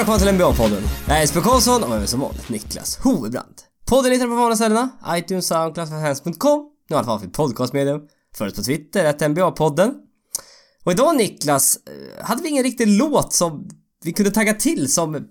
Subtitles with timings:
[0.00, 0.82] Välkomna till NBA-podden.
[1.08, 3.54] Jag är Jesper Karlsson och jag är som vanligt Niklas Hovebrand.
[3.88, 6.70] Podden hittar du på vanliga ställena, iTunes, Soundcloud, Fans.com.
[6.90, 8.00] Nu har allt för podcastmedium.
[8.36, 9.92] Följ oss på Twitter, att NBA-podden.
[10.84, 13.68] Och idag Niklas, eh, hade vi ingen riktig låt som
[14.04, 15.28] vi kunde tagga till som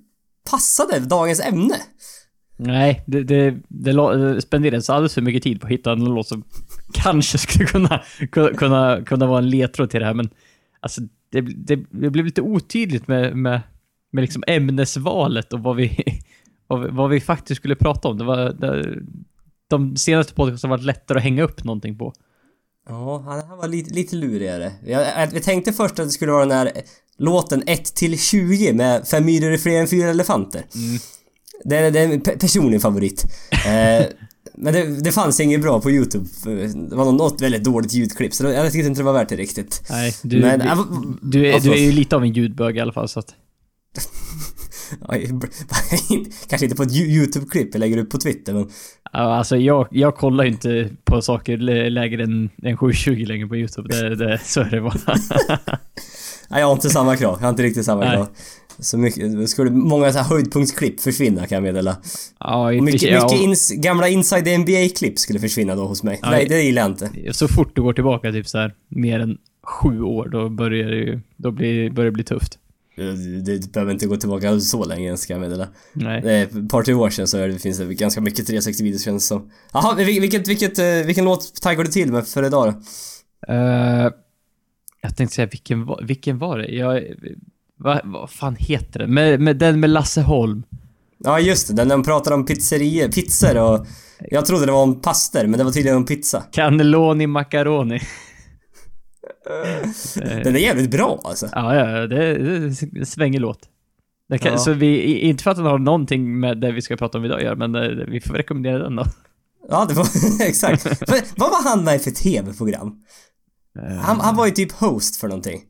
[0.51, 1.75] passade dagens ämne.
[2.57, 3.91] Nej, det, det, det,
[4.33, 6.43] det spenderades alldeles för mycket tid på att hitta en låt som
[6.93, 8.03] kanske skulle kunna,
[8.57, 10.29] kunna, kunna vara en ledtråd till det här, men
[10.79, 11.01] alltså
[11.31, 13.61] det, det, det blev lite otydligt med, med,
[14.11, 16.03] med liksom ämnesvalet och vad vi,
[16.67, 18.17] vad, vi, vad vi faktiskt skulle prata om.
[18.17, 18.95] Det var, det,
[19.67, 22.13] de senaste podcasterna har varit lättare att hänga upp någonting på.
[22.89, 24.71] Ja, det här var lite, lite lurigare.
[24.85, 26.71] Jag, jag tänkte först att det skulle vara den här
[27.17, 30.63] låten 1 till 20 med fem myror är fler än fyra elefanter.
[30.75, 30.99] Mm.
[31.63, 33.25] Det, är, det är en personlig favorit.
[33.51, 34.05] eh,
[34.55, 36.25] men det, det fanns inget bra på YouTube.
[36.89, 39.83] Det var något väldigt dåligt ljudklipp så jag tyckte inte det var värt det riktigt.
[39.89, 40.77] Nej, du, men, du, äh,
[41.21, 43.35] du, är, du är ju lite av en ljudbög i alla fall så att...
[46.49, 48.69] Kanske inte på ett YouTube-klipp jag lägger upp på Twitter men...
[49.13, 51.57] Ja, alltså jag, jag kollar ju inte på saker
[51.89, 53.89] lägre än, än 720 längre på YouTube.
[53.89, 54.99] Det, det, så är det bara.
[56.49, 57.37] Nej, jag har inte samma krav.
[57.39, 58.15] Jag har inte riktigt samma Nej.
[58.15, 58.27] krav.
[58.79, 61.97] Så mycket, skulle många så här höjdpunktsklipp försvinna kan jag meddela.
[62.39, 63.23] Ja, och mycket, ja.
[63.23, 66.19] mycket ins, gamla Inside NBA-klipp skulle försvinna då hos mig.
[66.21, 67.33] Ja, Nej, det gillar jag inte.
[67.33, 70.95] Så fort du går tillbaka typ så här mer än sju år, då börjar det
[70.95, 72.59] ju, då blir, börjar det bli tufft.
[72.99, 75.67] Det, det behöver inte gå tillbaka så länge ens kan jag meddela.
[75.93, 76.41] Nej.
[76.41, 79.51] Ett par, tre år sedan så finns det ganska mycket 360 videos känns det som.
[79.73, 82.79] Jaha, vilket, vilket, eh, vilken låt taggar du till med för idag då?
[83.53, 84.11] Uh,
[85.01, 86.67] jag tänkte säga, vilken, vilken var det?
[86.67, 87.03] Jag
[87.79, 89.13] vad, vad fan heter den?
[89.13, 90.63] Med, med, den med Lasse Holm.
[91.17, 93.87] Ja just det, den de pratar om pizzerier, pizzor och...
[94.31, 96.43] Jag trodde det var om paster, men det var tydligen om pizza.
[96.51, 97.99] Cannelloni macaroni.
[100.43, 101.49] den är jävligt bra alltså.
[101.51, 103.69] Ja, ja, det, är svänger låt.
[104.41, 104.57] Kan, ja.
[104.57, 107.43] Så vi, inte för att den har någonting med det vi ska prata om idag
[107.43, 109.05] göra, men eh, vi får rekommendera den då.
[109.69, 110.07] Ja, det var
[110.41, 110.85] exakt.
[111.37, 113.03] vad var han med för TV-program?
[114.01, 115.61] Han, han var ju typ host för någonting.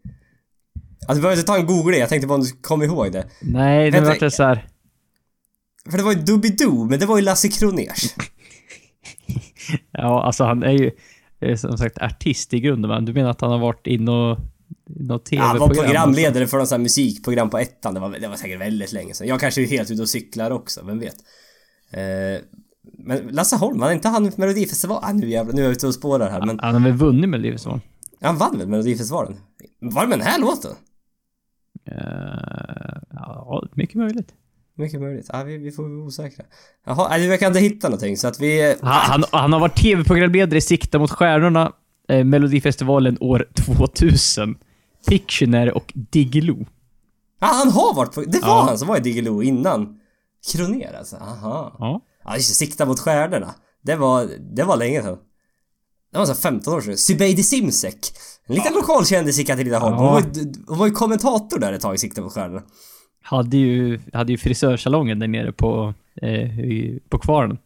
[1.07, 3.25] Alltså du behöver inte ta en googling, jag tänkte bara om du kom ihåg det.
[3.41, 4.67] Nej, det var det så här.
[5.89, 8.15] För det var ju Doobidoo, men det var ju Lasse Kroners.
[9.91, 10.91] ja, alltså han är ju är
[11.57, 14.37] som sagt artist i grunden, men du menar att han har varit inne och
[14.85, 15.55] något TV-program?
[15.55, 17.93] Ja, han var programledare för något musikprogram på ettan.
[17.93, 19.27] Det var, det var säkert väldigt länge sedan.
[19.27, 21.15] Jag kanske är helt ute och cyklar också, vem vet?
[21.91, 22.41] Eh,
[22.97, 25.09] men Lasse Holm, var inte han Melodifestivalen?
[25.09, 26.59] Ah, nu jävlar, nu är jag ute och spårar här men...
[26.59, 27.81] Han har väl vunnit Melodifestivalen?
[28.21, 29.37] Han vann väl Melodifestivalen?
[29.79, 30.71] Var det med den här låten?
[31.91, 34.33] Uh, ja, mycket möjligt.
[34.79, 35.25] Mycket möjligt.
[35.33, 36.45] Ja, vi, vi får vara osäkra.
[36.85, 38.75] Jaha, vi verkar inte hitta någonting så att vi...
[38.81, 41.73] Han, han har varit tv-programledare i Sikta mot stjärnorna,
[42.09, 44.57] eh, Melodifestivalen år 2000,
[45.07, 46.65] Pictionary och Diggiloo.
[47.39, 48.21] Ja, han har varit på...
[48.21, 48.65] Det var ja.
[48.67, 49.99] han som var i Diggiloo innan.
[50.51, 51.75] Kroner alltså, aha.
[51.79, 52.01] Ja.
[52.25, 53.55] Ja, just Sikta mot stjärnorna.
[53.83, 55.17] Det var, det var länge sedan.
[56.11, 56.97] Det var så 15 år sedan.
[56.97, 58.11] Zubeidi Simsek.
[58.47, 58.79] En liten ja.
[58.79, 59.95] lokalkändis i Katrineholm.
[59.95, 59.99] Ja.
[59.99, 60.23] Hon, var,
[60.67, 62.61] hon var ju kommentator där ett tag i Sikte på stjärnorna.
[63.21, 66.49] Hade ju, hade ju frisörsalongen där nere på, eh,
[67.09, 67.57] på Kvarnen.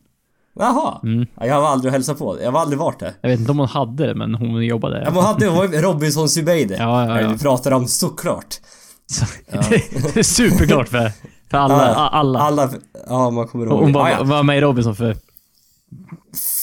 [0.59, 0.99] Jaha.
[1.03, 1.27] Mm.
[1.35, 2.37] Ja, jag har aldrig hälsat på.
[2.41, 3.13] Jag har aldrig varit där.
[3.21, 5.57] Jag vet inte om hon hade det, men hon jobbade Ja, men hon hade hon
[5.57, 6.75] var Robinson Zubeidi.
[6.79, 7.29] Ja, ja, ja.
[7.29, 8.59] Vi pratar om såklart.
[9.05, 9.61] Så, ja.
[9.69, 11.11] det är superklart för,
[11.49, 12.39] för alla, ja, alla.
[12.39, 12.69] Alla,
[13.07, 13.79] ja man kommer ihåg.
[13.79, 15.15] Hon var, var med i Robinson för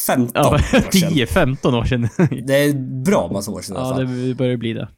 [0.06, 1.12] 15 ja, år sedan.
[1.60, 2.08] 10-15 år sedan.
[2.46, 4.88] det är bra massa år sedan Ja, det börjar bli det.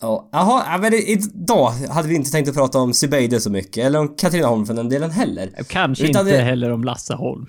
[0.00, 3.98] Ja, jaha, men idag hade vi inte tänkt att prata om Zubeide så mycket, eller
[3.98, 5.50] om Katrineholm för den delen heller.
[5.68, 6.42] Kanske Utan inte det...
[6.42, 7.46] heller om Lasse Holm.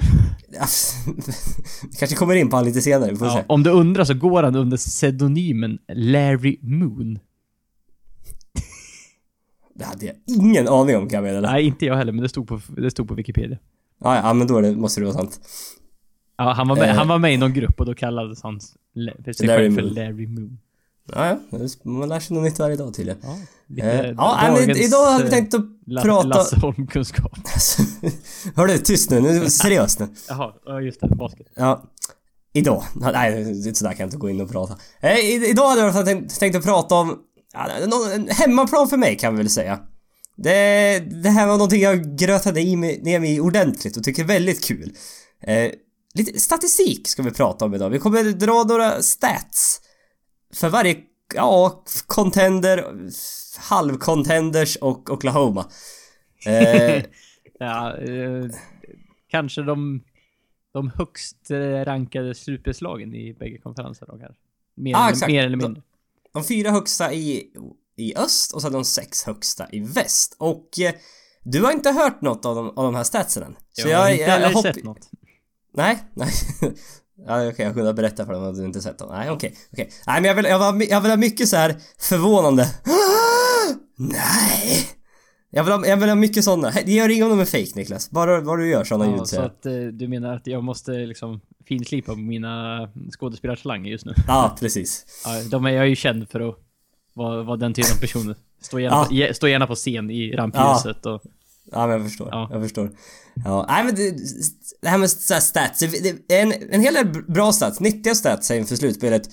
[2.00, 3.44] kanske kommer in på honom lite senare, får ja, se.
[3.48, 7.20] Om du undrar så går han under pseudonymen Larry Moon.
[9.76, 11.52] Det hade jag ingen aning om kan jag meddela.
[11.52, 13.58] Nej, inte jag heller, men det stod på, det stod på Wikipedia.
[14.04, 15.40] Ja, ja, men då är det, måste det vara sant.
[16.38, 18.60] Ja, han var, med, eh, han var med i någon grupp och då kallades han
[18.60, 20.60] sig själv för Larry Moon.
[21.14, 21.60] Ja, ja.
[21.84, 23.20] Man lär sig något nytt varje dag tydligen.
[23.68, 26.28] Ja, eh, ja men idag hade vi tänkt att La prata...
[26.28, 27.32] Lasse Holm-kunskap.
[28.56, 29.22] Hörru, tyst nu.
[29.22, 30.08] Nu seriöst nu.
[30.30, 31.08] Jaha, ja just det.
[31.08, 31.48] Basket.
[31.56, 31.84] Ja.
[32.54, 32.84] Idag.
[32.96, 34.78] Nej, sådär kan jag inte gå in och prata.
[35.00, 35.20] Eh,
[35.50, 37.18] idag hade jag tänkt, tänkt att prata om...
[37.54, 37.70] Ja,
[38.14, 39.80] en hemmaplan för mig kan vi väl säga.
[40.38, 44.28] Det, det här var någonting jag grötade i mig, ner mig ordentligt och tycker är
[44.28, 44.92] väldigt kul.
[45.44, 45.72] Eh,
[46.14, 47.90] lite statistik ska vi prata om idag.
[47.90, 49.82] Vi kommer dra några stats
[50.54, 50.98] för varje,
[51.36, 52.86] ja, contender,
[53.60, 55.70] halvcontenders och Oklahoma.
[56.46, 57.04] Eh,
[57.60, 58.46] ja, eh,
[59.28, 60.04] kanske de,
[60.74, 61.38] de högst
[61.86, 64.42] rankade superslagen i bägge konferenser då kanske.
[64.76, 65.82] Mer, ah, eller, mer eller mindre.
[66.34, 67.48] De, de fyra högsta i,
[67.96, 70.36] i öst och så de sex högsta i väst.
[70.40, 70.94] Och eh,
[71.44, 73.56] Du har inte hört något av de, av de här statsen än?
[73.72, 75.10] Så jag har inte heller hopp- sett något.
[75.74, 76.32] Nej, nej.
[77.28, 79.10] Ja, okej, jag kunde berätta för dem att du inte sett dem.
[79.12, 79.90] Nej, okej, okej.
[80.08, 82.64] Nej, men jag vill, jag, var, jag vill ha mycket så här förvånande.
[83.98, 84.88] Nej!
[85.52, 86.46] Jag vill ha, jag vill ha mycket.
[86.86, 88.10] Det gör inget om de är fake Niklas.
[88.12, 90.92] Bara vad du gör såna Ja, ljud så att eh, du menar att jag måste
[90.92, 92.80] liksom finslipa på mina
[93.20, 94.14] skådespelartalanger just nu?
[94.28, 95.06] Ja, precis.
[95.26, 96.56] Ja, de är jag är ju känd för att
[97.14, 98.36] vara, vara den typen av person.
[98.62, 99.28] Stå gärna, Ja.
[99.28, 101.22] på, stå gärna på scen i rampljuset och...
[101.72, 102.30] Ja, men jag förstår.
[102.32, 102.50] Ja.
[102.52, 102.92] Jag förstår.
[103.46, 104.12] Ja, nej men det,
[104.82, 105.80] det här med så här stats.
[105.80, 109.30] Det är en, en hel del bra stats, nyttiga stats inför slutspelet.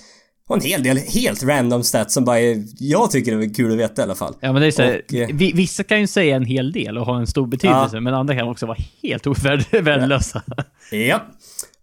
[0.49, 3.73] Och en hel del helt random stats som bara är, jag tycker det är kul
[3.73, 4.35] att veta i alla fall.
[4.41, 6.73] Ja men det är så här, Och, eh, vi, vissa kan ju säga en hel
[6.73, 10.43] del och ha en stor betydelse, men andra kan också vara helt ovärdelösa.
[10.91, 11.27] Ja.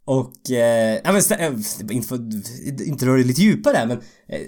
[0.06, 2.16] Och, eh, ja men eh, inte för
[2.88, 3.98] inte röra det lite djupare här, men
[4.30, 4.42] eh,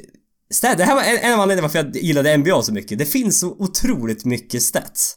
[0.54, 3.00] stat, det här var en, en av anledningarna varför jag gillade NBA så mycket.
[3.00, 5.16] Det finns så otroligt mycket stats.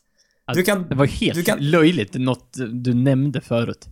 [0.54, 3.88] Du kan, Det var helt du kan, löjligt, något du nämnde förut.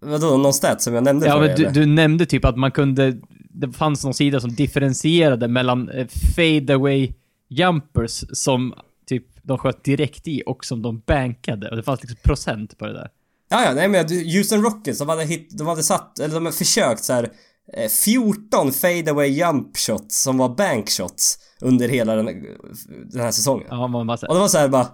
[0.00, 3.16] vadå, någon stat som jag nämnde Ja men du, du nämnde typ att man kunde...
[3.50, 6.06] Det fanns någon sida som differentierade mellan eh,
[6.36, 7.12] fade away
[7.48, 8.74] jumpers som
[9.06, 11.70] typ de sköt direkt i och som de bankade.
[11.70, 13.10] Och det fanns liksom procent på det där.
[13.50, 16.56] Ja, ja, nej men Houston Rockets, de hade hit, de hade satt, eller de hade
[16.56, 17.30] försökt så här
[17.72, 22.26] eh, 14 fadeaway jump shots som var bank shots under hela den,
[23.12, 23.66] den här säsongen.
[23.70, 24.86] Ja, man bara Och det var så här bara,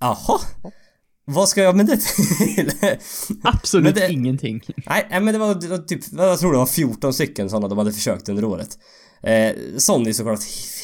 [0.00, 0.38] jaha?
[1.24, 2.70] Vad ska jag med det till?
[3.42, 4.60] absolut det- ingenting.
[4.86, 7.78] nej, men det var, det var typ, jag tror det var 14 stycken sådana de
[7.78, 8.78] hade försökt under året.
[9.22, 10.40] Eh, sån är såklart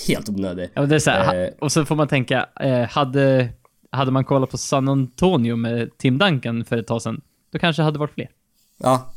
[0.08, 0.70] helt onödig.
[0.74, 1.48] Ja, det är så här, Eh.
[1.60, 3.48] och så får man tänka, eh, hade,
[3.90, 7.20] hade man kollat på San Antonio med Tim Duncan för ett tag sedan,
[7.52, 8.30] då kanske det hade varit fler.
[8.78, 9.12] Ja,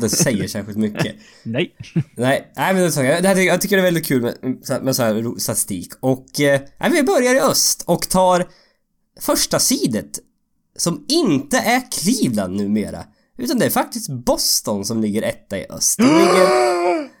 [0.00, 1.16] det säger särskilt mycket.
[1.42, 1.74] Nej.
[2.16, 4.22] Nej, nej men det, är jag, det här, tycker- jag tycker det är väldigt kul
[4.22, 4.34] med,
[4.82, 5.92] med, så här statistik.
[6.00, 6.60] Och eh,
[6.92, 8.46] vi börjar i öst och tar
[9.20, 10.18] första sidet
[10.76, 13.04] som inte är Cleveland numera.
[13.38, 15.98] Utan det är faktiskt Boston som ligger etta i öst.
[15.98, 16.48] De ligger...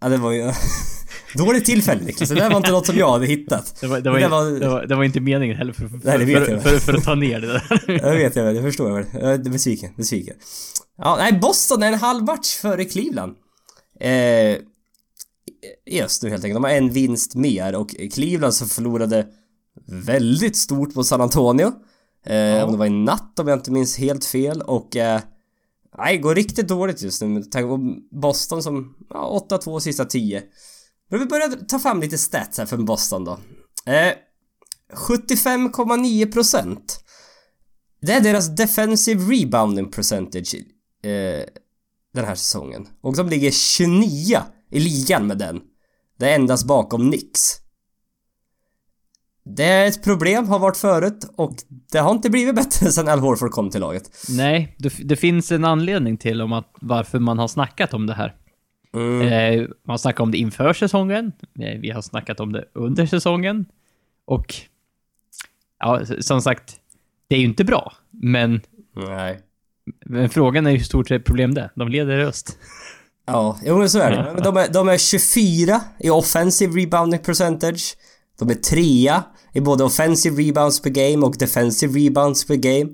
[0.00, 0.52] Ja, det var ju...
[1.34, 3.76] Dåligt tillfälle Niklas, det där var inte något som jag hade hittat.
[3.80, 6.00] Det var, det var, Det var- det var, det var inte meningen heller för, för,
[6.04, 6.62] Nej, för, jag.
[6.62, 7.82] för, för, att ta ner det där.
[8.10, 9.06] Det vet jag väl, det förstår jag väl.
[9.12, 10.34] Jag är besviken, besviken.
[10.96, 13.36] Ja, nej, Boston är en halv match före Cleveland.
[14.00, 14.58] Eh,
[15.86, 16.56] I öst nu helt enkelt.
[16.56, 19.26] De har en vinst mer och Cleveland som förlorade
[19.86, 21.72] väldigt stort på San Antonio.
[22.26, 25.20] Eh, Om det var i natt om jag inte minns helt fel och eh,
[25.98, 30.42] Nej, går riktigt dåligt just nu med tanke på Boston som, ja, 8-2 sista 10.
[31.10, 33.38] Men vi börjar ta fram lite stats här för Boston då.
[33.86, 34.12] Eh,
[34.94, 36.78] 75,9%
[38.02, 40.54] det är deras defensive rebounding percentage
[41.04, 41.44] eh,
[42.14, 42.88] den här säsongen.
[43.00, 44.38] Och de ligger 29
[44.70, 45.60] i ligan med den.
[46.18, 47.60] Det är endast bakom Knicks.
[49.44, 51.54] Det är ett problem, har varit förut och
[51.92, 54.10] det har inte blivit bättre sen Al Horford kom till laget.
[54.28, 58.14] Nej, det, det finns en anledning till om att, varför man har snackat om det
[58.14, 58.34] här.
[58.94, 59.20] Mm.
[59.20, 63.06] Eh, man har snackat om det inför säsongen, eh, vi har snackat om det under
[63.06, 63.66] säsongen.
[64.24, 64.54] Och...
[65.78, 66.80] Ja, som sagt,
[67.28, 68.60] det är ju inte bra, men,
[68.96, 69.40] Nej.
[70.06, 71.70] Men frågan är hur stort är problem det är.
[71.76, 72.58] De leder i öst.
[73.26, 74.40] Ja, jo men så är det.
[74.44, 77.96] De är, de är 24 i offensive rebounding percentage.
[78.38, 82.90] De är trea i både offensive rebounds per game och defensive rebounds per game.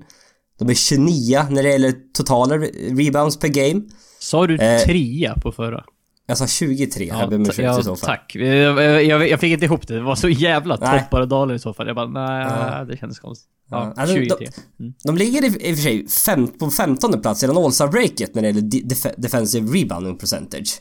[0.59, 3.81] De är 29 när det gäller totala re- rebounds per game.
[4.19, 5.83] Sa du Eh, trea på förra?
[6.31, 8.09] Jag sa 23, jag ber om ursäkt i så fall.
[8.09, 8.35] tack.
[8.35, 9.93] Jag, jag, jag fick inte ihop det.
[9.93, 10.99] Det var så jävla Nej.
[10.99, 11.87] toppar och dalar i så fall.
[11.87, 12.83] Jag bara, nej, Ja.
[12.85, 13.49] det kändes konstigt.
[13.71, 14.47] Ja, Ja, alltså, 23.
[14.77, 18.41] de- De ligger i, i och för sig fem, på 15 plats den All-Star-breaket när
[18.41, 20.79] det gäller de, def, defensive rebounding percentage.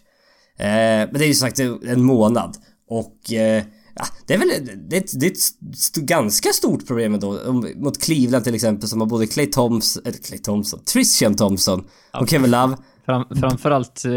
[0.59, 2.57] Eh, men det är ju som sagt en månad
[2.91, 3.65] och eh,
[3.95, 4.49] ja, det är väl
[4.89, 5.39] det är ett, det är ett
[5.75, 10.03] st- ganska stort problem då om- mot Cleveland till exempel som har både Clay Thompson,
[10.07, 11.85] eller Clay Thompson, Tristan Thompson
[12.21, 12.77] och Kevin Love.
[13.05, 14.13] Fram, framförallt, eh,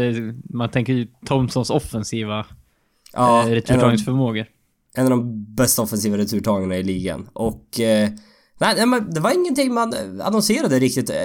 [0.50, 2.46] man tänker ju Thompsons offensiva
[3.12, 4.46] Ja, eh, en, av, returtagningsförmågor.
[4.94, 8.10] en av de bästa offensiva returtagarna i ligan och eh,
[8.60, 11.16] nej, men det var ingenting man annonserade riktigt eh,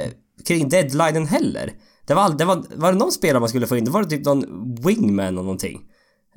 [0.47, 1.73] kring deadlinen heller.
[2.07, 4.25] Det var, det var, var det någon spelare man skulle få in, det var typ
[4.25, 5.81] någon wingman eller någonting.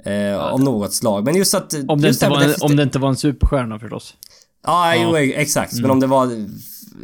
[0.05, 1.25] Eh, av något slag.
[1.25, 1.75] Men just att...
[1.89, 4.15] Om det, just inte var en, om det inte var en superstjärna förstås.
[4.67, 5.21] Ja, jo, Ja.
[5.21, 5.81] e- exakt.
[5.81, 6.49] Men om det var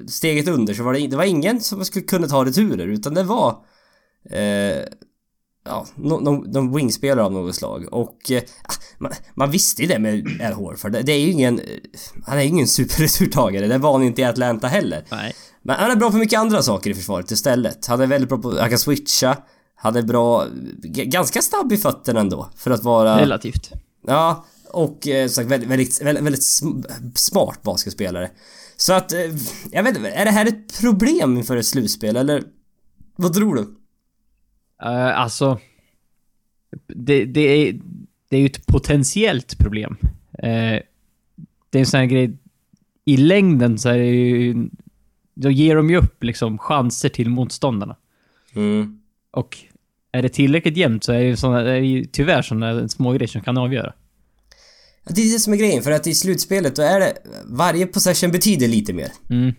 [0.09, 3.23] steget under så var det, det var ingen som skulle kunna ta returer utan det
[3.23, 3.57] var
[4.31, 4.85] eh,
[5.65, 8.43] ja, någon no, wingspelare av något slag och eh,
[8.99, 10.93] man, man visste ju det med Al Horford.
[10.93, 11.61] Det, det är ju ingen,
[12.27, 13.67] han är ju ingen superreturtagare.
[13.67, 15.05] Det var han inte i Atlanta heller.
[15.11, 15.35] Nej.
[15.63, 17.87] Men han är bra på mycket andra saker i försvaret istället.
[17.87, 19.37] Han är väldigt bra på, han kan switcha.
[19.75, 20.47] Han är bra,
[20.83, 23.21] ganska snabb i fötterna ändå för att vara...
[23.21, 23.71] Relativt.
[24.07, 28.31] Ja, Och eh, sagt, väldigt, väldigt, väldigt, väldigt sm- smart basketspelare.
[28.77, 29.21] Så att, eh,
[29.71, 32.43] jag vet inte, är det här ett problem inför ett slutspel eller?
[33.17, 33.78] Vad tror du?
[34.85, 35.59] Uh, alltså...
[36.87, 37.81] Det, det, är,
[38.29, 39.97] det är ju ett potentiellt problem.
[40.33, 40.81] Uh,
[41.71, 42.37] det är en sån här grej...
[43.05, 44.69] I längden så är det ju...
[45.35, 47.97] Då ger de ju upp liksom chanser till motståndarna.
[48.55, 49.01] Mm.
[49.31, 49.59] Och
[50.13, 53.13] är det tillräckligt jämnt så är det ju, såna, det är ju tyvärr sådana små
[53.13, 53.93] grejer som kan avgöra.
[55.09, 57.13] Det är det som är grejen, för att i slutspelet då är det...
[57.47, 59.13] Varje possession betyder lite mer.
[59.31, 59.55] Mm.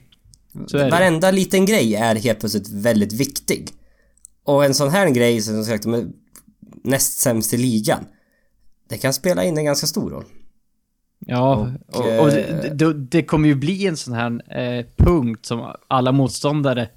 [0.68, 0.92] Så är det.
[0.92, 3.70] Varenda liten grej är helt plötsligt väldigt viktig.
[4.50, 6.08] Och en sån här grej som sagt, de är
[6.84, 8.06] näst sämst i ligan.
[8.89, 10.25] Det kan spela in en ganska stor roll.
[11.25, 14.86] Ja, Och, och, och, eh, det, det, det kommer ju bli en sån här eh,
[14.98, 16.89] punkt som alla motståndare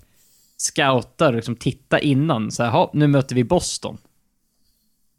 [0.56, 2.50] scoutar och liksom titta innan.
[2.50, 3.99] Så här, "Ha, nu möter vi Boston.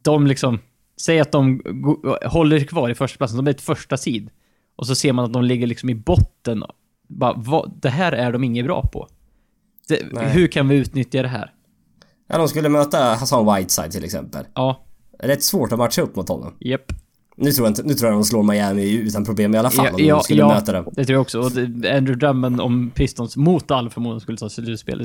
[0.02, 0.60] De liksom,
[1.02, 1.62] säg att de
[2.26, 4.30] håller kvar i första platsen, de är ett första sid.
[4.76, 6.64] Och så ser man att de ligger liksom i botten.
[7.08, 9.08] Bara, vad, det här är de inget bra på.
[9.88, 11.53] Det, hur kan vi utnyttja det här?
[12.34, 14.46] Ja, de skulle möta Hassan Whiteside till exempel.
[14.54, 14.86] Ja,
[15.20, 16.54] Rätt svårt att matcha upp mot honom.
[16.60, 16.92] japp.
[17.38, 19.86] Nu tror jag inte, nu tror jag de slår Miami utan problem i alla fall
[19.86, 20.48] Ja, om de ja, skulle ja.
[20.48, 20.86] möta dem.
[20.92, 21.40] Det tror jag också.
[21.40, 25.02] Och Andrew Drummond, om Pistons mot all förmodan skulle ta slutspel,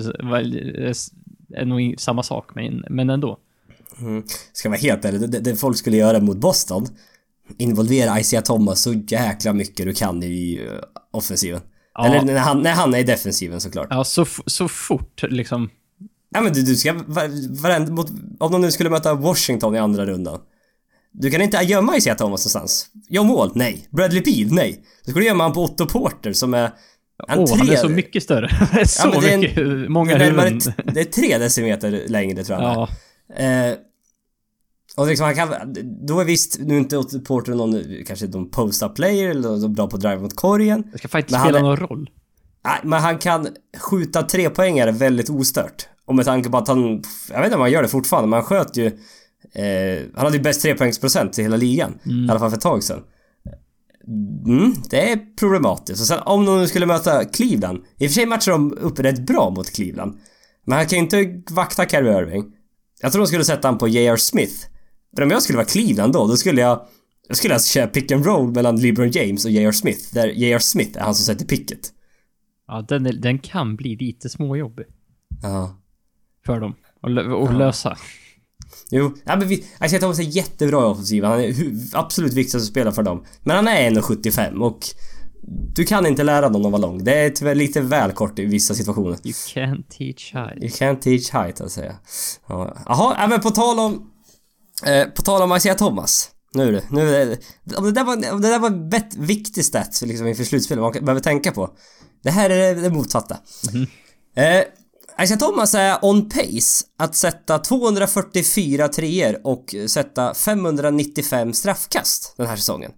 [1.55, 3.39] är nog samma sak, men, men ändå.
[4.53, 6.87] Ska vara helt ärlig, det, det folk skulle göra mot Boston
[7.59, 10.79] Involvera Isaiah Thomas så jäkla mycket du kan i uh,
[11.11, 11.61] offensiven.
[11.95, 12.07] Ja.
[12.07, 13.87] Eller när han, när han är i defensiven såklart.
[13.91, 15.71] Ja, så, så fort liksom.
[16.31, 19.79] Ja men du, du ska var- varenda, mot, om de nu skulle möta Washington i
[19.79, 20.41] andra rundan.
[21.13, 22.87] Du kan inte gömma Isaiah Thomas någonstans.
[23.09, 23.53] John Wall?
[23.55, 23.89] Nej.
[23.91, 24.53] Bradley Beal?
[24.55, 24.85] Nej.
[25.05, 26.71] Du skulle gömma han på Otto Porter som är...
[27.29, 28.49] Åh, oh, han är så mycket större.
[28.87, 30.59] så men det är en- mycket, många det, är närmare
[30.95, 32.73] det är tre decimeter längre tror jag.
[32.75, 32.89] Ja,
[33.37, 33.75] Eh,
[34.97, 35.55] och liksom han kan,
[36.07, 39.73] då är visst, nu är inte Otto Porter någon, kanske någon post-up player eller någon
[39.73, 40.85] bra på drive mot korgen.
[40.93, 42.11] det ska faktiskt han spela någon roll.
[42.65, 45.89] Nej, men han kan skjuta tre poängare väldigt ostört.
[46.09, 48.37] Och med tanke på att han, jag vet inte om han gör det fortfarande, men
[48.37, 48.87] han sköt ju...
[49.53, 51.99] Eh, han hade ju bäst trepoängsprocent i hela ligan.
[52.05, 53.03] I alla fall för ett tag sedan.
[54.47, 56.01] Mm, det är problematiskt.
[56.01, 57.79] Och sen om de skulle möta Cleveland.
[57.79, 60.19] I och för sig matchar de upp rätt bra mot Cleveland.
[60.67, 62.45] Men han kan ju inte vakta Kyrie Irving.
[63.01, 64.17] Jag tror de skulle sätta han på J.R.
[64.17, 64.55] Smith.
[65.17, 66.87] För om jag skulle vara Cleveland då, då skulle jag...
[67.29, 69.73] Jag skulle alltså köra pick and roll mellan LeBron James och J.R.
[69.73, 70.15] Smith.
[70.15, 70.59] Där J.R.
[70.59, 71.81] Smith är han som sätter picket.
[72.67, 74.87] Ja, den, är, den kan bli lite småjobbig
[75.43, 75.77] Ja.
[76.53, 76.75] För dem.
[77.03, 77.97] att lö- att lösa.
[78.91, 81.31] Jo, ja, men vi, Isaiah Thomas är jättebra i offensiven.
[81.31, 81.55] Han är
[81.93, 83.25] absolut viktigast att spela för dem.
[83.43, 84.79] Men han är 1,75 och
[85.75, 87.05] du kan inte lära någon att vara lång.
[87.05, 89.09] Det är tyvärr lite väl kort i vissa situationer.
[89.25, 90.63] You can't teach height.
[90.63, 91.95] You can't teach height, att säga.
[92.49, 92.77] Ja.
[92.87, 94.11] Jaha, ja, men på tal om...
[94.87, 96.31] Eh, på tal om Isaiah Thomas.
[96.55, 97.37] Nu du, nu.
[97.77, 100.83] Om det där var, om det där var en bet- viktig stat liksom inför slutspelet
[100.83, 101.71] man behöver tänka på.
[102.23, 103.37] Det här är det, det motsatta.
[104.37, 104.63] Eh,
[105.23, 112.57] Isaiah Thomas är on pace att sätta 244 treor och sätta 595 straffkast den här
[112.57, 112.93] säsongen.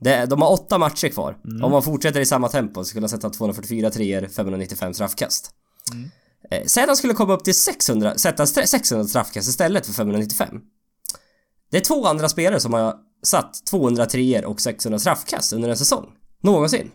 [0.00, 1.36] Det, de har åtta matcher kvar.
[1.62, 5.50] Om man fortsätter i samma tempo så skulle han sätta 244 treor, 595 straffkast.
[6.50, 9.92] Eh, Säg att han skulle komma upp till 600, sätta stra- 600 straffkast istället för
[9.92, 10.60] 595.
[11.70, 15.76] Det är två andra spelare som har satt 200 treor och 600 straffkast under en
[15.76, 16.06] säsong.
[16.42, 16.90] Någonsin.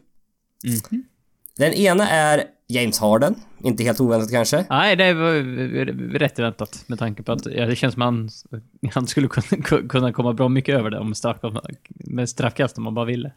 [1.58, 3.36] Den ena är James Harden.
[3.64, 4.66] Inte helt oväntat kanske.
[4.70, 5.34] Nej, det var
[6.20, 8.30] rätt väntat med tanke på att ja, det känns som han,
[8.94, 11.38] han skulle kunna, kunna komma bra mycket över det om straff,
[11.88, 13.32] med straffkast om man bara ville.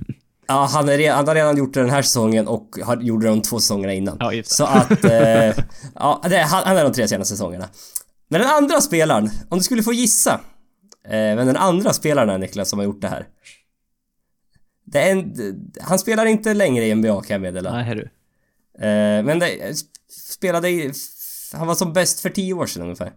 [0.47, 3.31] Ja, han, är, han har redan gjort det den här säsongen och har, gjorde det
[3.31, 4.17] de två säsongerna innan.
[4.21, 4.55] Ja, just det.
[4.57, 5.05] Så att...
[5.05, 7.69] Eh, ja, det, han, han är de tre senaste säsongerna.
[8.29, 10.41] Men den andra spelaren, om du skulle få gissa.
[11.05, 13.27] Eh, men den andra spelaren är Niklas som har gjort det här.
[14.85, 15.35] Det är en,
[15.81, 17.73] han spelar inte längre i NBA kan jag meddela.
[17.73, 18.09] Nej, herru.
[18.81, 19.75] Eh, men det,
[20.11, 20.93] spelade i,
[21.53, 23.13] Han var som bäst för tio år sedan ungefär.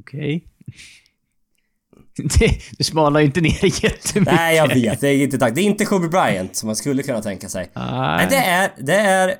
[0.00, 0.48] Okej.
[2.16, 4.34] Det, du smalar ju inte ner jättemycket.
[4.34, 5.00] Nej, jag vet.
[5.00, 5.54] Det är inte tack.
[5.54, 7.70] Det är inte Kobe Bryant som man skulle kunna tänka sig.
[7.74, 8.26] Nej, Nej.
[8.30, 8.72] det är...
[8.78, 9.36] Det är...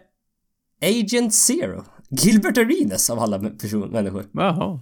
[0.85, 1.85] Agent Zero.
[2.09, 4.27] Gilbert Arenas av alla person, människor.
[4.33, 4.81] Jaha.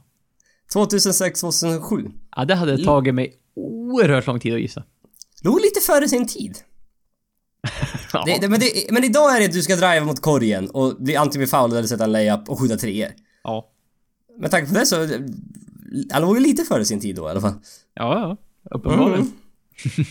[0.75, 2.13] 2006-2007.
[2.37, 4.85] Ja, det hade tagit mig oerhört lång tid att gissa.
[5.43, 6.59] Låg lite före sin tid.
[8.13, 8.23] Ja.
[8.27, 10.97] Det, det, men, det, men idag är det att du ska driva mot korgen och
[10.97, 13.09] bli antingen foulad eller sätta en layup och skjuta treor.
[13.45, 13.67] Ja.
[14.41, 14.97] Med tanke på det så...
[16.13, 17.53] Han låg ju lite före sin tid då i alla fall.
[17.95, 18.37] Ja, ja.
[18.77, 19.33] Uppenbarligen.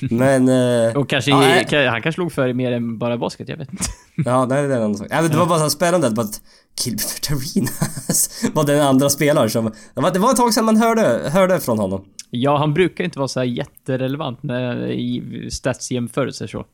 [0.10, 0.50] Men...
[0.88, 3.72] eh, Och kanske, ja, ka- han kanske slog för mer än bara basket, jag vet
[3.72, 3.84] inte.
[4.26, 5.08] Ja, nej, det är en annan sak.
[5.10, 6.42] Ja, men det var bara så spännande bara att
[6.86, 9.66] Gilbert Arenas var den andra spelaren som...
[9.96, 12.06] Det var, det var ett tag sedan man hörde, hörde från honom.
[12.30, 16.66] Ja, han brukar inte vara så jätterelevant när, i statsjämförelser så.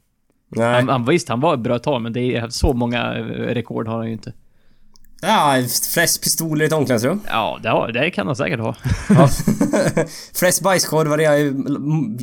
[0.56, 0.74] Nej.
[0.74, 3.88] Han, han, visst, han var ett bra tag, men det är så många eh, rekord
[3.88, 4.34] har han ju inte.
[5.22, 5.56] Ja,
[5.94, 7.22] flest pistoler i ett omklädningsrum.
[7.28, 8.76] Ja, det, har, det kan han säkert ha.
[9.10, 9.30] Ja.
[10.34, 11.54] flest bajskorvar i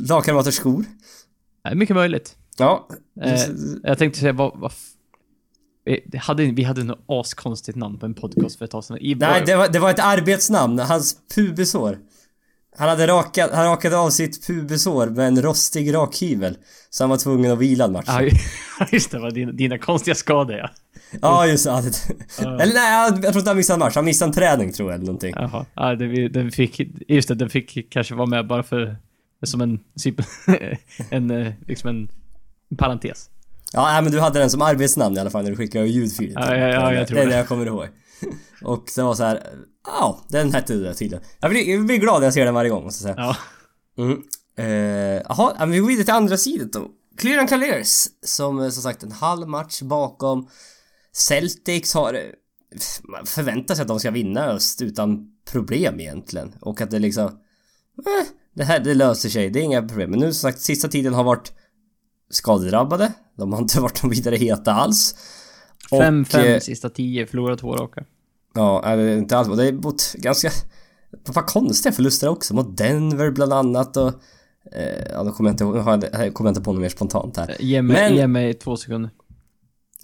[0.08, 0.84] lagkamraters skor.
[1.64, 2.36] Det är mycket möjligt.
[2.58, 2.88] Ja.
[3.22, 3.40] Eh,
[3.82, 4.52] jag tänkte säga, vad...
[4.54, 4.72] vad
[5.84, 8.98] vi hade, vi hade något askonstigt namn på en podcast för ett tag sedan.
[9.00, 10.78] I, Nej, det var, det var ett arbetsnamn.
[10.78, 11.98] Hans pubisår.
[12.76, 16.56] Han hade rakat, han rakade av sitt pubisår med en rostig rakhyvel.
[16.90, 18.04] Så han var tvungen att vila en match.
[18.08, 18.22] Ja,
[18.92, 20.70] just det, var dina, dina konstiga skador ja.
[21.22, 21.70] Ja, just det.
[22.38, 23.94] Eller nej, jag tror inte han missade en match.
[23.94, 25.34] Han missade en träning tror jag, eller någonting.
[25.36, 25.66] Jaha.
[25.74, 28.96] Ja, vi- den fick, just det, den fick kanske vara med bara för,
[29.42, 30.14] som en, typ,
[31.10, 32.08] en, eh, liksom en
[32.76, 33.30] parentes.
[33.72, 36.42] Ja, men du hade den som arbetsnamn i alla fall när du skickade ljudfilen.
[36.46, 37.22] Ja, ja, ja, jag tror det.
[37.22, 37.32] är det.
[37.32, 37.86] det jag kommer ihåg.
[38.64, 39.46] Och det var så här.
[39.86, 41.24] Ja, den hette det tydligen.
[41.40, 43.26] Jag blir, jag blir glad när jag ser den varje gång, måste jag säga.
[43.26, 43.36] Ja.
[44.04, 44.22] Mm.
[44.56, 46.88] Eh, Jaha, vi går vidare till andra sidan då.
[47.18, 50.48] Cleveland Cavaliers, som eh, som sagt en halv match bakom
[51.12, 52.14] Celtics har...
[52.14, 52.20] eh,
[53.02, 56.54] Man förväntar sig att de ska vinna öst utan problem egentligen.
[56.60, 57.24] Och att det liksom...
[57.26, 60.10] Eh, det här, det löser sig, det är inga problem.
[60.10, 61.52] Men nu som sagt, sista tiden har varit
[62.30, 63.12] skadedrabbade.
[63.36, 65.14] De har inte varit de vidare heta alls.
[65.90, 68.04] Och, 5-5 eh, sista 10, förlorat två raka.
[68.54, 70.50] Ja, det är inte alls Det är mot ganska...
[71.26, 72.54] Vad konstiga förluster också.
[72.54, 74.12] Mot Denver bland annat och...
[74.72, 77.56] Eh, ja, då kommer jag inte jag, kommer inte på något mer spontant här.
[77.60, 79.10] Ge mig, Men- ge mig två sekunder.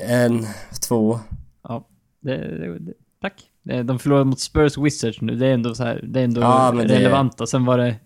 [0.03, 0.47] En,
[0.89, 1.21] två...
[1.63, 1.89] Ja,
[2.21, 2.93] det, det, det,
[3.23, 3.45] tack.
[3.85, 6.73] De förlorade mot Spurs Wizards nu, det är ändå så här, det är ändå Ja,
[6.75, 7.97] men det- sen var det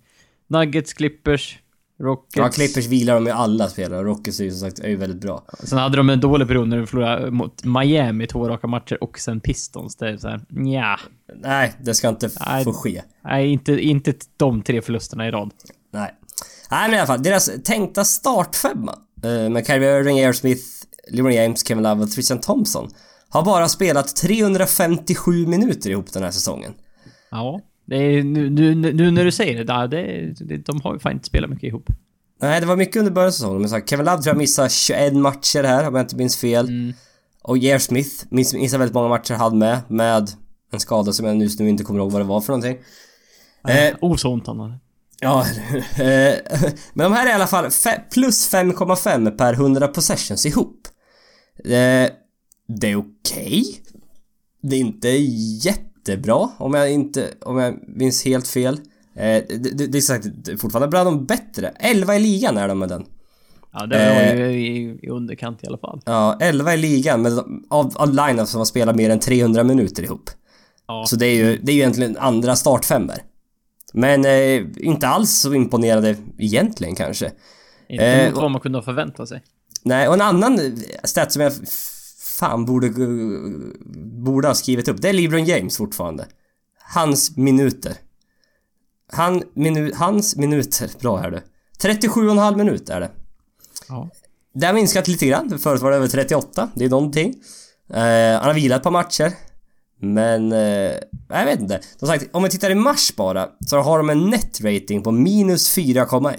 [0.47, 1.59] Nuggets, Clippers,
[2.03, 2.37] Rockets.
[2.37, 4.03] Ja, Clippers vilar de med alla spelare.
[4.03, 5.45] Rockets är ju som sagt är ju väldigt bra.
[5.63, 9.19] Sen hade de en dålig period när de förlorade mot Miami två raka matcher och
[9.19, 9.97] sen Pistons.
[9.97, 11.01] Det är så här, nja.
[11.43, 12.65] Nej, det ska inte Nej.
[12.65, 13.03] få ske.
[13.25, 15.51] Nej, inte, inte de tre förlusterna i rad.
[15.93, 16.15] Nej.
[16.71, 20.63] Nej men i alla fall, deras tänkta startfemma eh, med Kyrie Irving, Air Smith,
[21.11, 22.91] LeBron James, Kevin Love och Tristan Thompson
[23.29, 26.73] har bara spelat 357 minuter ihop den här säsongen.
[27.31, 27.61] Ja.
[27.87, 30.99] Det är, nu, nu, nu när du säger det, där, det, det de har ju
[30.99, 31.87] fan inte spelat mycket ihop.
[32.41, 33.61] Nej, det var mycket under början av säsongen.
[33.61, 36.37] Men så här, Kevin Love tror jag missade 21 matcher här, om jag inte minns
[36.37, 36.69] fel.
[36.69, 36.93] Mm.
[37.43, 37.79] Och J.R.
[37.79, 40.31] Smith miss, missade väldigt många matcher han med, med
[40.73, 42.79] en skada som jag just nu inte kommer ihåg vad det var för någonting.
[43.69, 44.79] Eh, Oh, så ont han hade.
[45.21, 45.41] ja,
[45.97, 46.35] eh,
[46.95, 47.71] men de här är i alla fall
[48.13, 50.89] plus 5,5 per 100 possessions ihop.
[51.65, 52.11] Eh,
[52.69, 53.65] det är okej.
[54.63, 55.09] Det är inte
[56.09, 58.75] jättebra, om jag inte, om jag minns helt fel.
[59.15, 60.27] Eh, det, det, är sagt
[60.61, 61.73] fortfarande bland de bättre.
[61.81, 63.05] 11 i ligan är de med den.
[63.73, 64.51] Ja, det var Eh.
[64.51, 66.01] ju i, i underkant i alla fall.
[66.05, 67.33] Ja, 11 i ligan med,
[67.71, 70.31] av, av line som har spelat mer än 300 minuter ihop.
[70.87, 71.05] Ja.
[71.09, 73.17] Så det är ju, det är ju egentligen andra startfemmor.
[73.95, 77.33] Men eh, inte alls så imponerade egentligen kanske.
[77.89, 79.43] Inte Eh, mot vad man kunde ha förväntat sig.
[79.85, 81.53] Nej, och en annan stat som jag
[82.43, 82.91] fan borde,
[84.25, 86.27] borde ha skrivit upp, det är LeBron James fortfarande.
[86.95, 87.97] Hans minuter.
[89.13, 91.41] Han, minu, hans minuter, bra här du.
[91.79, 93.11] 37,5 minut är det.
[93.89, 94.11] Ja.
[94.55, 95.59] Det har minskat lite grann.
[95.59, 96.69] Förut var det över 38.
[96.75, 97.35] Det är någonting.
[97.91, 99.33] Eh, han har vilat ett par matcher.
[100.01, 100.53] Men...
[100.53, 100.93] Eh,
[101.29, 101.81] jag vet inte.
[101.97, 105.11] Som sagt, om vi tittar i mars bara så har de en net rating på
[105.11, 106.39] minus 4,1.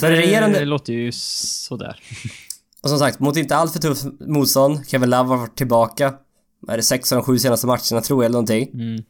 [0.00, 0.64] För det regerande...
[0.64, 2.00] låter ju sådär.
[2.82, 4.86] Och som sagt, mot inte alltför tufft motstånd.
[4.86, 6.14] Kevin Love har varit tillbaka.
[6.68, 8.70] Är det sex av de sju senaste matcherna tror jag eller någonting.
[8.74, 9.02] Mm.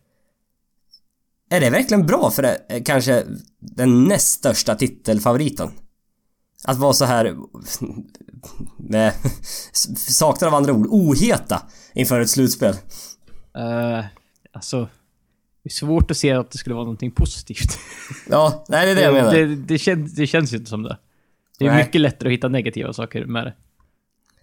[1.50, 3.26] Är det verkligen bra för det, eh, kanske
[3.58, 5.70] den näst största titelfavoriten?
[6.64, 7.36] Att vara så här
[8.76, 9.12] med
[9.96, 11.62] saknar av andra ord, oheta
[11.94, 12.74] inför ett slutspel.
[13.58, 14.04] Uh,
[14.52, 14.88] alltså,
[15.62, 17.78] det är svårt att se att det skulle vara någonting positivt.
[18.28, 19.32] Ja, nej det är det jag menar.
[19.32, 20.98] Det, det, känns, det känns ju inte som det.
[21.62, 21.84] Det är Nej.
[21.84, 23.54] mycket lättare att hitta negativa saker med det.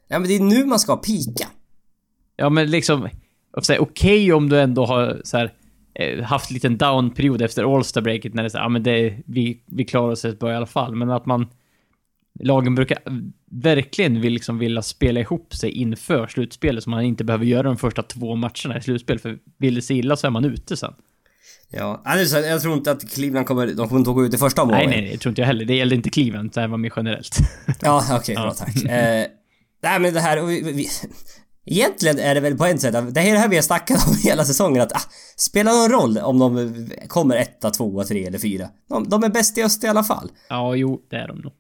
[0.08, 1.48] Ja men det är nu man ska pika.
[2.36, 3.10] Ja, men liksom...
[3.80, 5.54] Okej om du ändå har så här,
[5.94, 9.18] eh, haft en liten down-period efter All-Star-breaket när det är så här, ja men det,
[9.26, 10.96] vi, vi klarar oss rätt bra i alla fall.
[10.96, 11.48] Men att man...
[12.42, 12.98] Lagen brukar
[13.52, 17.78] verkligen vill liksom vilja spela ihop sig inför slutspelet så man inte behöver göra de
[17.78, 19.20] första två matcherna i slutspel.
[19.20, 20.94] För vill det sig illa så är man ute sen.
[21.72, 24.62] Ja, alltså, jag tror inte att Cleveland kommer, de kommer inte gå ut i första
[24.62, 24.90] omgången.
[24.90, 25.66] nej, nej, det tror inte jag heller.
[25.66, 27.38] Det gäller inte Cleveland, det här var mer generellt.
[27.82, 28.54] Ja, okej, bra Ja.
[28.54, 28.84] tack.
[28.84, 29.26] Eh,
[29.84, 30.88] nej men det här, vi, vi,
[31.66, 34.16] egentligen är det väl på ett sätt, det är det här vi har snackat om
[34.24, 35.02] hela säsongen att ah,
[35.38, 38.70] spelar någon roll om de kommer etta, tvåa, tre eller fyra.
[38.90, 40.32] De, de är bäst i öst i alla fall.
[40.50, 41.54] ja, jo, det är de nog.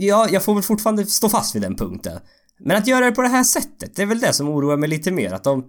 [0.00, 2.18] Ja, jag får väl fortfarande stå fast vid den punkten.
[2.58, 4.88] Men att göra det på det här sättet, det är väl det som oroar mig
[4.88, 5.32] lite mer.
[5.32, 5.64] Att de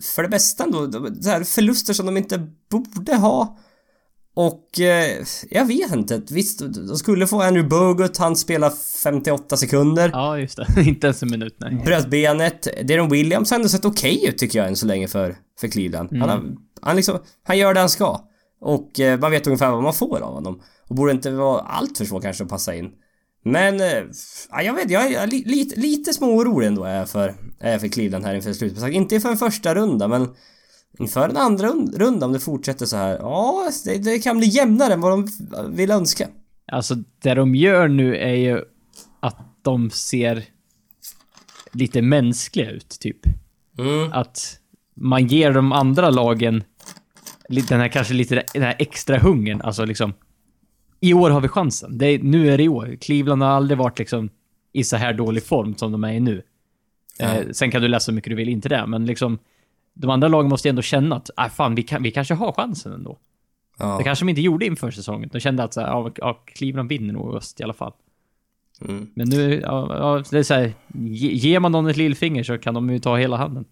[0.00, 0.92] för det bästa ändå.
[1.22, 3.58] Så här, förluster som de inte borde ha.
[4.34, 6.22] Och eh, jag vet inte.
[6.30, 10.10] Visst, de skulle få Andrew Bogut, han spelar 58 sekunder.
[10.12, 10.66] Ja, just det.
[10.82, 11.82] inte ens en minut, nej.
[11.84, 12.68] Bröt benet.
[12.88, 16.08] Deron Williams har ändå sett okej ut tycker jag än så länge för, för Cleveland.
[16.12, 16.44] Han, har,
[16.82, 18.20] han, liksom, han gör det han ska.
[18.60, 20.60] Och eh, man vet ungefär vad man får av honom.
[20.88, 22.90] Och borde inte vara allt för svårt kanske att passa in.
[23.44, 24.02] Men, eh,
[24.50, 27.72] ja, jag vet, jag är li, lite, lite små orolig ändå är jag för, är
[27.72, 28.94] jag för Cleveland här inför slutspelet.
[28.94, 30.34] Inte inför en första runda men
[30.98, 33.18] inför en andra rund- runda om det fortsätter så här.
[33.18, 35.28] Ja, det, det kan bli jämnare än vad de
[35.76, 36.28] vill önska.
[36.72, 38.60] Alltså, det de gör nu är ju
[39.20, 40.44] att de ser
[41.72, 43.18] lite mänskliga ut, typ.
[43.78, 44.12] Mm.
[44.12, 44.58] Att
[44.94, 46.64] man ger de andra lagen
[47.68, 49.60] den här kanske lite den här extra hungern.
[49.60, 50.12] Alltså liksom.
[51.02, 51.98] I år har vi chansen.
[51.98, 52.96] Det är, nu är det i år.
[53.00, 54.30] Cleveland har aldrig varit liksom
[54.72, 56.42] i så här dålig form som de är i nu.
[57.18, 59.38] Eh, sen kan du läsa hur mycket du vill, inte det, men liksom
[59.94, 62.92] de andra lagen måste ändå känna att, ah, fan, vi, kan, vi kanske har chansen
[62.92, 63.18] ändå.
[63.78, 63.98] Ja.
[63.98, 65.30] Det kanske de inte gjorde inför säsongen.
[65.32, 67.92] De kände att så här, ja, ja, Cleveland vinner nog öst i alla fall.
[68.80, 69.10] Mm.
[69.14, 72.58] Men nu, ja, ja, det är så här, ge, ger man någon ett lillfinger så
[72.58, 73.64] kan de ju ta hela handen.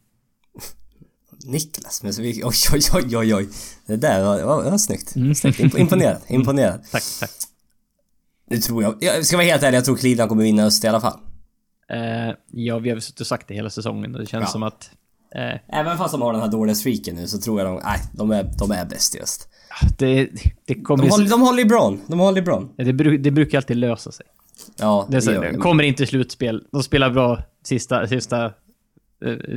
[1.44, 3.48] Niklas, men så vi, oj, oj, oj, oj, oj.
[3.86, 5.08] Det där var, var, var snyggt.
[5.08, 5.58] snyggt.
[5.60, 6.80] Imp- Imponerad, imponerad.
[6.92, 7.30] Tack, tack.
[8.50, 10.88] Nu tror jag, jag ska vara helt ärlig, jag tror Cleveland kommer vinna öst i
[10.88, 11.18] alla fall.
[11.92, 14.48] Eh, ja, vi har väl suttit och sagt det hela säsongen och det känns Ja.
[14.50, 14.90] som att...
[15.34, 17.98] Eh, Även fast de har den här dåliga streaken nu så tror jag de, nej,
[18.12, 19.48] de är, de är bäst i öst.
[19.98, 20.28] det,
[20.66, 21.04] det kommer...
[21.04, 22.68] De har, de har LeBron, de har LeBron.
[22.76, 24.26] det, det brukar alltid lösa sig.
[24.76, 25.58] Ja, Det gör det.
[25.58, 26.64] kommer inte slutspel.
[26.72, 28.52] De spelar bra sista, sista,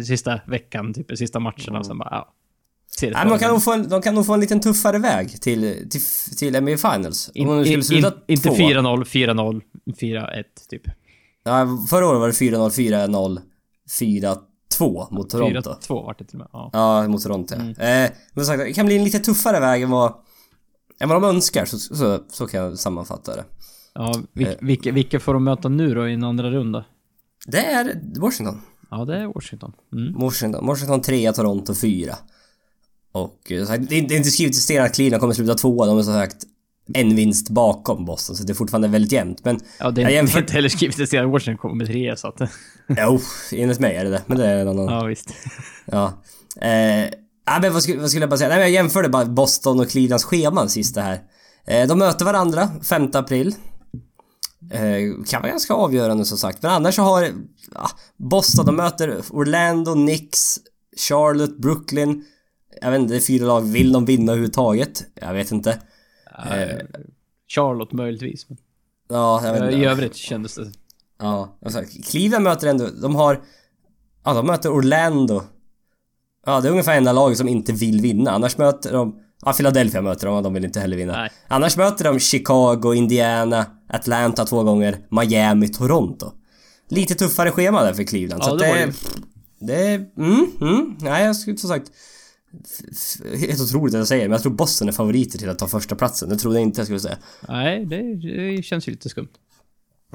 [0.06, 2.34] sista veckan, typ sista matcherna och sen bara, ja.
[3.02, 5.90] Nej, för kan, nog få en, de kan nog få en liten tuffare väg till,
[5.90, 6.02] till,
[6.38, 7.32] till NBA Finals.
[7.36, 8.56] Om In, skulle sluta in, inte två.
[8.56, 10.82] 4-0, 4-0, 4-1 typ.
[11.44, 13.40] Ja, förra året var det 4-0,
[13.90, 14.38] 4-0,
[14.80, 15.76] 4-2 mot Toronto.
[15.88, 16.48] 4-2 vart det till och med.
[16.54, 16.70] Ja.
[16.74, 17.56] Ja, mot Toronto.
[17.56, 17.70] Mm.
[17.70, 20.14] Eh, men sagt, det kan bli en lite tuffare väg än vad,
[21.00, 23.46] än vad de önskar, så, så, så kan jag sammanfatta det.
[23.94, 24.54] Ja, vil, Eh.
[24.60, 26.86] vilka, vilka får de möta nu då i en andra runda?
[27.46, 28.62] Det är Washington.
[28.98, 29.74] Ja, det är Washington.
[29.94, 30.20] Mm.
[30.20, 32.16] Washington, Washington 3, Toronto 4.
[33.12, 36.04] Och eh, det är inte skrivet i sten att Cleveland kommer sluta tvåa, de är
[36.04, 36.38] som sagt
[36.94, 39.46] en vinst bakom Boston, så det är fortfarande väldigt jämnt.
[39.46, 40.40] Men, Ja, det är jag jämför...
[40.40, 41.32] inte heller skrivet i sten.
[41.32, 42.42] Washington kommer med tre, så att...
[42.88, 43.20] Jo,
[43.52, 44.86] enligt mig är det det, men det är en annan...
[44.86, 45.34] Ja, visst.
[45.86, 46.14] Ja.
[46.62, 47.04] Eh,
[47.46, 48.50] ja, men vad skulle, vad skulle jag bara säga?
[48.50, 51.20] Nej, men jag jämförde bara Boston och Clevelands scheman sist det här.
[51.68, 53.56] Eh, de möter varandra 5 april.
[54.72, 56.62] Eh, kan vara ganska avgörande som sagt.
[56.62, 57.28] Men annars så har
[57.74, 60.60] ja, Boston, de möter Orlando, Knicks,
[60.98, 62.26] Charlotte, Brooklyn.
[62.82, 63.62] Jag vet inte, det är fyra lag.
[63.62, 65.04] Vill de vinna överhuvudtaget?
[65.16, 65.80] Jag vet inte.
[66.52, 66.78] Eh,
[67.48, 68.50] Charlotte möjligtvis.
[68.50, 68.58] Men,
[69.14, 69.78] Ja, jag vet eh, inte.
[69.78, 70.72] I övrigt kändes det...
[71.20, 73.42] Ja, sa, Cleveland möter ändå, de har...
[74.24, 75.44] Ja, de möter Orlando.
[76.46, 78.32] Ja, det är ungefär enda laget som inte vill vinna.
[78.32, 79.23] Annars möter de...
[79.46, 81.14] Ja, Philadelphia möter de och de vill inte heller vinna.
[81.14, 81.30] Nej.
[81.48, 86.32] Annars möter de Chicago, Indiana, Atlanta två gånger, Miami, Toronto.
[86.90, 88.44] Lite tuffare schema där för Cleveland.
[88.44, 88.94] Ja, så det det...
[89.60, 89.76] det.
[89.76, 90.22] Det.
[90.24, 90.96] Mm, mm.
[91.00, 91.92] Nej, jag skulle som sagt...
[93.40, 95.96] Helt otroligt att jag säger men jag tror Boston är favoriter till att ta första
[95.96, 96.30] platsen.
[96.30, 97.18] Det trodde jag inte jag skulle säga.
[97.48, 99.30] Nej, det, det känns ju lite skumt.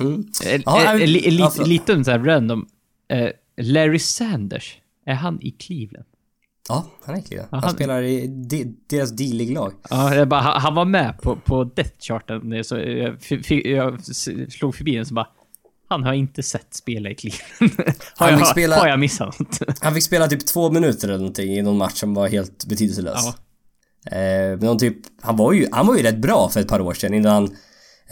[0.00, 0.24] Mm.
[0.46, 2.66] Eh, Ja, eh, li, li, ja, för- lite så här random.
[3.08, 6.06] Eh, Larry Sanders, är han i Cleveland?
[6.68, 7.22] Ja, han är.
[7.30, 9.72] Ja, Han han- spelar i de, deras D-League-lag.
[9.90, 13.16] Ja, bara, han han var med på, på death charten, så jag,
[13.64, 14.04] jag
[14.52, 15.26] slog förbi den så bara...
[15.90, 17.72] Han har inte sett spela i Cleveland.
[18.16, 19.58] har, Han jag, spela- har jag missat något?
[19.80, 23.20] Han fick spela typ två minuter eller någonting i någon match som var helt betydelselös.
[23.24, 23.34] ja.
[24.18, 26.94] Eh, de typ, han var ju, han var ju rätt bra för ett par år
[26.94, 27.44] sedan innan han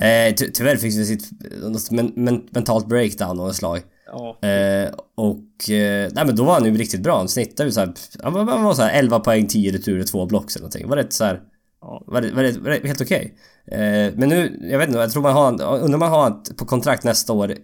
[0.09, 1.31] eh, ty tyvärr fick sitt
[1.63, 3.81] något men, men, mentalt breakdown ett slag.
[4.07, 4.49] Ja.
[4.49, 7.17] Eh, och, eh, nej men då var han ju riktigt bra.
[7.19, 7.93] Han snittade ju såhär,
[8.23, 10.89] han var, han var såhär 11 poäng, 10 returer, 2 blocks eller någonting.
[10.89, 11.41] Var rätt såhär,
[11.81, 12.03] Ja.
[12.07, 13.35] var, det- var, det- var det helt okej.
[13.73, 13.79] Eh,
[14.17, 17.05] men nu, jag vet inte, jag tror man har, undrar man har han på kontrakt
[17.05, 17.55] nästa år.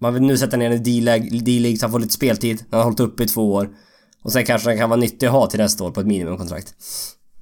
[0.00, 2.64] Man vill nu sätta ner en D-League, så han får lite speltid.
[2.70, 3.68] Han har hållit uppe i två år.
[4.22, 6.74] Och sen kanske han kan vara nyttig att ha till nästa år på ett minimumkontrakt.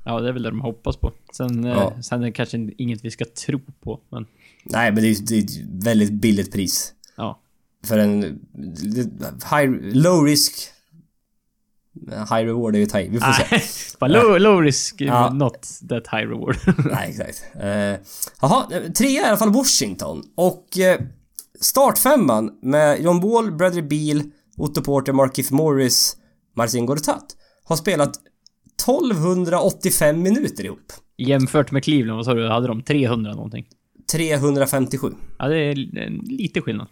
[0.04, 1.12] ja, det är väl det de hoppas på.
[1.36, 1.82] Sen, Ja.
[1.82, 4.26] eh, sen är det kanske inget vi ska tro på, men...
[4.64, 6.92] Nej, men det är, det är ett väldigt billigt pris.
[7.84, 8.22] För en
[9.52, 10.52] high, low risk
[12.10, 13.08] High reward är ju taj.
[13.08, 13.60] Vi får se.
[14.00, 15.32] Bara low, low risk, Ja.
[15.32, 16.56] not that high reward.
[16.90, 17.44] Nej, exakt.
[17.60, 18.06] Eh,
[18.40, 20.22] Jaha, eh, trea är i alla fall Washington.
[20.34, 21.00] Och eh,
[21.60, 24.22] startfemman med John Wall, Bradley Beal,
[24.56, 26.16] Otto Porter, Markif Morris,
[26.56, 28.16] Marcin Gortat har spelat
[28.86, 30.92] 1285 minuter ihop.
[31.16, 32.48] Jämfört med Cleveland, vad sa du?
[32.48, 33.66] Hade de 300 någonting?
[34.12, 35.12] 357.
[35.38, 36.86] Ja, det är en- lite skillnad.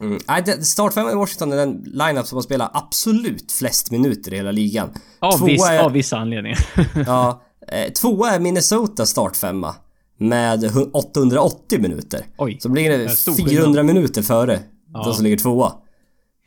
[0.00, 0.18] Mm.
[0.28, 4.50] Nej, startfemman i Washington är den lineup som har spelat absolut flest minuter i hela
[4.50, 4.88] ligan.
[5.18, 6.58] Av, Tvåa viss, är- av vissa anledningar.
[7.06, 9.74] Ja, eh, tvåa är Minnesota startfemma.
[10.20, 12.26] Med hu- 880 minuter.
[12.38, 12.58] Oj.
[12.60, 14.60] Så blir Det det är stor 400 minuter före
[14.92, 15.04] Ja.
[15.04, 15.72] de som ligger tvåa.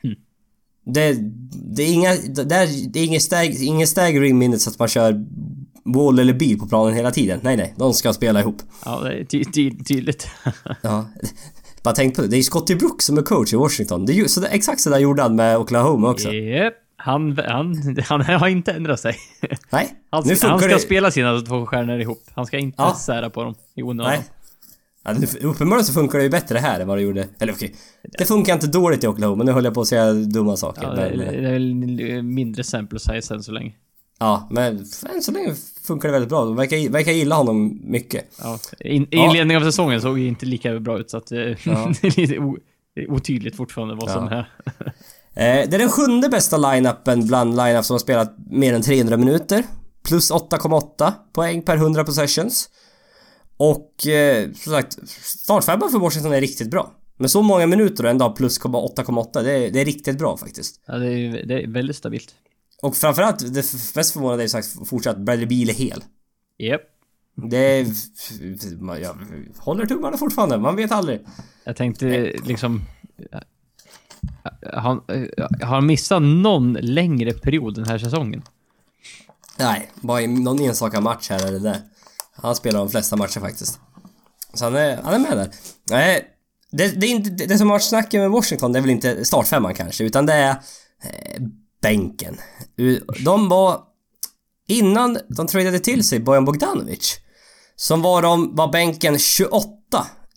[0.04, 0.16] Hmm.
[0.86, 1.14] Det,
[1.76, 5.26] det är inga, det, är, det är ingen, stag, ingen staggering minutes att man kör
[5.86, 7.40] wall eller bil på planen hela tiden.
[7.44, 7.74] Nej, nej.
[7.78, 8.58] De ska spela ihop.
[8.86, 10.28] ja, det är ty, ty, tydligt.
[10.82, 11.06] Ja.
[11.84, 12.28] Bara tänk på det.
[12.28, 14.06] Det är ju Scotty Brooks som är coach i Washington.
[14.06, 16.32] Det är ju, så det, exakt så där gjorde han med Oklahoma också.
[16.34, 16.74] Japp.
[16.96, 19.16] Han, han, han har inte ändrat sig.
[19.70, 20.80] Nej, Han, nu han ska det.
[20.80, 22.24] spela sina två stjärnor ihop.
[22.36, 22.96] Han ska inte Ja.
[22.96, 24.12] sära på dem i onödan.
[24.12, 24.22] Nej.
[25.04, 27.28] Ja, nu, uppenbarligen så funkar det ju bättre här än vad det gjorde.
[27.40, 27.76] Eller okej.
[28.18, 29.44] Det funkar inte dåligt i Oklahoma.
[29.44, 30.84] Nu höll jag på att säga dumma saker.
[30.84, 33.72] Ja, det, men, är- det är väl mindre sample size än så länge.
[34.22, 34.78] Ja, men
[35.16, 36.46] än så länge funkar det väldigt bra.
[36.46, 38.26] De verkar, verkar gilla honom mycket.
[38.42, 38.60] Ja.
[38.80, 39.26] In, Ja.
[39.26, 41.54] inledningen av säsongen såg ju inte lika bra ut så att eh, Ja.
[42.02, 42.58] det är lite o,
[43.10, 44.38] otydligt fortfarande vad som Ja.
[44.38, 44.52] är.
[45.34, 49.18] Eh, det är den sjunde bästa line-upen bland line-ups som har spelat mer än 300
[49.18, 49.64] minuter.
[50.08, 52.70] Plus 8,8 poäng per 100 possessions.
[53.58, 56.92] Och eh, som sagt, startfemman för Washington är riktigt bra.
[57.18, 60.76] Med så många minuter och ändå plus 8,8, det, är- det är riktigt bra faktiskt.
[60.86, 62.30] Ja, det, är, det är väldigt stabilt.
[62.82, 66.04] Och framförallt, det mest förvånande är ju sagt fortsatt, Bradley Beal är hel.
[66.58, 66.82] Japp.
[67.36, 67.88] Det är...
[69.02, 69.16] Jag
[69.58, 71.26] håller tummarna fortfarande, man vet aldrig.
[71.64, 72.82] Jag tänkte liksom...
[75.62, 78.44] Har han missat någon längre period den här säsongen?
[79.60, 81.82] Nej, bara i någon enstaka match här eller där.
[82.32, 83.80] Han spelar de flesta matcher faktiskt.
[84.54, 85.50] Så han är, han är med där.
[85.90, 86.28] Nej,
[86.72, 88.92] det, det, är inte, det, det som har varit snacket med Washington, det är väl
[88.92, 91.42] inte startfemman kanske, utan det är eh,
[91.82, 92.38] bänken.
[93.26, 93.82] De var...
[94.68, 97.18] Innan de tradade till sig Bojan Bogdanovic,
[97.76, 99.68] som var de, var bänken 28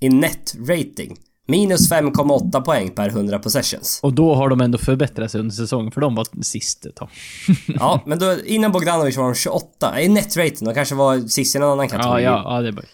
[0.00, 1.16] i net rating.
[1.48, 4.00] Minus 5,8 poäng per 100 possessions.
[4.02, 7.08] Och då har de ändå förbättrat sig under säsongen, för de var sist ett tag.
[7.66, 10.64] Ja, men då, innan Bogdanovic var de 28 i net rating.
[10.68, 12.22] De kanske var sist i någon annan Ja, kategori.
[12.22, 12.86] ja, ja, det är bara...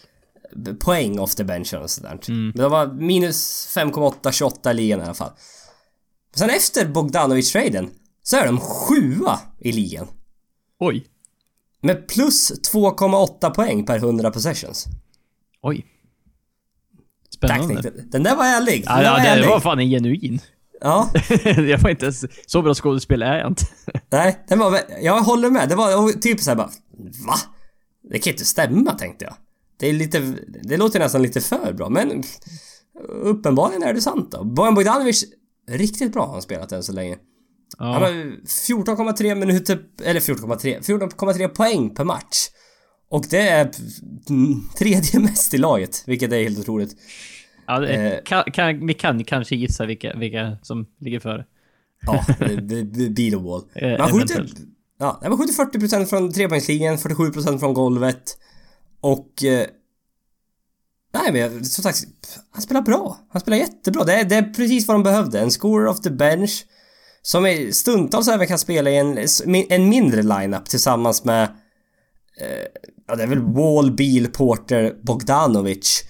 [0.79, 2.19] Poäng off the bench och sådär.
[2.27, 5.31] Men de var minus 5,8, 28 i ligan i alla fall.
[6.35, 7.89] Sen efter Bogdanovic-traden
[8.23, 10.07] så är de sjua i ligan.
[10.79, 11.05] Oj.
[11.81, 14.85] Med plus 2,8 poäng per 100 possessions.
[15.61, 15.85] Oj.
[17.35, 17.93] Spännande.
[18.11, 18.85] Den där var ärlig.
[18.85, 19.47] Den Ja, där var det ärlig.
[19.47, 20.39] var fan en genuin.
[20.81, 21.09] Ja,
[21.43, 22.25] jag var inte ens...
[22.47, 23.65] Så bra skådespelare är jag inte.
[24.11, 24.79] nej, den var...
[25.01, 25.69] Jag håller med.
[25.69, 26.69] Det var typ såhär bara...
[27.27, 27.35] Va?
[28.11, 29.33] Det kan inte stämma tänkte jag.
[29.77, 30.19] Det är lite...
[30.63, 32.23] Det låter nästan lite för bra, men...
[33.09, 34.43] Uppenbarligen är det sant då.
[34.43, 35.25] Bojan Bogdanovic,
[35.69, 37.17] riktigt bra har han spelat än så länge.
[37.81, 37.99] Han Ja.
[37.99, 38.11] har
[38.45, 42.37] 14,3 minuter, eller 14,3, 14,3 poäng per match.
[43.09, 43.71] Och det är
[44.77, 46.95] tredje mest i laget, vilket är helt otroligt.
[47.67, 48.23] Ja, det, Eh.
[48.23, 51.45] kan, kan, vi kan kanske gissa vilka, vilka som ligger före.
[52.05, 52.25] Ja,
[53.09, 53.61] beat a wall.
[53.73, 54.47] Eh, Men han skjuter,
[54.99, 58.37] ja, han skjuter 40% från trepoängslinjen, 47% från golvet.
[59.01, 59.43] Och...
[59.43, 59.65] Eh,
[61.13, 61.97] nej men som sagt,
[62.51, 63.17] han spelar bra.
[63.29, 64.03] Han spelar jättebra.
[64.03, 65.39] Det är, det är precis vad de behövde.
[65.39, 66.65] En scorer off the bench.
[67.21, 69.19] Som är stundtals även kan spela i en,
[69.69, 71.43] en mindre lineup tillsammans med...
[72.41, 72.47] Eh,
[73.07, 76.03] ja, det är väl Wall, Beal, Porter, Bogdanovic.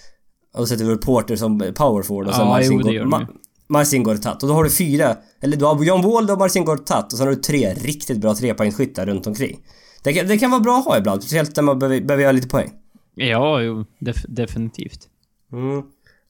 [0.54, 3.00] Och så sätter vi väl Porter som power forward och sen Ja, Marcin, jo, det.
[3.04, 3.28] Ma-
[3.67, 4.43] Marcin Gortat.
[4.43, 7.17] Och då har du fyra, eller du har John Wall, du har Marcin Gortat och
[7.17, 9.60] sen har du tre riktigt bra trepoängsskyttar runt omkring.
[10.04, 12.32] Det kan, det kan vara bra att ha ibland, speciellt när man behöver, behöver göra
[12.32, 12.71] lite poäng.
[13.15, 15.08] Ja, jo, def, definitivt.
[15.52, 15.84] Mm.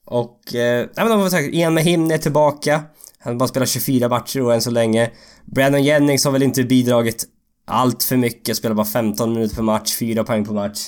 [0.06, 0.56] Och...
[0.56, 2.84] Eh, nej men de har sagt, Ian Mahim är tillbaka.
[3.24, 5.12] Han har bara spelat 24 matcher och än så länge.
[5.46, 7.26] Brandon Jennings har väl inte bidragit
[7.66, 10.80] allt för mycket, spelar bara 15 minuter per match, 4 poäng per match.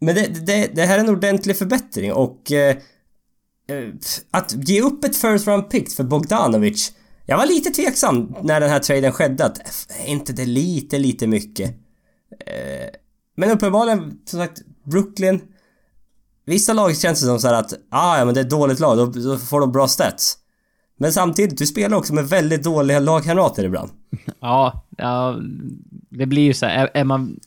[0.00, 2.52] Men det, det, det här är en ordentlig förbättring och...
[2.52, 2.76] Eh,
[3.68, 3.88] eh,
[4.30, 6.92] att ge upp ett first round pick för Bogdanovic.
[7.26, 9.58] Jag var lite tveksam när den här traden skedde att
[10.04, 11.70] är inte det lite, lite mycket?
[12.46, 12.88] Eh,
[13.36, 15.40] men uppenbarligen, som sagt, Brooklyn
[16.48, 18.80] Vissa lag känns det som så här att ah, ja men det är ett dåligt
[18.80, 20.38] lag, då, då får de bra stats.
[21.00, 23.90] Men samtidigt, du spelar också med väldigt dåliga lagkamrater ibland.
[24.40, 25.36] Ja, ja,
[26.08, 27.40] det blir ju så här, är, är man...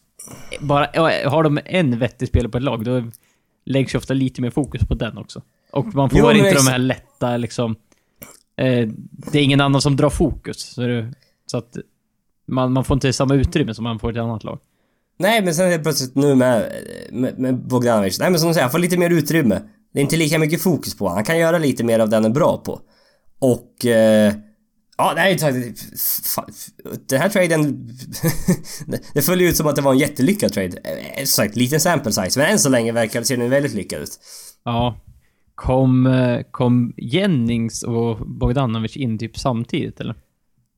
[0.61, 0.87] Bara,
[1.29, 3.03] har de en vettig spelare på ett lag, då
[3.65, 5.41] läggs ju ofta lite mer fokus på den också.
[5.71, 7.75] Och man får Jo, inte ex- de här lätta liksom...
[8.55, 10.59] Eh, det är ingen annan som drar fokus.
[10.73, 11.13] Så, det,
[11.45, 11.77] så att
[12.45, 14.59] man, man får inte samma utrymme som man får i ett annat lag.
[15.17, 16.71] Nej, men sen helt plötsligt nu med,
[17.11, 18.19] med, med Bogdanovic.
[18.19, 19.61] Nej, men som du säger, han får lite mer utrymme.
[19.93, 21.15] Det är inte lika mycket fokus på honom.
[21.15, 22.81] Han kan göra lite mer av det han är bra på.
[23.41, 23.85] Och...
[23.85, 24.33] Eh,
[24.97, 25.37] ja, nej,
[27.09, 27.89] Den här traden...
[29.13, 30.77] det följer ut som att det var en jättelyckad trade.
[30.83, 32.39] Eh, Som sagt, liten sample size.
[32.39, 34.19] Men än så länge verkar det se den väldigt lyckad ut.
[34.63, 34.97] Ja.
[35.55, 40.15] Kom, eh, kom Jennings och Bogdanovic in typ samtidigt eller?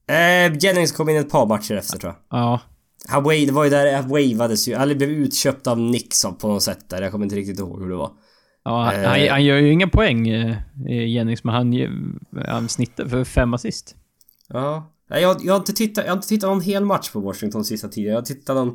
[0.08, 2.40] Eh, Jennings kom in ett par matcher efter tror jag.
[2.40, 2.60] Ja.
[3.08, 6.48] Han wave, det var ju där han wavades ju, eller blev utköpt av Knicks på
[6.48, 7.02] något sätt där.
[7.02, 8.12] Jag kommer inte riktigt ihåg hur det var.
[8.66, 9.10] Ja, Eh.
[9.10, 10.56] han, han gör ju inga poäng, eh,
[11.08, 11.90] Jennings, men han, ge-
[12.48, 13.96] han snittar för fem assist.
[14.50, 14.90] Ja.
[15.10, 17.66] Nej, Jag, jag, har inte tittat, jag har inte tittat någon hel match på Washington
[17.66, 18.12] sista tiden.
[18.12, 18.68] Jag har tittat någon...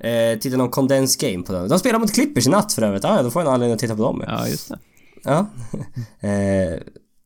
[0.00, 1.68] Eh, tittat någon condensed game på den.
[1.68, 3.04] De spelar mot Clippers i natt för övrigt.
[3.04, 4.34] Ah, ja, då får jag en anledning att titta på dem ja.
[4.38, 4.78] Ja, just det.
[5.24, 5.46] Ja.
[6.28, 6.80] eh,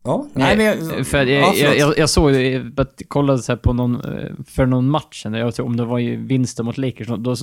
[0.05, 0.27] ja.
[0.35, 3.57] Nej, men jag, för att ja, jag, jag, jag, jag såg, jag kollade så här
[3.57, 7.09] på någon, eh, för någon match, jag tror om det var ju vinsten mot Lakers,
[7.09, 7.35] då,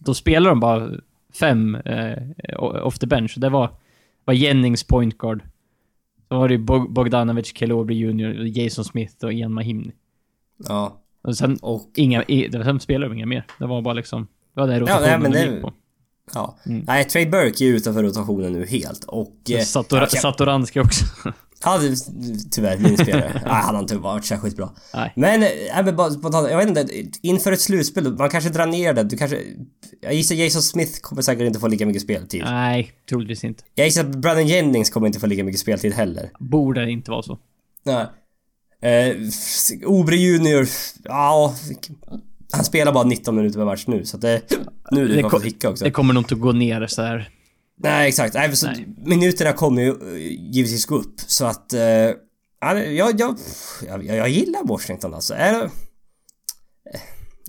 [0.00, 0.90] då spelar de bara
[1.34, 2.16] fem eh,
[2.58, 3.34] off the bench.
[3.36, 3.70] Det var,
[4.24, 5.42] var Jennings point guard.
[6.28, 9.92] Så var det ju Bog- Bogdanovic, Kelobri Jr, Jason Smith och Ian Mahimni.
[10.68, 11.00] Ja.
[11.22, 11.90] Och sen, Och...
[11.96, 13.44] inga, sen spelade de inga mer.
[13.58, 15.72] Det var bara liksom, det var det Ja, rotationen nej, men de det- gick på.
[16.34, 16.56] Ja.
[16.66, 16.84] Mm.
[16.86, 19.36] Nej, Trey Burke är utanför rotationen nu helt och...
[19.50, 21.04] Eh, Sator, kan- Satoranski också.
[21.64, 21.80] Ja,
[22.50, 23.32] tyvärr min spelare.
[23.44, 24.74] Nej, han har inte varit särskilt bra.
[24.94, 25.12] Nej.
[25.16, 25.48] Men, äh,
[25.84, 26.88] men bara spontant, jag vet inte,
[27.22, 29.02] inför ett slutspel, man kanske drar ner det.
[29.02, 29.38] Du kanske...
[30.00, 32.42] Jag gissar Jason Smith kommer säkert inte få lika mycket speltid.
[32.44, 33.64] Nej, troligtvis inte.
[33.74, 36.30] Jag gissar att Brandon Jennings kommer inte få lika mycket speltid heller.
[36.38, 37.38] Borde inte vara så.
[37.84, 38.06] Nej.
[38.82, 39.16] Eh,
[39.86, 40.66] Obre Junior,
[41.04, 41.54] ja...
[42.52, 44.42] Han spelar bara 19 minuter per match nu, så att det...
[44.90, 45.84] Nu är det, Det bara ko- för hicka också.
[45.84, 47.30] Det kommer nog inte gå ner så här.
[47.80, 48.34] Nej, exakt.
[48.34, 48.86] Nej, så Nej.
[48.96, 51.72] Minuterna kommer ju eh, givetvis gå upp, så att...
[51.72, 52.14] Eh, ja,
[52.78, 53.38] jag, jag,
[53.86, 55.34] jag, jag gillar Washington alltså.
[55.34, 55.70] Är det...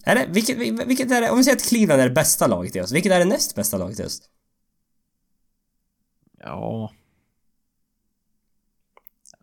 [0.04, 2.76] Är det, vilket, vilket är det, om vi säger att Cleveland är det bästa laget
[2.76, 4.24] i öst, vilket är det näst bästa laget i öst?
[6.39, 6.92] Ja.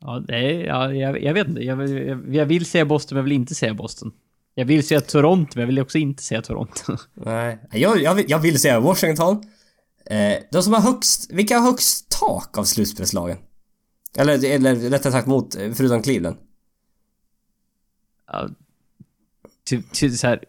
[0.01, 1.61] Ja, är, ja jag, jag vet inte.
[1.61, 4.13] Jag, vill- jag, jag vill säga Boston, men jag vill inte säga Boston.
[4.55, 6.97] Jag vill säga Toronto, men jag vill också inte säga Toronto.
[7.15, 7.59] Nej.
[7.73, 9.43] Jag, jag, vill, jag vill säga Washington.
[10.11, 13.39] Eh, de som har högst, vilka har högst tak av slutspelslagen?
[14.17, 16.37] Eller, eller rättare sagt mot, eh, förutom Cleveland.
[18.27, 18.49] ja,
[19.65, 20.45] typ, typ så här,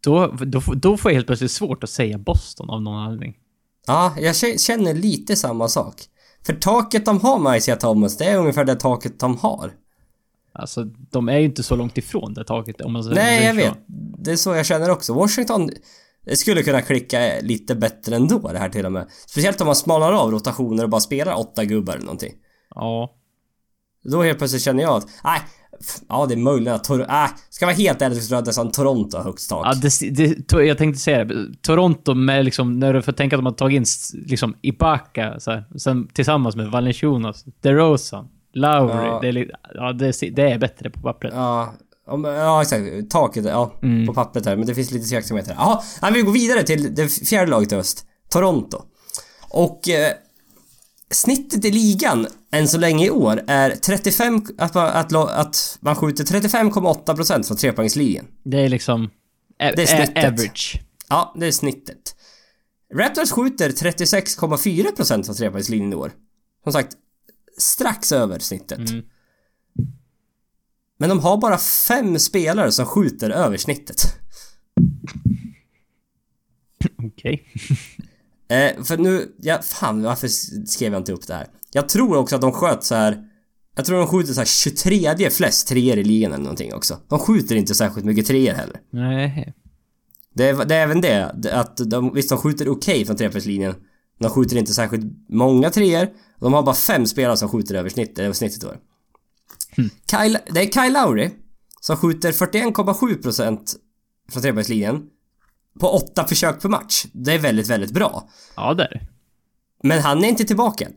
[0.00, 3.38] då, då, då får jag helt plötsligt svårt att säga Boston av någon anledning.
[3.86, 6.02] Ja, jag kä- känner lite samma sak.
[6.42, 9.72] För taket de har med Isaiah Thomas, det är ungefär det taket de har.
[10.52, 13.54] Alltså, de är ju inte så långt ifrån det taket om man säger Nej, jag
[13.54, 13.74] vet.
[14.18, 15.14] Det är så jag känner också.
[15.14, 15.70] Washington
[16.24, 19.06] det skulle kunna klicka lite bättre ändå det här till och med.
[19.26, 22.32] Speciellt om man smalnar av rotationer och bara spelar åtta gubbar eller någonting.
[22.74, 23.14] Ja.
[24.04, 25.40] Då helt plötsligt känner jag att, nej,
[26.08, 28.70] ja det är möjligt att Tor- äh, ska vara helt ärlig så tror jag nästan
[28.70, 29.66] Toronto har högst tak.
[29.66, 30.10] Ja, det,
[30.48, 31.62] det, jag tänkte säga det.
[31.62, 33.84] Toronto med liksom, när du får tänka att de har tagit in
[34.26, 39.06] liksom Ibaka, så här, sen tillsammans med Valenciunas, DeRozan, Lowry.
[39.06, 39.18] Ja.
[39.22, 41.32] Det, är, ja, det, det är bättre på pappret.
[41.34, 41.74] Ja,
[42.06, 43.10] om- ja exakt.
[43.10, 43.78] Taket, ja.
[43.82, 44.06] Mm.
[44.06, 44.56] På pappret här.
[44.56, 45.54] Men det finns lite tveksamheter.
[45.58, 48.06] Jaha, nej, vi går vidare till det fjärde laget i öst.
[48.28, 48.82] Toronto.
[49.50, 50.12] Och eh,
[51.10, 54.42] snittet i ligan än så länge i år är 35...
[54.58, 58.26] Att man, att, att man skjuter 35,8% från trepoängslinjen.
[58.44, 59.10] Det är liksom...
[59.58, 60.24] Det är snittet.
[60.24, 60.80] average.
[61.08, 62.16] Ja, det är snittet.
[62.94, 66.12] Raptors skjuter 36,4% från trepoängslinjen i år.
[66.64, 66.92] Som sagt,
[67.58, 68.78] strax över snittet.
[68.90, 69.04] Mm.
[70.98, 74.16] Men de har bara fem spelare som skjuter över snittet.
[77.06, 77.46] Okej.
[78.48, 80.28] Eh, för nu, ja, fan varför
[80.66, 81.46] skrev jag inte upp det här?
[81.72, 83.22] Jag tror också att de sköt så här.
[83.76, 86.98] Jag tror de skjuter så här 23 flest treor i ligan eller någonting också.
[87.08, 88.80] De skjuter inte särskilt mycket treor heller.
[88.90, 89.54] Nej.
[90.34, 93.74] Det är, det är även det, att de, visst de skjuter okej från trepoängslinjen.
[94.20, 96.08] De skjuter inte särskilt många treor.
[96.40, 98.72] De har bara fem spelare som skjuter över över snittet då.
[100.10, 101.30] Kyle, det är Kyle Lowry
[101.80, 103.58] som skjuter 41,7%
[104.32, 105.02] från trepoängslinjen.
[105.80, 107.04] På åtta försök per match.
[107.12, 108.28] Det är väldigt, väldigt bra.
[108.56, 109.00] Ja, det är det.
[109.82, 110.88] Men han är inte tillbaka.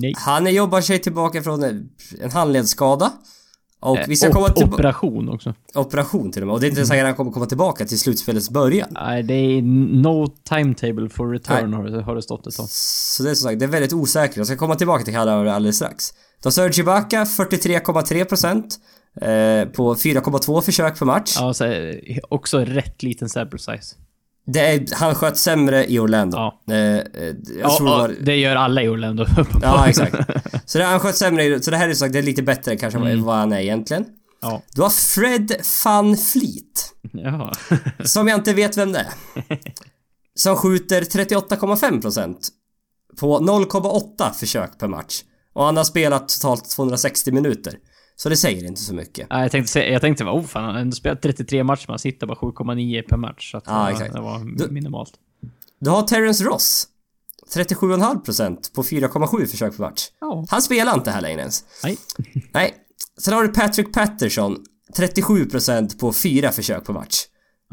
[0.00, 0.14] Nej.
[0.16, 3.12] Han jobbar sig tillbaka från en handledsskada.
[3.80, 5.54] Och vi ska Eh, komma till Operation också.
[5.74, 6.54] operation till och med.
[6.54, 8.88] Och det är inte säkert att han kommer komma tillbaka till slutspelets början.
[8.90, 9.62] Nej, det är
[10.02, 12.66] no timetable for return det, har det stått ett tag.
[12.68, 14.36] Så det är som sagt, det är väldigt osäkert.
[14.36, 16.14] Jag ska komma tillbaka till Kalauri alldeles strax.
[16.42, 18.56] Då Serge Ibaka 43,3%
[19.20, 21.36] eh, på 4,2 försök per match.
[21.40, 23.96] Ja, så, eh, också rätt liten sample size.
[24.46, 26.36] Det är, han sköt sämre i Orlando.
[26.36, 26.60] Ja.
[26.70, 28.14] Eh, eh, jag Ja, tror det ja, var...
[28.20, 29.26] det gör alla i Orlando.
[29.62, 30.16] Ja, exakt.
[30.64, 33.00] Så det, han sköt sämre Så det här är sagt, det är lite bättre kanske
[33.00, 34.04] än vad han är egentligen.
[34.42, 34.62] Ja.
[34.74, 35.52] Du har Fred
[35.84, 36.92] Van Fleet.
[37.12, 37.52] Ja.
[38.04, 39.06] Som jag inte vet vem det är.
[40.34, 42.36] Som skjuter 38,5%
[43.20, 45.22] på 0,8 försök per match.
[45.56, 47.74] Och han har spelat totalt 260 minuter.
[48.16, 49.26] Så det säger inte så mycket.
[49.30, 51.92] Ja, jag tänkte säga, jag tänkte oh fan, han har ändå spelat 33 matcher, men
[51.92, 53.50] han sitter bara 7,9 per match.
[53.50, 54.14] Så att Ja, det var- exakt.
[54.14, 55.12] det var Du- minimalt.
[55.80, 56.86] Du har Terrence Ross.
[57.54, 60.08] 37,5% på 4,7 försök per match.
[60.20, 60.44] Ja.
[60.50, 61.64] Han spelar inte här längre ens.
[61.84, 61.98] Nej.
[62.54, 62.74] Nej.
[63.20, 64.56] Sen har du Patrick Patterson.
[64.96, 67.16] 37% på 4 försök per match.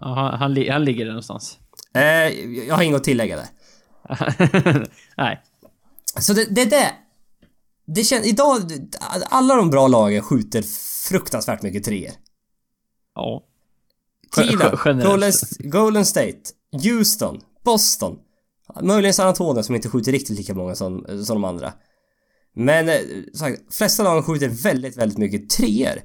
[0.01, 1.57] Ja, han, han, li- han ligger där någonstans.
[1.95, 2.03] Eh,
[2.67, 3.47] jag har inget att tillägga där.
[5.17, 5.41] Nej.
[6.19, 6.91] Så det, det är
[7.85, 8.03] det.
[8.03, 8.71] Känns, idag,
[9.29, 10.61] alla de bra lagen skjuter
[11.09, 12.11] fruktansvärt mycket treor.
[13.15, 13.43] Ja.
[14.31, 15.03] Cleveland.
[15.03, 16.41] Golden, Golden State,
[16.83, 18.19] Houston, Boston.
[18.81, 21.73] Möjligen San Antonio som inte skjuter riktigt lika många som, som de andra.
[22.55, 22.95] Men eh,
[23.33, 26.01] sagt, flesta lagen skjuter väldigt, väldigt mycket treor.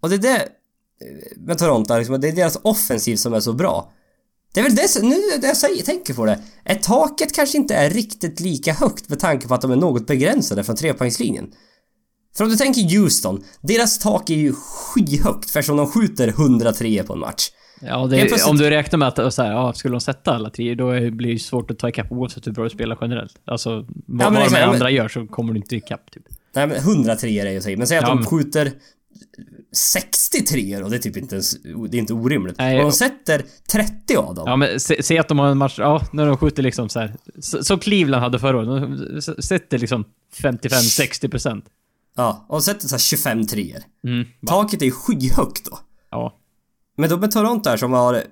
[0.00, 3.52] Och det är det eh, med Toronto, liksom, det är deras offensiv som är så
[3.52, 3.92] bra.
[4.54, 6.38] Det är väl det som- nu när jag säger, tänker på det.
[6.64, 10.06] Är taket kanske inte är riktigt lika högt med tanke på att de är något
[10.06, 11.46] begränsade från trepoängslinjen.
[12.36, 17.12] För om du tänker Houston, deras tak är ju skyhögt eftersom de skjuter 103 på
[17.12, 17.48] en match.
[17.80, 20.50] Ja, det, plötsligt- om du räknar med att så här, ja, skulle de sätta alla
[20.50, 23.32] tre, då blir det svårt att ta ikapp oavsett hur bra du spelar generellt.
[23.44, 26.22] Alltså, vad, men vad de ja, men- andra gör så kommer du inte ikapp, typ.
[26.54, 28.72] Nej men 103 är ju att men säg att Ja, de men- skjuter
[29.72, 32.58] 63 och det är typ inte ens, det är inte orimligt.
[32.58, 33.10] Nej, och de säg
[33.70, 34.44] 30 av dem.
[34.46, 36.98] Ja, men se, se att de har en match, ja, när de skjuter liksom så
[37.00, 37.16] här.
[37.38, 38.68] s- Som Cleveland hade förra året.
[38.68, 40.04] De sätter liksom
[40.42, 41.64] 55-60 procent.
[42.16, 43.82] Ja, och sätter så här 25 treor.
[44.04, 44.26] Mm.
[44.46, 45.78] Taket är ju skyhögt då.
[46.10, 46.34] Ja.
[46.96, 48.22] Men då med Toronto här som har, eh,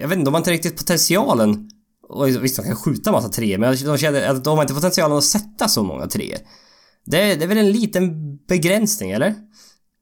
[0.00, 1.70] jag vet inte, de har inte riktigt potentialen
[2.08, 5.16] och visst, de kan skjuta massa treor men de känner att de har inte potentialen
[5.18, 6.38] att sätta så många treor.
[7.04, 9.34] Det, det är väl en liten begränsning, eller?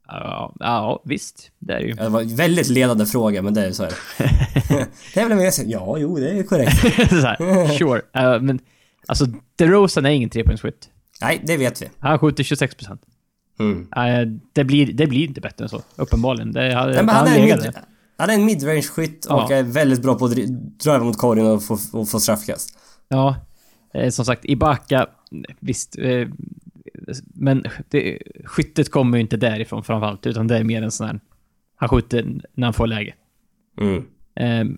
[0.09, 1.50] Ja, ja, visst.
[1.59, 1.92] Det är det ju.
[1.92, 3.92] Det var en väldigt ledande fråga, men det är så är
[5.14, 5.20] det.
[5.20, 5.70] är väl?
[5.70, 6.80] Ja, jo, det är korrekt.
[7.11, 8.02] så här, sure.
[8.36, 8.59] Uh, men
[9.07, 9.26] alltså,
[9.57, 10.88] DeRozan är ingen trepoängsskytt.
[11.20, 11.88] Nej, det vet vi.
[11.98, 13.02] Han skjuter 26 procent.
[13.61, 13.78] Mm.
[13.80, 15.82] Uh, det, blir, det blir inte bättre än så.
[15.96, 16.52] Uppenbarligen.
[16.52, 17.72] Det, Nej, han, han är mid,
[18.16, 19.52] han är en midrange-skytt och Ja.
[19.52, 22.78] är väldigt bra på att dri- driva mot korgen och få, och få straffkast.
[23.09, 23.36] Ja,
[23.94, 25.07] eh, som sagt, Ibaka,
[25.61, 25.96] visst.
[27.34, 31.20] Men det, skyttet kommer ju inte därifrån framförallt, utan det är mer en sån här...
[31.76, 33.14] Han skjuter när han får läge.
[33.80, 33.96] Mm.
[34.34, 34.76] Eh,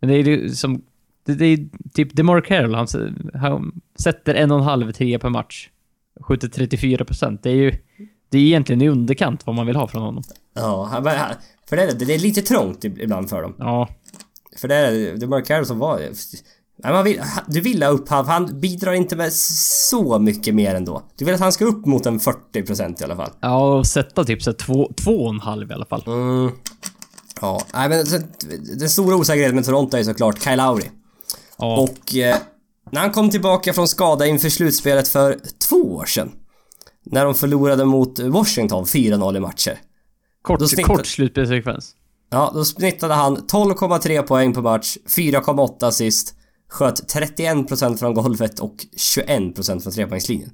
[0.00, 0.82] men det är ju som...
[1.24, 2.86] Det, det är typ DeMar Carroll, han,
[3.34, 5.70] han sätter en och en halv trea per match.
[6.20, 7.42] Skjuter 34 procent.
[7.42, 7.72] Det är ju...
[8.28, 10.22] Det är egentligen i underkant vad man vill ha från honom.
[10.54, 11.04] Ja, han,
[11.68, 13.54] för det är, det är lite trångt ib- ibland för dem.
[13.58, 13.88] Ja,
[14.56, 16.00] För det är det Mark Carroll som var...
[16.78, 21.02] Nej, vill, du vill ha upp han, han bidrar inte med så mycket mer ändå.
[21.16, 23.30] Du vill att han ska upp mot en 40% i alla fall.
[23.40, 26.02] ja och sätta typ så två, två och en halv i alla fall.
[26.06, 26.50] Mm.
[27.40, 28.18] Ja, nej men så,
[28.78, 30.84] den stora osäkerheten med Toronto är såklart Kyle Lowry.
[31.58, 32.36] Ja, Och eh,
[32.90, 36.32] när han kom tillbaka från skada inför slutspelet för två år sedan.
[37.10, 39.78] När de förlorade mot Washington 4-0 i matcher.
[40.42, 41.92] kort, då snittar- kort slutspelssekvens.
[42.30, 46.34] Ja, då snittade han 12,3 poäng per match, 4,8 assist,
[46.68, 48.76] sköt 31% från golvet och
[49.16, 50.50] 21% från trepoängslinjen.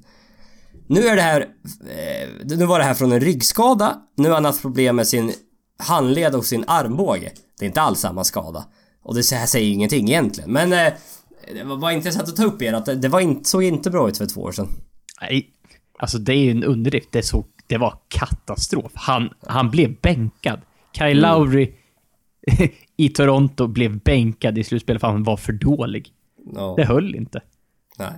[0.86, 1.40] Nu är det här...
[1.40, 3.98] Eh, nu var det här från en ryggskada.
[4.16, 5.32] Nu har han haft problem med sin
[5.78, 7.32] handled och sin armbåge.
[7.58, 8.64] Det är inte alls samma skada.
[9.02, 10.52] Och det här säger ingenting egentligen.
[10.52, 10.92] Men eh,
[11.54, 14.08] det var intressant att ta upp igen att det, det var inte, såg inte bra
[14.08, 14.68] ut för två år sedan.
[15.20, 15.50] Nej,
[15.98, 17.12] alltså det är ju en underdrift.
[17.12, 18.92] Det, så, det var katastrof.
[18.94, 20.60] Han, han blev bänkad.
[20.98, 21.74] Kyle Lowry
[22.96, 26.12] i Toronto blev bänkad i slutspelet för han var för dålig.
[26.54, 27.40] Ja, Det höll inte.
[27.98, 28.12] nej.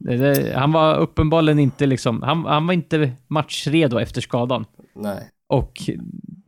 [0.00, 2.22] Det, det, han var uppenbarligen inte liksom...
[2.22, 4.64] Han, han var inte matchredo efter skadan.
[4.94, 5.30] Nej.
[5.46, 5.80] Och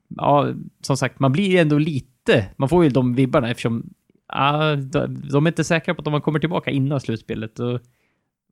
[0.08, 0.48] ja,
[0.80, 2.46] som sagt, man blir ändå lite...
[2.56, 3.90] Man får ju de vibbarna eftersom
[4.28, 7.58] ja, de, de är inte säkra på att de kommer tillbaka innan slutspelet.
[7.58, 7.80] Och,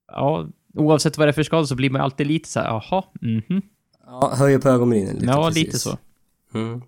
[0.08, 3.04] ja, oavsett vad det är för skada så blir man alltid lite så här, jaha,
[3.20, 3.62] mhm.
[4.06, 5.26] Ja, höjer på ögonbrynen lite.
[5.26, 5.64] Ja, precis.
[5.64, 5.98] lite så.
[6.54, 6.82] Mm.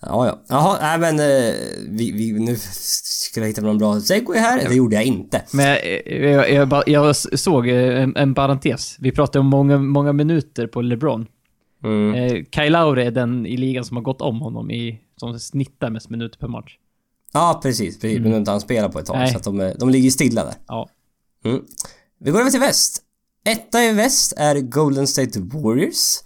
[0.00, 0.38] Ja, ja.
[0.48, 1.54] Jaha, nej men eh,
[1.88, 4.68] vi, vi, nu skulle jag hitta någon bra segway här.
[4.68, 5.42] Det gjorde jag inte.
[5.52, 8.96] Men jag, jag, jag, jag såg eh, en, en parentes.
[8.98, 11.26] Vi pratade om många, många minuter på LeBron.
[11.84, 12.14] Mm.
[12.14, 15.00] Eh, Kyle Lowry är den i ligan som har gått om honom i...
[15.16, 16.76] Som snittar mest minuter per match.
[17.32, 18.00] Ja, precis.
[18.00, 18.18] precis.
[18.18, 19.24] Men nu har inte han spelat på ett tag Mm.
[19.24, 19.32] Nej.
[19.32, 20.54] så att de, de ligger stilla där.
[20.68, 20.88] Ja.
[21.44, 21.62] Mm.
[22.20, 23.02] Vi går över till väst.
[23.44, 26.16] Etta i väst är Golden State Warriors.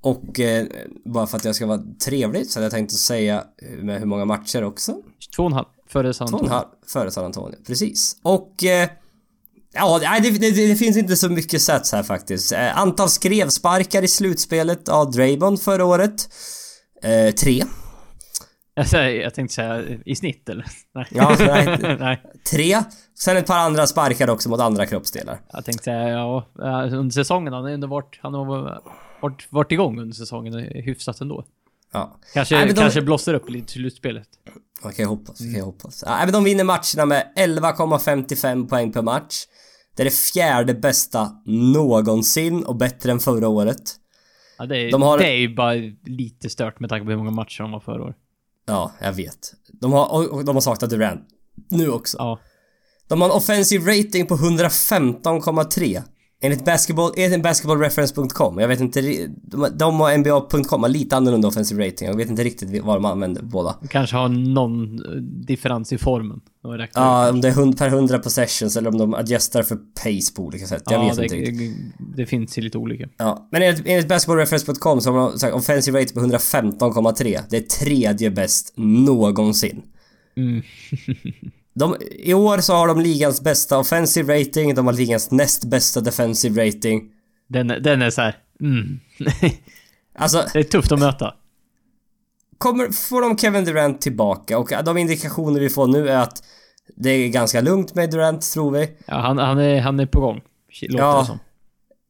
[0.00, 0.66] Och eh,
[1.04, 3.98] bara för att jag ska vara trevlig så hade jag tänkt att säga eh, med
[3.98, 4.96] hur många matcher också.
[5.36, 6.58] Två och en halv före San Två och en Antonio.
[6.58, 7.56] halv före San Antonio.
[7.66, 8.16] Precis.
[8.22, 8.64] Och...
[8.64, 8.88] Eh,
[9.72, 12.52] ja, det, det, det finns inte så mycket stats här faktiskt.
[12.52, 16.28] Eh, antal skrevsparkar i slutspelet av Draymond förra året.
[17.02, 17.64] Eh, tre.
[18.74, 20.66] Jag, jag tänkte säga i snitt eller?
[20.94, 21.06] Nej.
[21.10, 21.96] Ja, nej.
[22.00, 22.22] Nej.
[22.50, 22.82] Tre.
[23.18, 25.40] Sen ett par andra sparkar också mot andra kroppsdelar.
[25.52, 28.80] Jag tänkte säga, ja, eh, under säsongen, han har ändå varit, han har
[29.22, 31.44] varit, varit igång under säsongen hyfsat ändå.
[31.92, 32.16] Ja.
[32.34, 34.28] Kanske, Nej, de- kanske blossar upp lite i slutspelet.
[34.82, 36.04] Man kan ju hoppas, vi kan ju hoppas.
[36.06, 39.34] Ja, men de vinner matcherna med 11,55 poäng per match.
[39.96, 43.82] Det är det fjärde bästa någonsin och bättre än förra året.
[44.58, 45.72] Ja, det, är, De har- det är ju bara
[46.06, 48.16] lite stört med tanke på hur många matcher de var förra året.
[48.66, 49.54] Ja, jag vet.
[49.72, 51.20] De har, och de har saknat Durant.
[51.70, 52.16] Nu också.
[52.20, 52.38] Ja.
[53.08, 56.02] De har en offensive rating på 115,3.
[56.40, 58.58] Enligt basketball, enligt basketballreference.com.
[58.58, 59.00] Jag vet inte,
[59.42, 62.08] de, de och NBA.com har lite annorlunda offensive rating.
[62.08, 63.76] Jag vet inte riktigt vad de använder båda.
[63.90, 66.40] Kanske har någon eh, differens i formen.
[66.94, 70.66] Ja, om det är per 100 possessions eller om de adjustar för pace på olika
[70.66, 70.82] sätt.
[70.86, 71.76] Jag ja, vet det, inte riktigt.
[72.16, 73.08] det finns ju lite olika.
[73.16, 77.40] Ja, men enligt, enligt basketballreference.com så har de sagt offensive rating på 115,3.
[77.50, 79.82] Det är tredje bäst någonsin.
[80.36, 80.62] Mm.
[81.78, 86.00] De, I år så har de ligans bästa offensive rating, de har ligans näst bästa
[86.00, 87.02] defensive rating.
[87.48, 88.36] Den, den är så här.
[88.60, 89.00] Mm.
[90.20, 91.34] Alltså, det är tufft att möta.
[92.58, 96.42] kommer, får de Kevin Durant tillbaka och de indikationer vi får nu är att
[96.96, 98.90] det är ganska lugnt med Durant, tror vi.
[99.06, 100.40] Ja, han, han, är, han är på gång.
[100.82, 101.20] Låter Ja.
[101.20, 101.38] det som.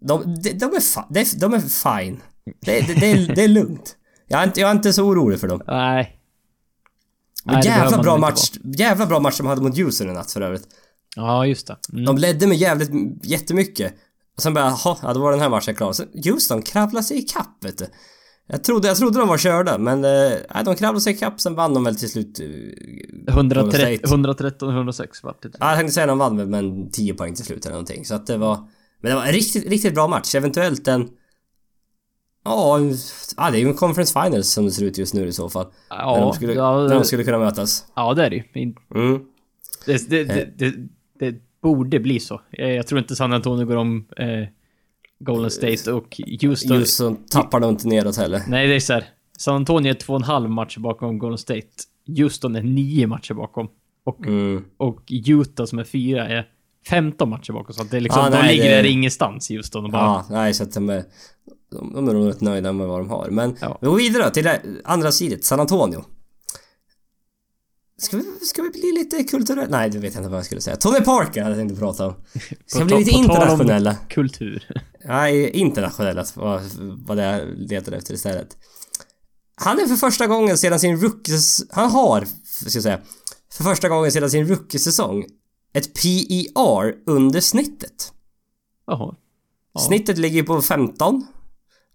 [0.00, 1.60] De, de, de, är, fa, de, de är
[2.00, 2.20] fine.
[2.60, 3.96] Det, det, det, är, det är lugnt.
[4.28, 5.62] Jag är, inte, jag är inte så orolig för dem.
[5.66, 6.17] Nej.
[7.52, 10.66] Nej, jävla bra match, jävla bra match de hade mot Houston i natt för övrigt.
[11.16, 11.76] Ja, just det.
[11.92, 12.04] Mm.
[12.04, 12.90] De ledde med jävligt
[13.24, 13.94] jättemycket.
[14.36, 15.92] Och sen bara, jaha, ja, då var den här matchen klar.
[15.92, 17.86] Så Houston kravlade sig ikapp vet du.
[18.50, 21.74] Jag trodde, jag trodde de var körda, men eh, de kravlade sig ikapp, sen vann
[21.74, 22.40] de väl till slut.
[22.40, 22.46] eh,
[23.34, 24.00] Golden 113, State.
[24.14, 25.50] 113, 106 vart det.
[25.60, 28.04] Ja, jag tänkte säga de vann med en 10 poäng till slut eller någonting.
[28.04, 28.56] Så att det var...
[29.00, 30.34] Men det var en riktigt, riktigt bra match.
[30.34, 31.08] Eventuellt en...
[32.44, 32.80] Ja,
[33.36, 35.48] ja, det är ju en conference finals som det ser ut just nu i så
[35.48, 35.66] fall.
[35.90, 37.84] Ja, när, de skulle, ja, när de skulle kunna mötas.
[37.96, 38.74] ja, det är det ju.
[38.94, 39.20] Mm.
[39.86, 40.74] Det, det, det, det,
[41.18, 42.40] det borde bli så.
[42.50, 44.26] Jag, jag tror inte San Antonio går om eh,
[45.20, 46.78] Golden State och Houston.
[46.78, 48.42] Just så tappar de inte neråt heller.
[48.48, 49.04] Nej, det är så här.
[49.38, 51.66] San Antonio är två och en halv match bakom Golden State.
[52.18, 53.68] Houston är nio matcher bakom.
[54.04, 54.64] Och, Mm.
[54.76, 56.48] och Utah som är fyra är
[56.88, 57.74] 15 matcher bakom.
[57.74, 60.02] Så att det är liksom, de nej, ligger det- där ingenstans Houston och bara...
[60.02, 61.04] Ja, nej så att de är...
[61.70, 63.28] De, de är nog rätt nöjda med vad de har.
[63.30, 63.78] Men Ja.
[63.80, 66.04] vi går vidare till det andra sidan, San Antonio.
[68.00, 69.68] Ska vi, ska vi bli lite kulturella?
[69.78, 70.76] Nej, det vet jag inte vad jag skulle säga.
[70.76, 72.14] Tony Parker hade jag tänkt prata om.
[72.66, 73.94] Ska vi bli lite internationella?
[74.08, 74.70] Kultur.
[75.04, 76.62] Nej, internationella var,
[77.06, 78.56] var det jag letade efter istället.
[79.54, 81.64] Han är för första gången sedan sin rookies...
[81.70, 83.00] Han har, ska jag säga,
[83.52, 85.24] för första gången sedan sin rookiesäsong
[85.72, 88.12] ett PER under snittet.
[88.86, 89.14] Jaha.
[89.72, 89.80] Ja.
[89.80, 91.26] Snittet ligger på 15.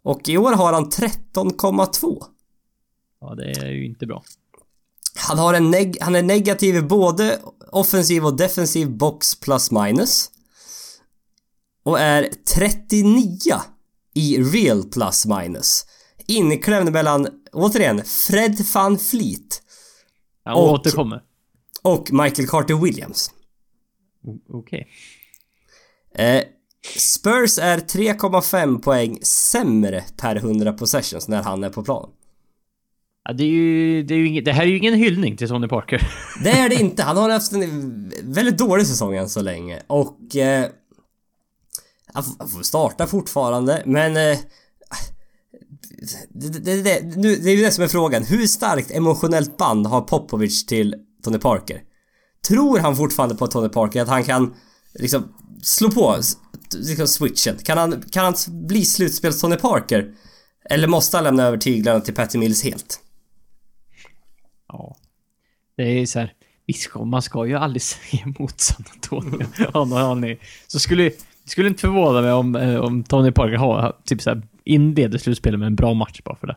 [0.03, 2.23] Och i år har han 13,2.
[3.21, 4.23] Ja, det är ju inte bra.
[5.15, 7.39] Han, har en neg- han är negativ i både
[7.71, 10.31] offensiv och defensiv box plus minus.
[11.83, 13.37] Och är 39
[14.13, 15.85] i real plus minus.
[16.27, 19.61] Inklämd mellan, återigen, Fred van Fleet
[20.45, 21.21] Jag Och- återkommer.
[21.81, 23.31] och Michael Carter Williams.
[24.49, 24.87] Okej.
[26.15, 26.43] Eh,
[26.97, 32.09] Spurs är 3,5 poäng sämre per 100 possessions när han är på plan.
[33.25, 35.47] Ja, det, är ju, det, är ju inget, det här är ju ingen hyllning till
[35.47, 36.07] Tony Parker.
[36.43, 37.03] Det är det inte.
[37.03, 40.35] Han har haft en väldigt dålig säsong än så länge och...
[40.35, 40.65] Eh,
[42.13, 44.17] han får- starta fortfarande, men...
[44.17, 44.37] Eh,
[46.29, 48.23] det, det, det, nu, det är ju det som är frågan.
[48.23, 51.81] Hur starkt emotionellt band har Popovic till Tony Parker?
[52.47, 54.55] Tror han fortfarande på Tony Parker att han kan
[54.93, 56.15] liksom slå på
[56.75, 57.57] liksom switchen?
[57.57, 58.33] Kan han, kan han
[58.67, 60.13] bli slutspels Tony Parker?
[60.69, 62.99] Eller måste han lämna över tyglarna till Patty Mills helt?
[64.67, 64.95] Ja.
[65.77, 66.33] Det är så här.
[66.65, 69.45] Vi ska, man ska ju aldrig säga emot San Antonio.
[69.57, 70.39] Ja, ja, nej.
[70.67, 71.11] Så skulle,
[71.45, 75.59] skulle inte förvåna mig om, eh, om Tony Parker har, typ så här, inleder slutspelet
[75.59, 76.55] med en bra match bara för det.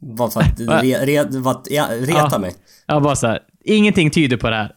[0.00, 2.38] Bara för att re, re, för att, ja, reta Ja.
[2.38, 2.54] mig.
[2.86, 3.40] Jag bara så här.
[3.64, 4.72] Ingenting tyder på det här.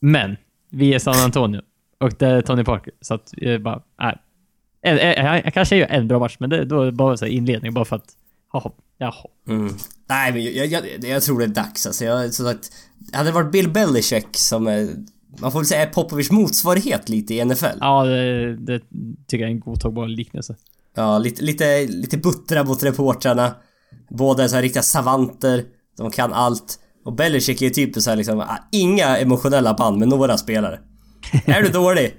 [0.00, 0.36] Men,
[0.70, 1.60] vi är San Antonio.
[1.98, 2.92] Och det är Tony Parker.
[3.00, 4.18] Så att, jag bara, nej.
[4.82, 7.96] Jag, kanske gör en bra match, men det då är bara så inledning bara för
[7.96, 8.16] att,
[8.52, 9.26] jaha, jaha.
[9.48, 9.74] Mm.
[10.08, 12.04] Nej men jag, jag, jag tror det är dags alltså.
[12.04, 12.70] Jag, så att,
[13.12, 14.88] hade det varit Bill Belichick som är,
[15.40, 17.78] man får väl säga är Popovics motsvarighet lite i NFL.
[17.80, 18.80] Ja, Ja, det, det
[19.26, 20.56] tycker jag är en godtagbar liknelse.
[21.18, 23.54] lite, lite, lite buttra mot reportrarna.
[24.10, 25.64] Båda är så här riktiga savanter.
[25.96, 26.78] De kan allt.
[27.04, 30.80] Och Belichick är typ så här liksom, ah, inga emotionella band med några spelare.
[31.46, 32.14] är du dålig?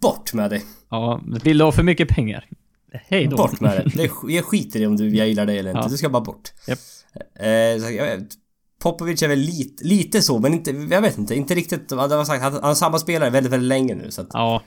[0.00, 0.62] Bort med dig.
[0.90, 2.44] Ja, vill du ha för mycket pengar?
[2.92, 3.36] Hej då.
[3.36, 3.92] Bort med.
[3.94, 5.82] Det, jag skiter i om du, jag gillar dig eller inte.
[5.82, 5.88] Ja.
[5.88, 6.52] Du ska bara bort.
[6.66, 6.78] Japp.
[7.34, 8.28] Eh, så jag vet,
[8.82, 11.88] Popovic är väl lite, lite så, men inte, jag vet inte, inte riktigt.
[11.88, 14.62] Det var sagt, han han har samma spelare väldigt, väldigt länge nu så att, Ja,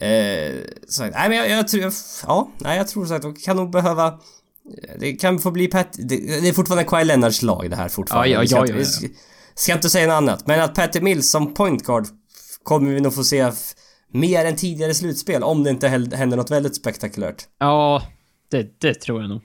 [0.00, 0.54] eh,
[0.88, 1.92] så, nej men jag, jag tror,
[2.26, 4.18] ja, nej jag tror så att de kan nog behöva
[4.98, 5.88] det kan få bli Pat...
[5.92, 8.28] Det, det är fortfarande Kawhi Leonards lag det här fortfarande.
[8.28, 8.84] Ja, ja, ja, ja, ja.
[8.84, 9.06] Ska,
[9.54, 10.46] ska inte säga något annat.
[10.46, 12.06] Men att Patty Mills som point guard
[12.64, 13.50] kommer vi nog få se
[14.08, 17.42] mer än tidigare slutspel om det inte händer något väldigt spektakulärt.
[17.58, 18.02] Ja,
[18.48, 19.40] det, det tror jag nog.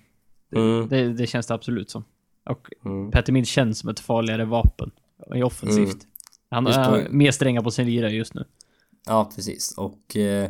[0.56, 0.90] Mm.
[0.90, 2.04] Det, det känns det absolut som.
[2.50, 3.12] Och Mm.
[3.12, 4.92] Petter Mild känns som ett farligare vapen.
[5.36, 6.04] I offensivt.
[6.52, 6.66] Mm.
[6.66, 8.46] Han på- mer stränga på sin lira just nu.
[9.06, 9.78] Ja, precis.
[9.78, 10.16] Och...
[10.16, 10.50] Eh,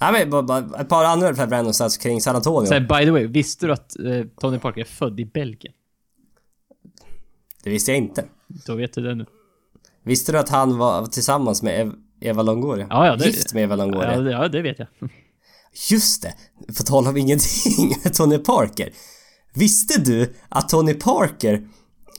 [0.00, 0.50] nej, men
[0.80, 2.66] ett par andra random stats kring San Antonio.
[2.66, 5.74] Så by the way, visste du att eh, Tony Parker är född i Belgien?
[7.62, 8.24] Det visste jag inte.
[8.66, 9.26] Då vet du det nu.
[10.02, 11.92] Visste du att han var tillsammans med
[12.24, 12.86] Eva Longoria?
[12.90, 14.12] Ja, ja, det- Gift med Eva Longoria?
[14.14, 14.88] Ja, det- ja, det vet jag.
[15.90, 16.34] Just det!
[16.76, 18.88] På tal om ingenting Tony Parker.
[19.54, 21.62] Visste du att Tony Parker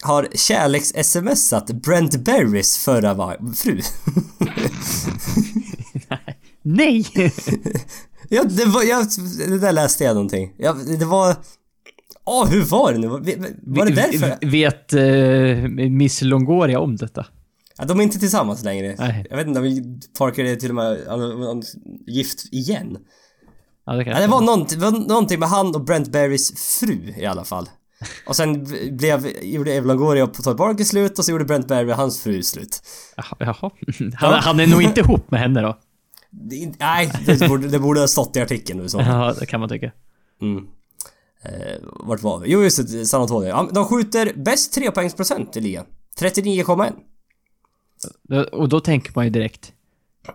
[0.01, 3.81] har kärleks-smsat Brent Berrys förra fru?
[6.61, 7.05] Nej!
[8.29, 8.83] ja, det var...
[8.83, 9.07] Jag,
[9.47, 10.53] det där läste jag någonting.
[10.57, 11.35] Ja, det var...
[12.25, 13.07] Åh, hur var det nu?
[13.07, 14.47] Var, det därför?
[14.51, 17.25] Vet eh, Miss Longoria om detta?
[17.77, 18.95] Ja, de är inte tillsammans längre.
[18.99, 19.25] Nej.
[19.29, 21.63] Jag vet inte om Parker är till och med han,
[22.07, 22.97] gift igen.
[23.85, 27.13] Ja, det Ja, det var någonting, det var någonting med han och Brent Berrys fru
[27.17, 27.69] i alla fall.
[28.27, 28.63] Och sen
[28.97, 32.43] blev, gjorde Longoria och Todd Parker slut och så gjorde Brent Berry och hans fru
[32.43, 32.81] slut.
[33.39, 33.71] Jaha.
[34.15, 35.77] Han, han är nog inte ihop med henne då?
[36.29, 38.99] Det, nej, det borde, det borde ha stått i artikeln nu så.
[38.99, 39.91] Ja, det kan man tycka.
[40.41, 40.67] Mm.
[41.41, 41.51] Eh,
[41.99, 42.51] vart var vi?
[42.51, 43.49] Jo just det, San Antonio.
[43.49, 45.85] Ja, de skjuter bäst trepoängsprocent i ligan.
[46.19, 46.93] 39,1.
[48.51, 49.71] Och då tänker man ju direkt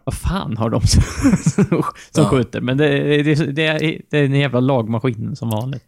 [0.04, 1.02] vad fan har de som,
[2.10, 2.28] som Ja.
[2.28, 2.60] skjuter?
[2.60, 5.84] Men det, det, det, är, det är en jävla lagmaskin som vanligt.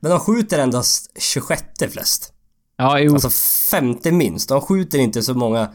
[0.00, 2.32] Men de skjuter endast 26 flest.
[2.76, 3.12] Ja, jo.
[3.12, 3.30] Alltså
[3.70, 4.48] femte minst.
[4.48, 5.70] De skjuter inte så många...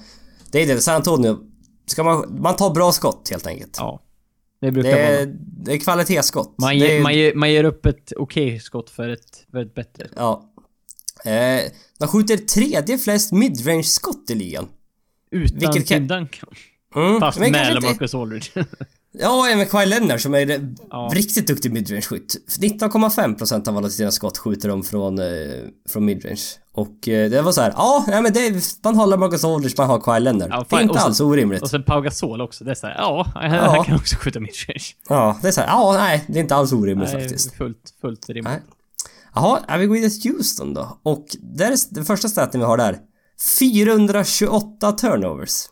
[0.52, 1.38] Det är det, San Antonio...
[1.86, 2.42] Ska man...
[2.42, 3.76] Man tar bra skott helt enkelt.
[3.80, 4.02] ja.
[4.62, 5.04] Det brukar Det vara.
[5.20, 5.36] är,
[5.66, 6.56] det är kvalitetsskott.
[6.58, 9.76] Man, ger, är, man, ger, man ger upp ett okej skott för ett, för ett
[9.76, 10.08] bättre.
[10.16, 10.54] Ja.
[11.26, 11.62] Eh,
[12.00, 14.68] de skjuter tredje flest midrange-skott i ligan.
[15.32, 16.50] Utan Vilket kan- Tim Duncan.
[16.96, 17.20] Mm.
[17.20, 18.66] Fast men med inte- Marcus Aldridge.
[19.14, 21.12] Ja, även Kyle Leonard som är Ja.
[21.14, 22.36] riktigt duktig midrange-skytt.
[22.60, 25.26] 19,5% av alla sina skott skjuter de från, eh,
[25.90, 26.42] från midrange.
[26.74, 29.88] Och eh, det var så här, ja, nej, men det man håller Marcus Aldridge, man
[29.90, 30.50] har Kyle Leonard.
[30.52, 31.62] Ja, det är inte och så- alls orimligt.
[31.62, 32.64] Och sen Pau Gasol också.
[32.64, 33.84] Det är såhär, ja, han Ja.
[33.84, 34.84] kan också skjuta midrange.
[35.10, 37.56] Ja, det är så här, ja, nej, det är inte alls orimligt Nej, faktiskt.
[37.56, 38.44] fullt, fullt rimligt.
[38.46, 38.62] Nej.
[39.36, 41.00] Jaha, ja, vi går vidare till Houston då.
[41.04, 42.98] Och där är den första staten vi har där.
[43.60, 45.66] 428 turnovers.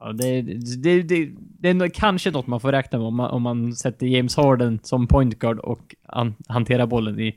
[0.00, 1.28] Ja, det, det, det,
[1.60, 4.80] det är kanske något man får räkna med om man, om man sätter James Harden
[4.82, 7.34] som point guard och han, hanterar bollen i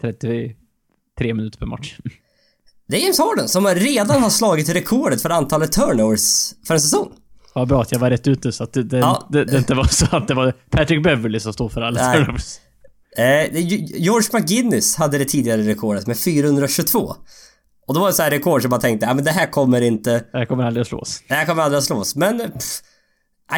[0.00, 0.54] 33
[1.34, 1.96] minuter per match.
[2.88, 7.12] Det är James Harden som redan har slagit rekordet för antalet turnovers för en säsong.
[7.54, 9.28] Vad bra att jag var rätt ute så att det, det, Ja.
[9.30, 12.18] det, det inte var så att det var Patrick Beverly som stod för alla Nej.
[12.18, 12.58] turnovers.
[13.16, 13.58] Eh,
[14.00, 17.14] George McGinnis hade det tidigare rekordet med 422.
[17.88, 19.80] Och då var det så här rekord som man tänkte, ja men det här kommer
[19.80, 21.22] inte, Det här kommer aldrig att slås.
[21.28, 22.16] det här kommer aldrig att slås.
[22.16, 22.82] Men, pff,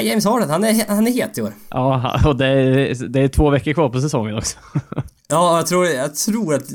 [0.03, 1.53] James Harden, han är, han är het i år.
[1.70, 4.59] Ja, och det är, det är två veckor kvar på säsongen också.
[5.28, 6.70] Ja, jag tror, jag tror att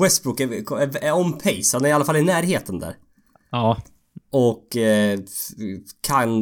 [0.00, 1.76] Westbrook är, är, on pace.
[1.76, 2.96] Han är i alla fall i närheten där.
[3.50, 3.82] Ja,
[4.32, 5.18] Och eh,
[6.00, 6.40] kan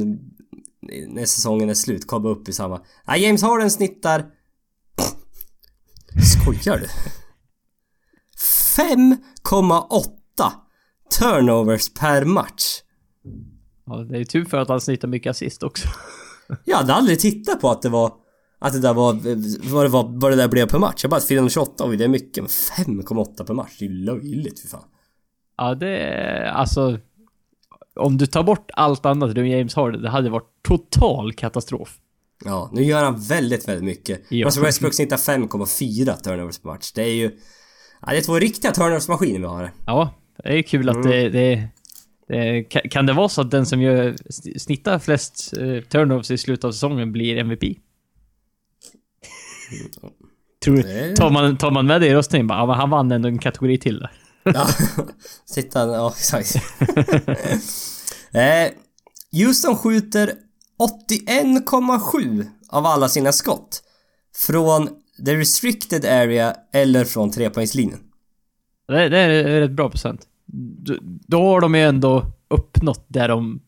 [1.09, 2.81] när säsongen är slut komma upp i samma...
[3.07, 4.25] Nej, James Harden snittar...
[6.37, 6.87] Skojar du?
[8.77, 10.20] 5,8
[11.19, 12.83] turnovers per match.
[13.87, 15.89] ja det är tur för att han snittar mycket assist också.
[16.65, 18.13] Jag hade aldrig tittat på att det var...
[18.59, 19.13] Att det där var...
[19.73, 21.05] Vad det, var, vad det där blev per match.
[21.05, 22.43] Jag bara 428, oj det är mycket.
[22.43, 22.49] Men
[22.87, 24.85] 5,8 per match, det är ju löjligt för fan.
[25.57, 26.99] Ja, det är alltså...
[27.95, 31.99] Om du tar bort allt annat runt James Harden, det hade varit total katastrof.
[32.45, 34.23] Ja, nu gör han väldigt, väldigt mycket.
[34.29, 34.47] Ja.
[34.47, 36.93] Russell Westbrook snittar 5,4 turnovers per match.
[36.93, 37.31] Det är ju...
[38.01, 39.71] Ja, det är två riktiga turnovers-maskiner vi har.
[39.87, 41.09] Ja, det är kul att Mm.
[41.11, 41.69] det, det,
[42.29, 42.63] det...
[42.63, 44.17] kan- det vara så att den som gör,
[44.59, 47.63] snittar flest eh, turnovers i slutet av säsongen blir MVP?
[50.65, 53.39] Tror Tar man, tar man med det i röstningen bara, ja, han vann ändå en
[53.39, 54.11] kategori till där.
[54.55, 54.67] Ja,
[55.47, 55.81] sitta...
[55.87, 56.55] Ja, exakt.
[58.33, 58.73] eh,
[59.33, 60.33] Houston skjuter
[60.79, 63.83] 81,7 av alla sina skott
[64.47, 64.89] från
[65.27, 67.99] the restricted area eller från trepoängslinjen.
[68.89, 70.21] Det, det är rätt bra procent.
[71.27, 73.61] Då, har de ju ändå uppnått det de,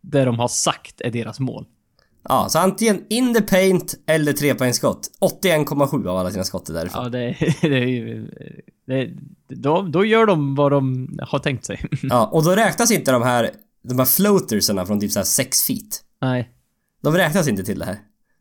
[0.00, 1.66] det de har sagt är deras mål.
[2.28, 5.08] Ja, så antingen in the paint eller trepoängsskott.
[5.42, 7.02] 81,7 av alla sina skott är därifrån.
[7.04, 8.30] Ja, det, det är ju...
[8.86, 9.10] Det,
[9.48, 11.84] då, då gör de vad de har tänkt sig.
[12.02, 13.50] Ja, och då räknas inte de här,
[13.82, 16.02] de här floatersarna från typ såhär 6 feet.
[16.20, 16.50] Nej.
[17.02, 17.98] De räknas inte till det här.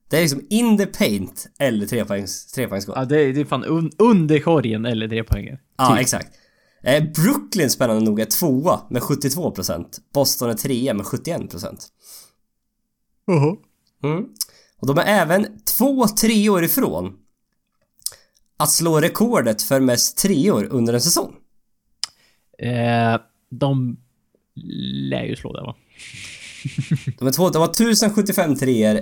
[0.09, 2.95] Det är liksom in the paint eller trepoängs, trepoängsskott.
[2.97, 5.59] Ja, det, det är fan un, under korgen eller tre poänger.
[5.77, 5.99] Ja, Typ.
[5.99, 6.27] exakt.
[6.85, 9.85] Eh, Brooklyn spännande nog är tvåa med 72%.
[10.13, 11.77] Boston är trea med 71%.
[14.03, 14.25] Mm.
[14.77, 17.13] Och de är även två treor ifrån
[18.57, 21.35] att slå rekordet för mest treor under en säsong.
[22.59, 23.19] Eh,
[23.49, 23.97] de
[25.09, 25.75] lär ju slå det va?
[27.19, 28.97] De, är två, de har 1075 treor.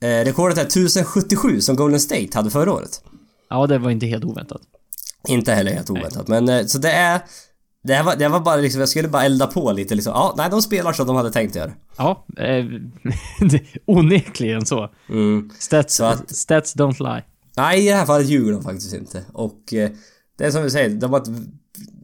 [0.00, 3.04] Eh, rekordet är 1077 som Golden State hade förra året.
[3.48, 4.62] Ja, det var inte helt oväntat.
[5.28, 7.20] Inte heller helt oväntat, men eh, så det är...
[7.82, 10.10] Det här var, det här var bara liksom, jag skulle bara elda på lite liksom.
[10.12, 11.72] Ja, nej de spelar som de hade tänkt göra.
[11.96, 12.64] Ja, eh,
[13.86, 14.90] onekligen så.
[15.08, 15.50] Mm.
[15.58, 17.22] Stats, Så att- stats don't lie.
[17.56, 19.24] Nej, i det här fallet ljuger de faktiskt inte.
[19.32, 19.90] Och eh,
[20.38, 21.28] det är som vi säger, de har ett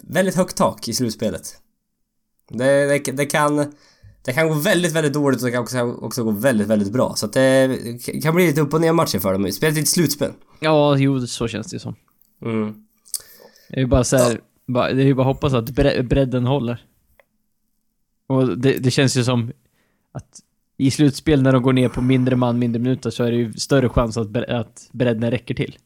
[0.03, 1.55] väldigt högt tak i slutspelet.
[2.51, 3.73] Det, det, det kan...
[4.25, 7.15] Det kan gå väldigt, väldigt dåligt och det kan också, också gå väldigt, väldigt bra.
[7.17, 7.79] Så att det
[8.23, 9.53] kan bli lite upp och ner matcher för dem.
[9.53, 10.33] Spelet är ett slutspel.
[10.61, 11.95] Ja, jo, så känns det som.
[12.45, 12.75] Mm.
[13.71, 16.47] Det är bara så här, bara, det är ju bara att hoppas att bre bredden
[16.47, 16.85] håller.
[18.27, 19.53] Och det, det känns ju som
[20.13, 20.41] att
[20.77, 23.53] i slutspel när de går ner på mindre man, mindre minuter så är det ju
[23.53, 25.77] större chans att, bre att bredden räcker till.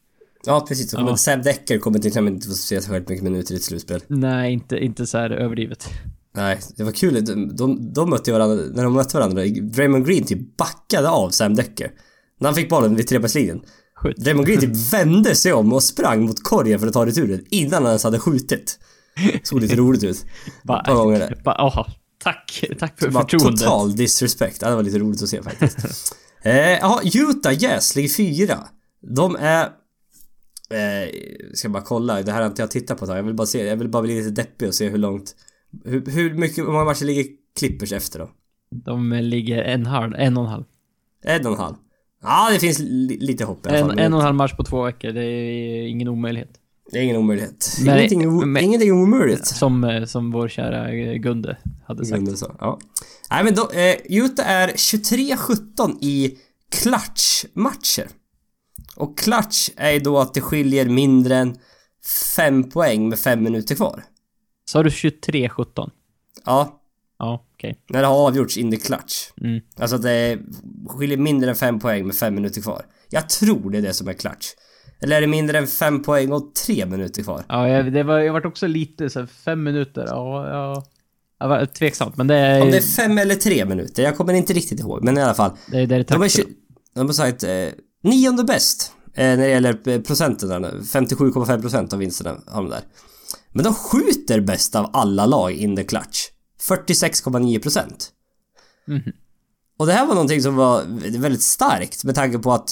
[0.45, 0.93] Ja, precis.
[0.93, 1.05] Ja.
[1.05, 4.01] Men Sam Decker kommer till exempel inte få se särskilt mycket minuter i ett slutspel.
[4.07, 5.89] Nej, inte, inte så här överdrivet.
[6.35, 7.25] Nej, det var kul.
[7.25, 11.55] De, de, de mötte varandra, när de mötte varandra, Draymond Green typ backade av Sam
[11.55, 11.91] Decker.
[12.39, 13.61] När han fick bollen vid trepoängslinjen.
[13.95, 14.17] Skjut.
[14.17, 17.73] Draymond Green typ vände sig om och sprang mot korgen för att ta returen innan
[17.73, 18.79] han ens hade skjutit.
[19.43, 20.25] Såg lite roligt ut.
[20.63, 21.85] Bara, gånger bara,
[22.23, 23.59] tack, tack för förtroendet.
[23.59, 24.61] total disrespect.
[24.61, 26.15] Ja, det var lite roligt att se faktiskt.
[26.45, 28.57] Eh, Jaha, Utah Jazz ligger fyra.
[29.01, 29.63] De är...
[30.69, 31.09] Eh,
[31.53, 33.17] ska bara kolla, det här har inte jag tittat på ett tag.
[33.17, 35.35] Jag vill bara se, jag vill bara bli lite deppig och se hur långt...
[35.85, 37.25] Hur, hur mycket, hur många matcher ligger
[37.59, 38.29] Clippers efter då?
[38.85, 40.63] De ligger en halv, en och en halv.
[41.23, 41.75] En och en halv.
[42.25, 43.99] Ja, det finns li, lite hopp i alla En, fall.
[43.99, 46.49] en och en halv match på två veckor, det är ingen omöjlighet.
[46.91, 47.77] Det är ingen omöjlighet.
[47.85, 49.47] Men- ingenting, men- ingenting omöjligt.
[49.47, 51.57] Som, eh, som vår kära eh, Gunde
[51.87, 52.15] hade sagt.
[52.15, 52.55] Gunde sa.
[52.59, 52.79] Ja.
[53.31, 56.37] Nej men då, eh, Utah är 23-17 i
[56.75, 58.07] clutch-matcher.
[58.95, 61.55] Och clutch är ju då att det skiljer mindre än
[62.35, 64.03] 5 poäng med 5 minuter kvar.
[64.65, 65.89] Sa du 23-17?
[66.45, 66.81] Ja,
[67.19, 67.79] Ja, okej.
[67.89, 69.29] när det har avgjorts in the clutch.
[69.41, 69.61] Mm.
[69.79, 70.39] Alltså det
[70.87, 72.85] skiljer mindre än 5 poäng med 5 minuter kvar.
[73.09, 74.47] Jag tror det är det som är clutch.
[75.01, 77.43] Eller är det mindre än 5 poäng och 3 minuter kvar?
[77.47, 80.85] Ja, jag, det var, jag vart också lite så här, fem minuter, ja, ja.
[81.39, 82.61] Jag var tveksamt, men det är...
[82.61, 85.03] Om det är 5 eller 3 minuter, jag kommer inte riktigt ihåg.
[85.03, 85.51] Men i alla fall.
[85.71, 86.29] det är där det De, är,
[86.95, 87.49] de har sagt eh,
[88.03, 90.79] nionde bäst eh, när det gäller eh, procenten där nu.
[90.83, 92.81] 57,5% av vinsterna har de där.
[93.51, 96.19] Men de skjuter bäst av alla lag in the clutch.
[96.67, 98.11] 46,9%.
[98.85, 99.13] Mhm.
[99.77, 100.83] Och det här var någonting som var
[101.19, 102.69] väldigt starkt med tanke på att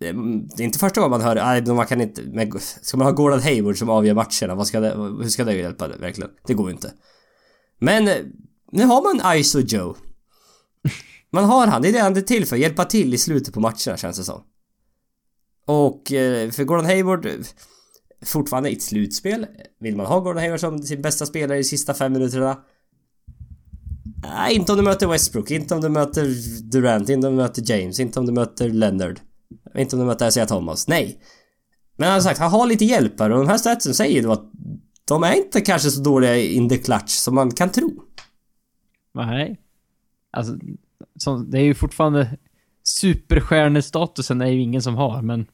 [0.00, 0.14] eh,
[0.56, 2.22] det är inte första gången man hör nej, man kan inte...
[2.22, 4.54] Men, ska man ha Gordon Hayward som avgör matcherna?
[4.54, 6.30] Vad ska det, hur ska det hjälpa det, verkligen?
[6.46, 6.92] Det går ju inte.
[7.78, 8.16] Men eh,
[8.72, 9.96] nu har man Iso Joe.
[11.30, 12.56] Man har han, det är det han är till för.
[12.56, 14.42] Hjälpa till i slutet på matcherna känns det som.
[15.66, 17.28] Och eh, för Gordon Hayward
[18.24, 19.46] fortfarande i ett slutspel.
[19.80, 22.62] Vill man ha Gordon Hayward som sin bästa spelare i sista fem minuterna?
[24.22, 26.26] Nej, inte om du möter Westbrook, inte om du möter
[26.70, 29.20] Durant, inte om du möter James, inte om du möter Leonard.
[29.74, 30.88] Inte om du möter Isaiah Thomas.
[30.88, 31.18] Nej.
[31.96, 34.32] Men han har sagt, han har lite hjälp här och de här statsen säger då
[34.32, 34.50] att
[35.04, 38.02] de är inte kanske så dåliga in the clutch som man kan tro.
[39.14, 39.60] Nej.
[40.30, 40.58] Alltså,
[41.16, 42.38] så, det är ju fortfarande...
[42.82, 45.46] Superstjärnestatusen är ju ingen som har, men...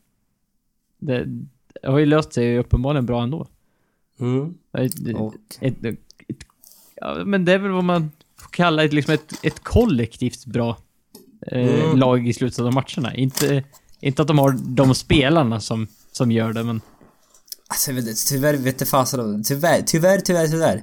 [0.99, 3.49] Det, det har ju löst sig uppenbarligen bra ändå.
[4.21, 4.55] Mm.
[4.73, 4.95] Ett,
[5.61, 5.99] ett, ett,
[6.97, 8.11] ja, men det är väl vad man
[8.55, 10.77] kalla ett, liksom ett, ett kollektivt bra
[11.47, 11.97] eh, Mm.
[11.99, 13.15] lag i slutet av matcherna.
[13.15, 13.65] Inte,
[14.01, 16.81] inte att de har de spelarna som, som gör det, men...
[17.69, 17.91] Alltså,
[18.29, 20.83] tyvärr vet du fasen Tyvärr, tyvärr, tyvärr, tyvärr.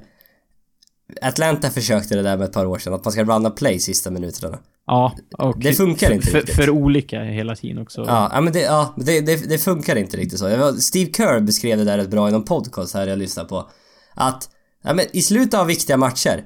[1.22, 4.12] Atlanta försökte det där med ett par år sedan, att man ska runna play sista
[4.12, 4.60] minuterna.
[4.86, 6.56] Ja, och Det funkar inte för, riktigt.
[6.56, 8.06] för olika hela tiden också.
[8.08, 10.48] Ja, men det, ja, det, det, det funkar inte riktigt så.
[10.48, 13.70] Det Steve Kerr beskrev det där rätt bra i någon podcast här jag lyssnade på.
[14.14, 14.50] Att,
[14.84, 16.44] ja men i slutet av viktiga matcher.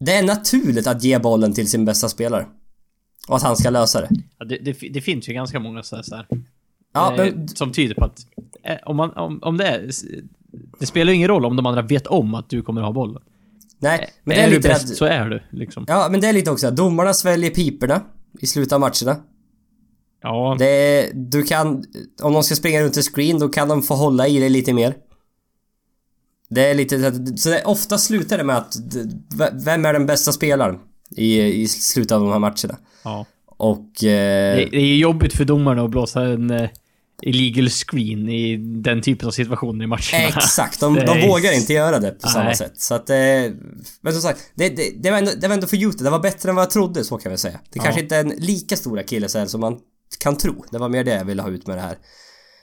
[0.00, 2.46] Det är naturligt att ge bollen till sin bästa spelare.
[3.28, 4.08] Och att han ska lösa det.
[4.38, 6.26] Ja, det, det, det finns ju ganska många så här, så här
[6.96, 8.26] Ja, eh, men, som tyder på att
[8.62, 9.90] eh, om, man, om, om det är...
[10.78, 13.22] Det spelar ju ingen roll om de andra vet om att du kommer ha bollen.
[13.78, 15.84] nej, men det är är du lite bäst att, så är du, liksom.
[15.88, 18.00] Ja, men det är lite också att domarna sväljer piporna
[18.40, 19.22] i slutet av matcherna.
[20.22, 21.84] Ja, Det är, du kan,
[22.22, 24.72] om de ska springa runt en screen då kan de få hålla i det lite
[24.72, 24.94] mer.
[26.48, 28.74] Det är lite så det, ofta slutar det med att
[29.52, 30.78] vem är den bästa spelaren
[31.16, 32.78] i, i slutet av de här matcherna?
[33.04, 33.26] ja.
[33.58, 34.04] Och...
[34.04, 36.68] Eh, Det, det är ju jobbigt för domarna att blåsa en, eh,
[37.22, 40.28] illegal screen i den typen av situationer i matcherna.
[40.28, 42.56] Exakt, de, de är- vågar inte göra det på samma Nej.
[42.56, 42.72] sätt.
[42.80, 43.16] Så att, eh,
[44.00, 46.18] men som sagt, det, det, det, var ändå, det var ändå för Utah, det var
[46.18, 47.60] bättre än vad jag trodde, så kan vi säga.
[47.72, 48.02] Det kanske Ja.
[48.02, 49.78] inte är en lika stor akilleshäl som man
[50.18, 50.64] kan tro.
[50.70, 51.96] Det var mer det jag ville ha ut med det här.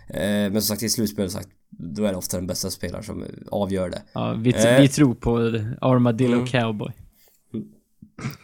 [0.07, 3.25] Eh, men som sagt, i slutspelet sagt, då är det ofta den bästa spelaren som
[3.51, 4.01] avgör det.
[4.13, 4.81] Ja, vi, Eh.
[4.81, 5.37] vi tror på
[5.81, 6.47] Armadillo Mm.
[6.47, 6.91] Cowboy.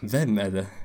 [0.02, 0.66] Vem är det?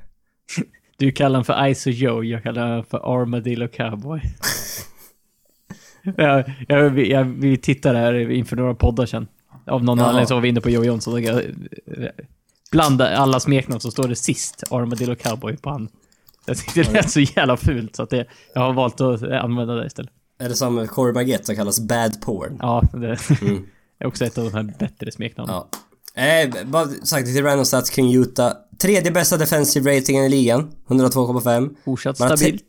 [0.97, 4.21] Du kallar honom för Iso Joe, jag kallar honom för Armadillo Cowboy.
[6.17, 9.27] jag, jag, vi, jag, vi tittade här inför några poddar sen.
[9.67, 10.07] Av någon Jaha.
[10.07, 11.13] anledning så var vi inne på Joe Johnson.
[11.13, 11.41] Och jag,
[12.71, 15.89] bland alla smeknamn så står det sist Armadillo Cowboy på han.
[16.45, 19.75] Jag tyckte det lät så jävla fult så att det, jag har valt att använda
[19.75, 20.11] det istället.
[20.39, 22.57] Är det som Corey Baguette som kallas Bad Porn?
[22.61, 22.97] Ja, det
[23.41, 23.63] Mm.
[23.99, 25.55] är också ett av de här bättre smeknamnen.
[25.55, 25.69] Ja.
[26.21, 28.51] Eh, bara sagt lite random stats kring Utah.
[28.81, 31.69] Tredje bästa defensive ratingen i ligan, 102,5.
[31.85, 32.63] Fortsatt stabilt.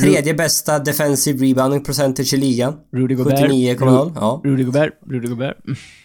[0.00, 2.74] Tredje bästa defensive rebounding percentage i ligan.
[2.92, 3.38] Rudy Gobert.
[3.50, 4.12] 79,0.
[4.14, 4.40] Ja.
[4.44, 4.92] Rudy Gobert.
[5.06, 5.56] Rudy Gobert.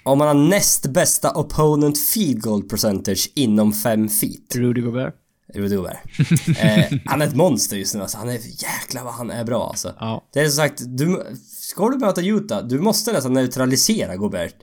[0.06, 4.56] Och man har näst bästa opponent field goal percentage inom 5 feet.
[4.56, 5.14] Rudy Gobert.
[5.54, 5.98] Rudy Gobert.
[6.60, 8.18] eh, han är ett monster just nu alltså.
[8.18, 9.94] Han är jäklar vad han är bra alltså.
[10.00, 10.24] Ja.
[10.34, 11.26] Det är som sagt, du,
[11.60, 14.56] ska du möta Utah, du måste nästan neutralisera Gobert.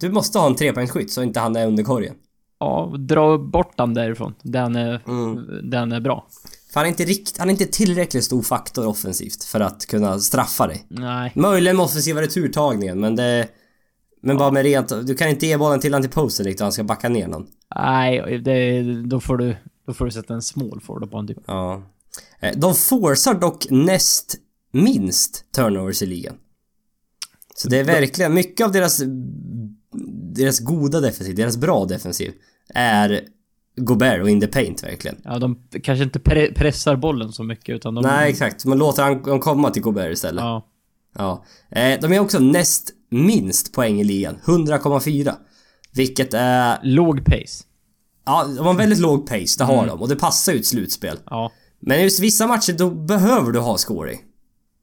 [0.00, 2.14] Du måste ha en trepoängsskytt så inte han är under korgen.
[2.58, 4.34] Ja, dra bort han därifrån.
[4.42, 5.70] Den är, Mm.
[5.70, 6.26] den är bra.
[6.72, 10.18] För han är inte rikt, han är inte tillräckligt stor faktor offensivt för att kunna
[10.18, 10.84] straffa dig.
[10.88, 11.32] Nej.
[11.34, 13.48] Möjligen med offensiva returtagningen men det...
[14.22, 16.72] Men bara med rent, du kan inte ge bollen till han till posten riktigt, han
[16.72, 17.46] ska backa ner någon.
[17.76, 19.56] Nej, det, då får du...
[19.86, 21.38] Då får du sätta en small forward på en typ.
[21.46, 21.82] Ja.
[22.40, 24.36] Eh, De forcar dock näst
[24.72, 26.34] minst turnovers i ligan.
[27.56, 29.02] Så det är verkligen, mycket av deras...
[30.36, 32.32] Deras goda defensiv, deras bra defensiv
[32.74, 33.28] är
[33.76, 35.16] Gobert och in the paint verkligen.
[35.24, 38.02] Ja, de kanske inte pre pressar bollen så mycket utan de...
[38.02, 40.42] Nej exakt, man låter han de komma till Gobert istället.
[40.42, 40.66] Ja.
[41.18, 41.44] Ja.
[41.70, 45.34] Eh, de är också näst minst poäng i ligan, 100,4.
[45.92, 46.78] Vilket är...
[46.82, 47.64] Låg pace.
[48.26, 49.86] Ja, de har väldigt låg pace, det har Mm.
[49.86, 50.00] de.
[50.00, 51.18] Och det passar ju ett slutspel.
[51.26, 51.52] Ja.
[51.80, 54.20] Men just vissa matcher, då behöver du ha scoring.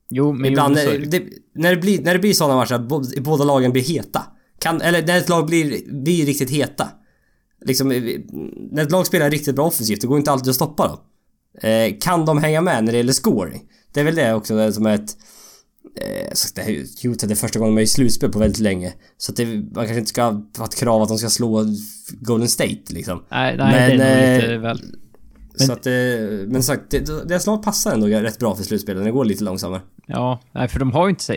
[0.10, 0.46] Jo, men...
[0.52, 1.24] Ibland, jo, när, det,
[1.56, 2.88] när, det blir, när det blir sådana matcher att
[3.24, 4.22] båda lagen blir heta.
[4.60, 6.88] Kan, eller när ett lag blir, blir riktigt heta.
[7.66, 8.04] Liksom, eh,
[8.72, 10.98] när ett lag spelar riktigt bra offensivt, det går inte alltid att stoppa dem.
[11.70, 13.62] Eh, kan de hänga med när det gäller scoring?
[13.94, 15.18] Det är väl det också det som är ett...
[15.96, 16.72] Eh, så det här
[17.04, 18.94] Utah, det är första gången de är i slutspel på väldigt länge.
[19.18, 20.24] Så att det, man kanske inte ska
[20.58, 21.66] ha ett krav att de ska slå
[22.12, 23.24] Golden State liksom.
[23.30, 24.80] nej, nej, Men, det är nog eh, lite väl...
[25.58, 25.94] Men- så att eh,
[26.48, 29.44] men sagt, det, deras lag passar ändå rätt bra för slutspelet, när det går lite
[29.44, 29.82] långsammare.
[30.06, 31.36] Ja, nej, för de har ju inte så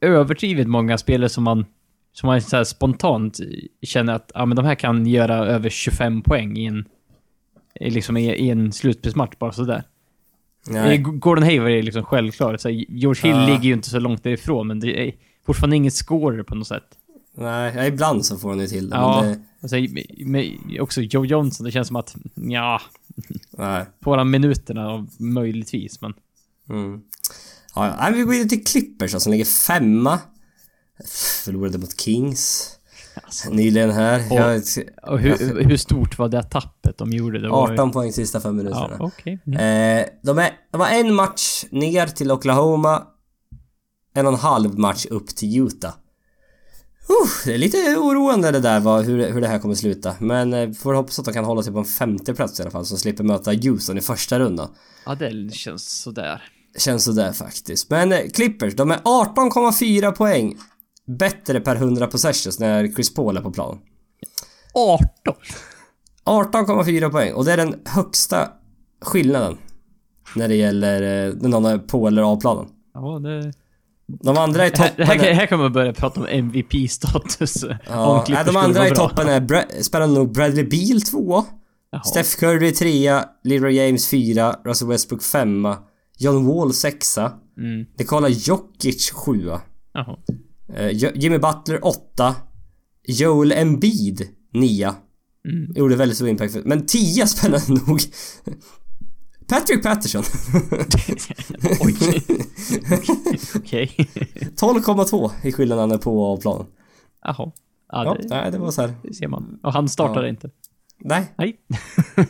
[0.00, 1.66] överdrivet många spelare som man...
[2.12, 3.38] Som man så spontant
[3.82, 6.84] känner att ja, men de här kan göra över 25 poäng i en...
[7.80, 9.82] i Liksom i, i en slutspelsmatch bara sådär.
[10.70, 10.94] Nej.
[10.96, 12.56] Eh, Gordon Hayward är liksom självklar.
[12.56, 13.46] Så George Hill Ja.
[13.46, 15.14] ligger ju inte så långt därifrån, men det är
[15.46, 16.84] fortfarande ingen scorer på något sätt.
[17.36, 18.96] Nej, ja, ibland så får han ju till det.
[18.96, 19.20] Ja.
[19.22, 19.76] Men det Alltså,
[20.26, 22.80] med, också Joe Johnson, det känns som att, ja,
[23.50, 23.86] nej.
[24.04, 26.14] får han minuterna möjligtvis, men...
[26.70, 27.00] Mm.
[27.74, 28.10] Ja, ja.
[28.14, 30.18] Vi går vidare till Clippers som ligger femma.
[31.44, 32.70] Förlorade mot Kings.
[33.24, 34.22] Alltså, Nyligen här.
[34.30, 34.62] Och- Jag,
[35.02, 37.38] och hur, hur stort var det tappet de gjorde?
[37.40, 38.96] Det var ju- 18 poäng sista fem Ja, minuterna.
[39.00, 39.38] okej.
[39.46, 39.58] Mm.
[40.00, 43.02] Eh, de, är, de var en match ner till Oklahoma.
[44.14, 45.92] En och en halv match upp till Utah.
[47.10, 50.14] Uh, det är lite oroande det där vad, hur, hur det här kommer sluta.
[50.18, 52.70] Men eh, får hoppas att de kan hålla sig på en femte plats i alla
[52.70, 54.68] fall så slipper möta Houston i första rundan.
[55.06, 56.42] Ja, det känns sådär.
[56.78, 57.90] Känns sådär faktiskt.
[57.90, 60.56] Men eh, Clippers, de är 18,4 poäng
[61.08, 63.78] bättre per 100 possessions när Chris Paul är på plan.
[64.74, 65.34] 18?
[66.26, 68.48] 18,4 poäng och det är den högsta
[69.02, 69.56] skillnaden
[70.36, 72.66] när det gäller eh, när någon är på eller av planen.
[72.94, 73.52] Ja, det...
[74.06, 77.64] De andra i toppen här, är, här kan man börja prata om MVP-status.
[77.88, 81.44] ja, nej, de andra i toppen är Bra- spännande nog Bradley Beal 2
[81.90, 82.02] Jaha.
[82.02, 85.66] Steph Curry 3 Leroy James 4 Russell Westbrook 5
[86.18, 87.86] John Wall 6 Mm.
[87.98, 89.50] Nikola Jokic 7
[89.92, 90.16] Jaha.
[90.74, 92.34] Eh, Jimmy Butler 8
[93.08, 94.94] Joel Embiid 9
[95.48, 95.72] Mm.
[95.74, 98.00] Gjorde väldigt stor impact Men 10 spännande nog
[99.48, 100.22] Patrick Patterson
[101.80, 101.96] Oj.
[103.56, 103.96] Okej.
[104.56, 106.66] 12,2 i skillnaden han är på planen.
[107.24, 107.34] Jaha.
[107.92, 108.94] Ja, Ja, det, nej det var så här.
[109.02, 109.58] det ser man.
[109.62, 110.30] Och han startade Ja.
[110.30, 110.50] inte.
[111.00, 111.58] Nej, Nej.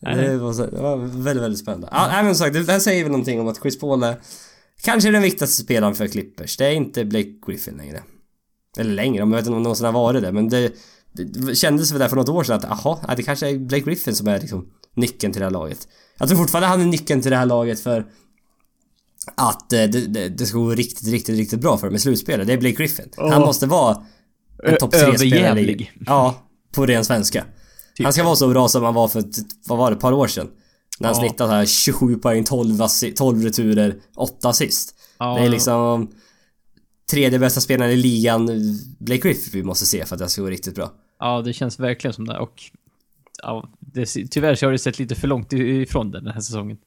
[0.00, 1.88] Det var, så, det var väldigt, väldigt spännande.
[1.92, 4.16] Ja, nej, men som sagt, det här säger väl någonting om att Chris Paul är
[4.82, 6.56] kanske den viktigaste spelaren för Clippers.
[6.56, 8.02] Det är inte Blake Griffin längre.
[8.78, 10.72] Eller längre, jag vet inte om någonsin har varit det, men det,
[11.12, 13.84] det kändes väl där för något år sedan att jaha, ja, det kanske är Blake
[13.84, 15.88] Griffin som är liksom nyckeln till det här laget.
[16.18, 18.06] Jag tror fortfarande han är nyckeln till det här laget för
[19.34, 22.46] att eh, det, det, det ska gå riktigt, riktigt, riktigt bra för dem i slutspelet.
[22.46, 23.08] Det är Blake Griffin.
[23.16, 23.38] Han Ja.
[23.40, 24.04] måste vara
[24.64, 25.38] en topp 3-spelare i...
[25.44, 25.92] överjävlig.
[26.06, 27.44] Ja, på ren svenska.
[27.96, 28.04] Typ.
[28.04, 30.12] Han ska vara så bra som han var för, ett- vad var det, ett par
[30.12, 30.48] år sedan.
[31.00, 31.28] När han Ja.
[31.28, 34.94] snittade så här 27 poäng, 12, assi- 12 returer, 8 assist.
[35.18, 36.10] Ja, Det är liksom
[37.10, 38.48] tredje bästa spelaren i ligan,
[38.98, 40.92] Blake Griffin, vi måste se för att det ska gå riktigt bra.
[41.18, 42.38] Ja, det känns verkligen som det.
[42.38, 42.62] Och
[43.42, 46.78] ja, det, tyvärr så har det sett lite för långt ifrån det den här säsongen.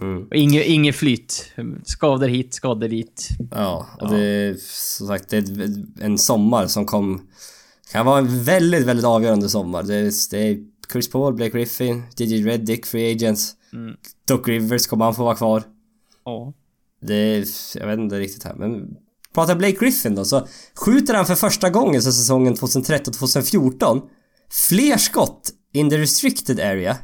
[0.00, 0.28] Mm.
[0.34, 1.52] Inget, inget flyt.
[1.84, 3.28] Skador hit, skador dit.
[3.50, 4.10] Ja, och Ja.
[4.16, 4.56] det är
[4.98, 7.20] som sagt det är en sommar som kom...
[7.92, 9.82] Kan vara en väldigt, väldigt avgörande sommar.
[9.82, 10.58] Det det är
[10.92, 13.52] Chris Paul, Blake Griffin, DJ Reddick, Free Agents.
[13.72, 13.96] Mm.
[14.28, 15.62] Doc Rivers, kommer han få vara kvar?
[16.24, 16.52] Ja.
[17.00, 17.44] Det är,
[17.78, 18.96] jag vet inte riktigt här men...
[19.34, 24.02] Pratar Blake Griffin då så skjuter han för första gången sen säsongen 2013-2014
[24.68, 26.96] fler skott in the restricted area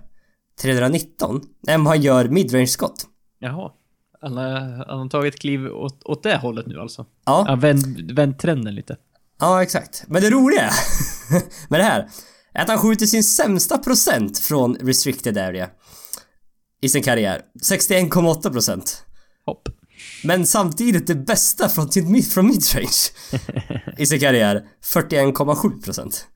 [0.61, 3.07] 319 än vad han gör midrange skott.
[3.39, 3.73] Jaha.
[4.21, 4.45] Han har,
[4.89, 7.07] han har tagit kliv åt, åt det hållet nu alltså.
[7.27, 7.45] Ja.
[7.49, 8.97] Ja, vänd, vänd trenden lite.
[9.41, 10.05] Ja, exakt.
[10.09, 10.71] Men det roliga
[11.69, 12.09] med det här
[12.59, 15.69] är att han skjuter sin sämsta procent från restricted area
[16.83, 17.41] i sin karriär.
[17.63, 19.05] 61,8 procent.
[19.47, 19.69] Hopp.
[20.25, 23.11] Men samtidigt det bästa från, mid- från midrange
[23.99, 24.65] i sin karriär.
[24.85, 26.27] 41,7 procent.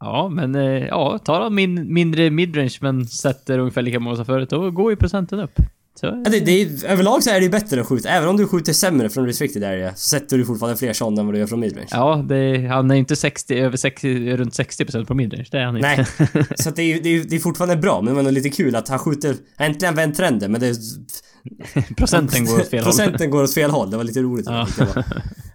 [0.00, 4.24] Ja, men eh, ja, tar han min, mindre midrange men sätter ungefär lika många som
[4.24, 5.60] förut, då går ju procenten upp.
[6.00, 8.08] Så, Ja, det, det är, överlag så är det ju bättre att skjuta.
[8.08, 11.26] Även om du skjuter sämre från restricted area så sätter du fortfarande fler sådana än
[11.26, 11.88] vad du gör från midrange.
[11.90, 15.76] ja, det, han är inte 60, över 60, runt 60% på midrange, det är han
[15.76, 15.88] inte.
[16.18, 18.76] Nej, så det, är, det, är, det är fortfarande bra men det var lite kul
[18.76, 20.74] att han skjuter, äntligen vänt trenden men det
[21.96, 22.84] Procenten går åt fel håll.
[22.92, 23.90] Procenten går åt fel håll.
[23.90, 24.62] Det var lite roligt Ja.
[24.62, 25.04] att, det var,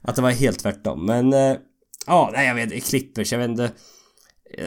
[0.02, 1.06] att det var helt tvärtom.
[1.06, 1.34] Men...
[1.34, 1.54] eh,
[2.08, 3.72] Ja, nej jag vet Clippers, jag vet inte.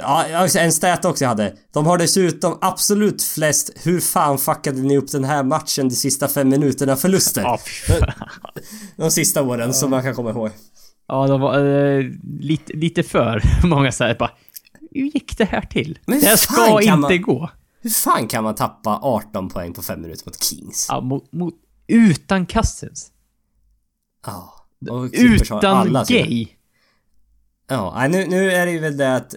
[0.01, 1.57] Ja, en stat också jag hade.
[1.73, 6.29] De har dessutom absolut flest hur fan fuckade ni upp den här matchen de sista
[6.29, 7.43] fem minuterna förluster.
[7.43, 8.33] Ja, fan.
[8.97, 10.51] De sista åren som man kan komma ihåg.
[11.09, 12.05] Ja, de var eh,
[12.41, 14.31] lite, lite för många såhär bara...
[14.91, 15.99] Hur gick det här till?
[16.07, 17.51] Men det här ska inte man- gå.
[17.81, 20.87] Hur fan kan man tappa 18 poäng på fem minuter mot Kings?
[20.89, 21.55] Ja, mot, mot,
[21.87, 23.11] utan Cousins.
[24.27, 24.55] Ja.
[24.91, 26.47] Och Utan Gay.
[27.69, 29.35] Ja, nu, nu är det ju väl det att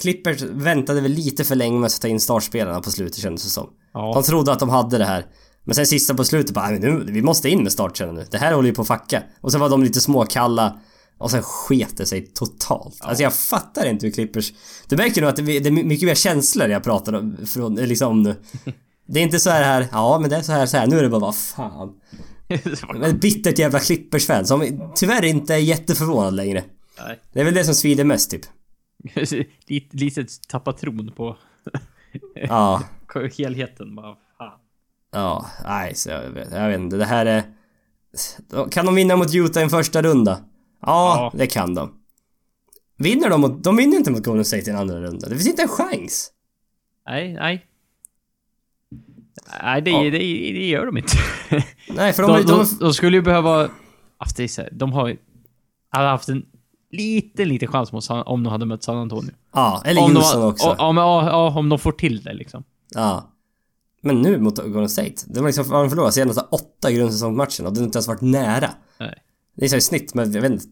[0.00, 3.50] Clippers väntade väl lite för länge med att ta in startspelarna på slutet kändes det
[3.50, 3.70] som.
[3.94, 4.12] Ja.
[4.14, 5.26] De trodde att de hade det här.
[5.64, 8.26] Men sen sista på slutet bara, "Nej, men nu, vi måste in med startspelarna nu.
[8.30, 9.22] Det här håller ju på att facka.
[9.40, 10.80] Och sen var de lite småkalla.
[11.18, 12.96] Och sen sket det sig totalt.
[13.00, 14.52] Alltså jag fattar inte hur Clippers...
[14.88, 17.86] Du märker nog att det, det är mycket mer känslor jag pratar om, från, eh,
[17.86, 18.36] liksom om nu.
[19.08, 20.86] Det är inte så här, här, ja men det är så här, så här.
[20.86, 21.92] Nu är det bara, vad fan.
[22.92, 26.64] Men ett bittert jävla Clippers-fan som tyvärr inte är jätteförvånad längre.
[27.06, 27.18] Nej.
[27.32, 28.42] Det är väl det som svider mest typ.
[29.90, 31.36] lite, tappa tron på
[32.34, 32.82] Ja.
[33.38, 33.94] helheten.
[33.94, 34.58] Bara, fan.
[35.12, 36.96] Ja, nej, så jag vet, jag vet inte.
[36.96, 37.42] Det här är...
[38.70, 40.32] Kan de vinna mot Utah i en första runda?
[40.80, 41.38] Ja, Ja.
[41.38, 41.98] det kan de.
[42.96, 43.64] Vinner de mot...
[43.64, 45.28] De vinner inte mot Golden State i en andra runda.
[45.28, 46.32] Det finns inte en chans.
[47.06, 47.66] Nej, nej.
[49.62, 50.02] Nej, det, Ja.
[50.02, 51.12] det, det gör de inte.
[51.88, 53.68] Nej, för de, De, de, de, skulle ju behöva...
[54.18, 55.16] Alltså de har.
[55.88, 56.46] Hade haft en
[56.92, 59.32] liten, liten chans mot San, om de hade mött San Antonio.
[59.54, 60.66] Ja, eller om Houston de, också.
[60.78, 62.64] Ja, ja, ja, om de får till det liksom.
[62.94, 63.28] Ja.
[64.02, 65.14] Men nu mot Golden State.
[65.26, 68.70] De har liksom de förlorat senaste åtta grundsäsongsmatcherna och det har inte ens varit nära.
[69.00, 69.14] Nej.
[69.56, 70.64] Det är så i snitt med, jag vet inte,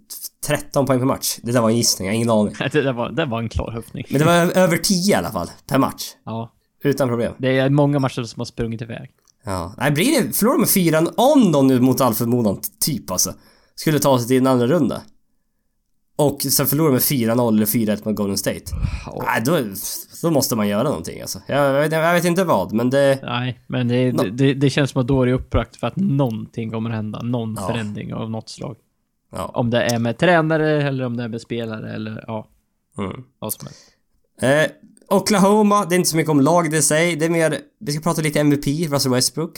[0.47, 1.39] 13 poäng per match.
[1.43, 2.55] Det där var en gissning, jag har ingen aning.
[2.73, 4.05] Det, där var, det var en klar höftning.
[4.11, 6.03] Men det var över 10 i alla fall, per match.
[6.25, 6.53] Ja.
[6.85, 7.35] Utan problem.
[7.39, 9.11] Det är många matcher som har sprungit iväg.
[9.45, 9.75] Ja.
[9.79, 10.33] Nej, blir det...
[10.33, 13.35] Förlorar de med fyran om de nu mot all förmodan, typ alltså,
[13.75, 15.03] skulle ta sig till en andra runda
[16.21, 18.63] Och sen förlorar med 4-0 eller 4-1 mot Golden State.
[19.07, 19.23] Ja.
[19.27, 19.59] Nej, då,
[20.23, 21.39] då måste man göra någonting alltså.
[21.47, 23.19] Jag, vet- jag vet inte vad, men det...
[23.23, 25.87] Nej, men det, Nå- det, det, det känns som att då är det upprakt för
[25.87, 27.23] att någonting kommer hända.
[27.23, 27.67] Någon Ja.
[27.67, 28.77] förändring av något slag.
[29.33, 29.45] Ja.
[29.55, 32.49] Om det är med tränare eller om det är med spelare eller ja,
[32.99, 33.25] Mm.
[33.39, 34.71] vad som helst.
[34.71, 37.17] Eh, Oklahoma, det är inte så mycket om laget i sig.
[37.17, 37.55] Det är mer...
[37.81, 39.53] Vi ska prata lite MVP, Russell Westbrook.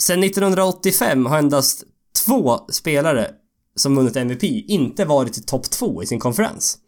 [0.00, 1.84] Sen 1985 har endast
[2.26, 3.30] två spelare
[3.78, 6.78] som vunnit MVP inte varit i topp två i sin konferens.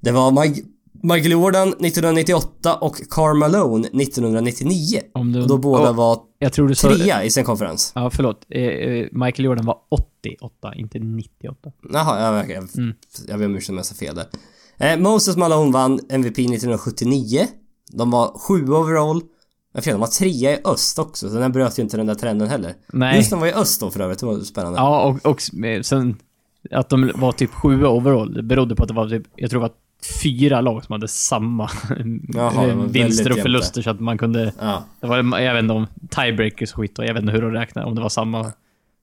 [0.00, 0.60] Det var Mike,
[1.02, 5.00] Michael Jordan 1998 och Karl Malone 1999.
[5.14, 6.94] Om du, Och då båda och, var Jag tror du sa...
[6.94, 7.92] trea i sin konferens.
[7.94, 8.46] Ja, förlåt.
[8.48, 11.72] Eh, eh, Michael Jordan var 88, inte 98.
[11.92, 12.94] Jaha, jag, jag, Mm.
[13.28, 14.26] jag ber om ursäkt om jag sa fel där.
[14.78, 17.46] Eh, Moses Malone vann MVP 1979.
[17.92, 19.22] De var sju overall.
[19.72, 22.14] Jag fel, de var trea i öst också, så den bröt ju inte den där
[22.14, 22.74] trenden heller.
[22.92, 23.16] Nej.
[23.16, 24.78] Just de var i öst då för övrigt, det var spännande.
[24.78, 25.40] Ja, och, och
[25.82, 26.16] sen
[26.70, 29.60] att de var typ sjua overall, det berodde på att det var typ, jag tror
[29.60, 29.74] det var
[30.22, 31.70] fyra lag som hade samma
[32.34, 34.52] Jaha, vinster och förluster så att man kunde...
[34.60, 34.84] Ja.
[35.00, 37.52] Det var, jag vet inte om tiebreakers och skit och jag vet inte hur de
[37.52, 38.52] räknar, om det var samma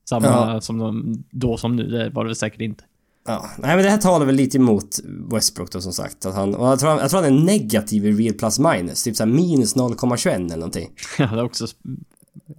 [0.10, 0.62] samma Ja.
[0.62, 1.84] som de då som nu.
[1.88, 2.84] Det var det säkert inte.
[3.30, 5.00] Ja, nej men det här talar väl lite emot
[5.34, 6.26] Westbrook då som sagt.
[6.26, 9.04] Att han, och jag, tror han, jag tror han är negativ i real plus minus.
[9.04, 10.90] Typ såhär minus 0,21 eller någonting.
[11.18, 11.98] Ja, det är också sp-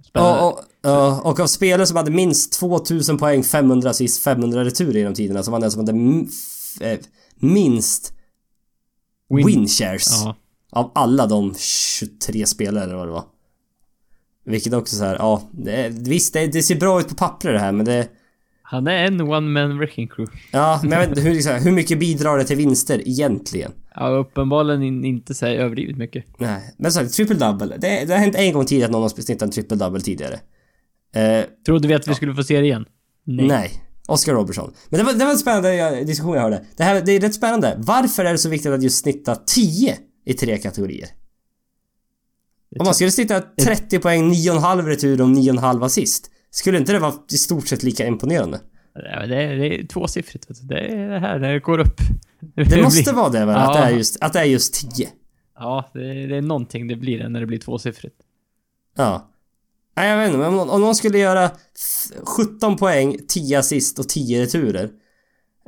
[0.05, 0.41] spännande.
[0.41, 5.13] Och, och, och av spelare som hade minst 2000 poäng, 500 assist, 500 returer genom
[5.13, 5.91] tiderna så var han den som hade
[6.93, 6.99] eh,
[7.35, 8.13] minst
[9.29, 10.21] Win- win, shares.
[10.23, 10.35] Ja.
[10.71, 13.25] Av alla de 23 spelare eller vad det var.
[14.45, 17.59] Vilket också så här, ja, det, visst det, det ser bra ut på pappret det
[17.59, 18.07] här men det...
[18.71, 20.37] Han är en one man wrecking crew.
[20.51, 23.71] Ja, men jag vet inte hur, liksom, hur mycket bidrar det till vinster egentligen?
[23.95, 26.25] Ja, uppenbarligen in, inte så här överdrivet mycket.
[26.37, 27.77] Nej, men så här, triple double.
[27.77, 30.39] Det, det har hänt en gång tidigare att någon har snittat en triple double tidigare.
[31.15, 32.85] Eh, Trodde vi att vi skulle få se det igen?
[33.25, 33.71] nej.
[34.07, 34.73] Oscar Robertson.
[34.89, 36.65] Men det var, det var en spännande diskussion jag hörde.
[36.77, 37.75] Det här det är rätt spännande.
[37.77, 41.09] Varför är det så viktigt att just snitta 10 i tre kategorier?
[42.79, 46.30] Om man skulle snitta 30 poäng, 9,5 retur och 9,5 assist.
[46.51, 48.59] Skulle inte det vara i stort sett lika imponerande?
[48.93, 50.47] Det är, det är tvåsiffrigt.
[50.61, 51.95] Det är det här, det går upp.
[52.55, 53.55] Det måste vara det väl?
[53.55, 55.09] Att, det är just, att det är just 10.
[55.55, 58.15] Ja, det är, det är någonting det blir när det blir tvåsiffrigt.
[58.97, 59.27] Ja.
[59.95, 63.99] Nej, jag vet inte, men om, om någon skulle göra f- 17 poäng, 10 assist
[63.99, 64.89] och 10 returer.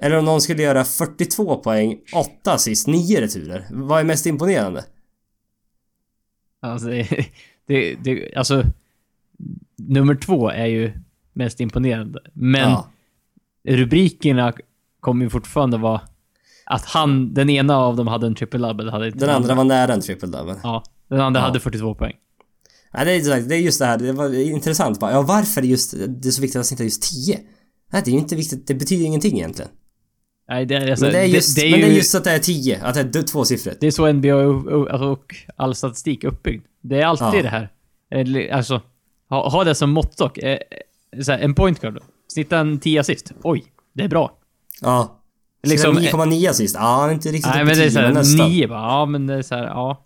[0.01, 3.67] Eller om någon skulle göra 42 poäng, 8 assist, 9 returer.
[3.71, 4.85] Vad är mest imponerande?
[6.61, 7.07] Alltså, det,
[7.67, 8.63] det, det, alltså...
[9.77, 10.91] Nummer två är ju
[11.33, 12.19] mest imponerande.
[12.33, 12.87] Men Ja.
[13.67, 14.53] rubrikerna
[14.99, 16.01] kommer ju fortfarande vara
[16.65, 18.91] att han, den ena av dem hade en triple double.
[18.91, 20.55] Hade inte Den andra var nära en triple double.
[20.63, 20.83] Ja.
[21.07, 21.45] Den andra Ja.
[21.45, 22.13] hade 42 poäng.
[22.93, 25.11] Nej, det är, det är just det här, det var intressant bara.
[25.11, 27.39] Ja, varför är just, det är så viktigt att snitta just 10?
[27.91, 29.71] Nej, det är ju inte viktigt, det betyder ingenting egentligen.
[30.49, 31.95] Nej, det, är- alltså, Men det är just, det, det är men det är ju-
[31.97, 33.77] just att det är 10, att det är tvåsiffrigt.
[33.79, 36.65] Det är så NBA och, och, och all statistik är uppbyggd.
[36.81, 37.41] Det är alltid Ja.
[37.41, 38.51] det här.
[38.51, 38.81] Alltså,
[39.33, 40.37] ha, ha det som måttstock.
[40.37, 40.57] Eh,
[41.27, 41.99] här, en point guard.
[42.27, 43.33] Snitta en 10 assist.
[43.43, 43.63] Oj,
[43.93, 44.37] det är bra.
[44.81, 45.19] Ja.
[45.67, 46.75] Liksom- Liksom, 9,9 assist.
[46.79, 48.49] Ja, inte riktigt Nej, men det är 10, men såhär nästan.
[48.49, 48.79] 9 bara.
[48.81, 50.05] Ja, men det är såhär, ja.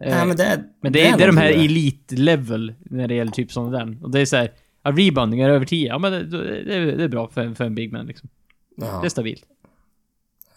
[0.00, 0.62] Eh, Nej, men det är...
[0.82, 3.98] men det är, det är de här elite level när det gäller typ sådana där.
[4.04, 4.52] Och det är såhär,
[4.82, 5.88] ja, reboundingar över 10.
[5.88, 6.24] Ja, men det,
[6.64, 8.28] det, är- det är bra för, en- för en big man liksom.
[8.76, 8.98] Ja.
[9.00, 9.42] Det är stabilt.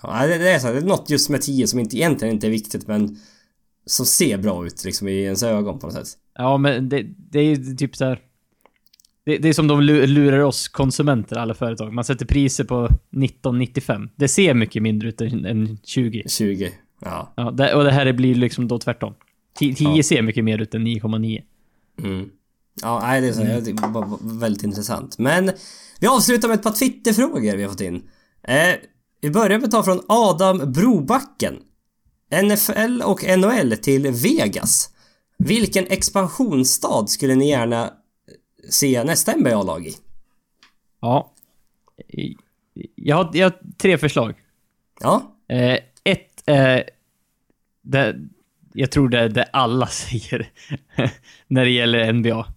[0.01, 2.33] Ja, det, det är så här, det är något just med 10 som inte, egentligen
[2.33, 3.17] inte är viktigt men
[3.85, 6.07] som ser bra ut liksom i ens ögon på något sätt.
[6.37, 8.19] Ja, men det, det är ju typ så här.
[9.25, 11.93] Det, det är som de lu- lurar oss konsumenter, alla företag.
[11.93, 14.09] Man sätter priser på 1995.
[14.15, 16.23] Det ser mycket mindre ut än, än 20.
[16.29, 16.71] 20.
[17.01, 17.33] Ja.
[17.35, 19.13] Ja, det, och det här blir liksom då tvärtom.
[19.55, 20.03] 10 Ja.
[20.03, 21.41] ser mycket mer ut än 9,9.
[22.03, 22.29] Mm.
[22.81, 25.17] Ja, nej, det är så, tycker det var väldigt intressant.
[25.17, 25.51] Men
[25.99, 28.03] vi avslutar med ett par Twitterfrågor vi har fått in.
[28.43, 28.55] Eh,
[29.21, 31.55] vi börjar med att ta från Adam Brobacken.
[32.31, 34.89] NFL och NHL till Vegas.
[35.37, 37.93] Vilken expansionsstad skulle ni gärna
[38.69, 39.95] se nästa NBA-lag i?
[41.01, 41.33] Ja.
[42.95, 44.33] Jag har, jag har tre förslag.
[44.99, 46.43] Ja, Eh, ett.
[47.83, 48.15] Det,
[48.73, 50.49] jag tror det är det alla säger
[51.47, 52.47] när det gäller NBA.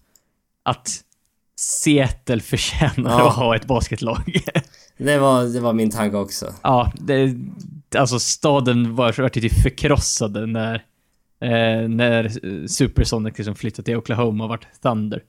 [0.63, 1.05] Att
[1.57, 3.29] Seattle förtjänar Ja.
[3.29, 4.43] att ha ett basketlag.
[4.99, 6.55] det var, det var min tanke också.
[6.63, 7.35] ja, det,
[7.95, 10.75] alltså staden var, var typ förkrossade när,
[11.41, 12.29] eh, när
[12.67, 15.23] Supersonic liksom flyttade till Oklahoma och vart Thunder.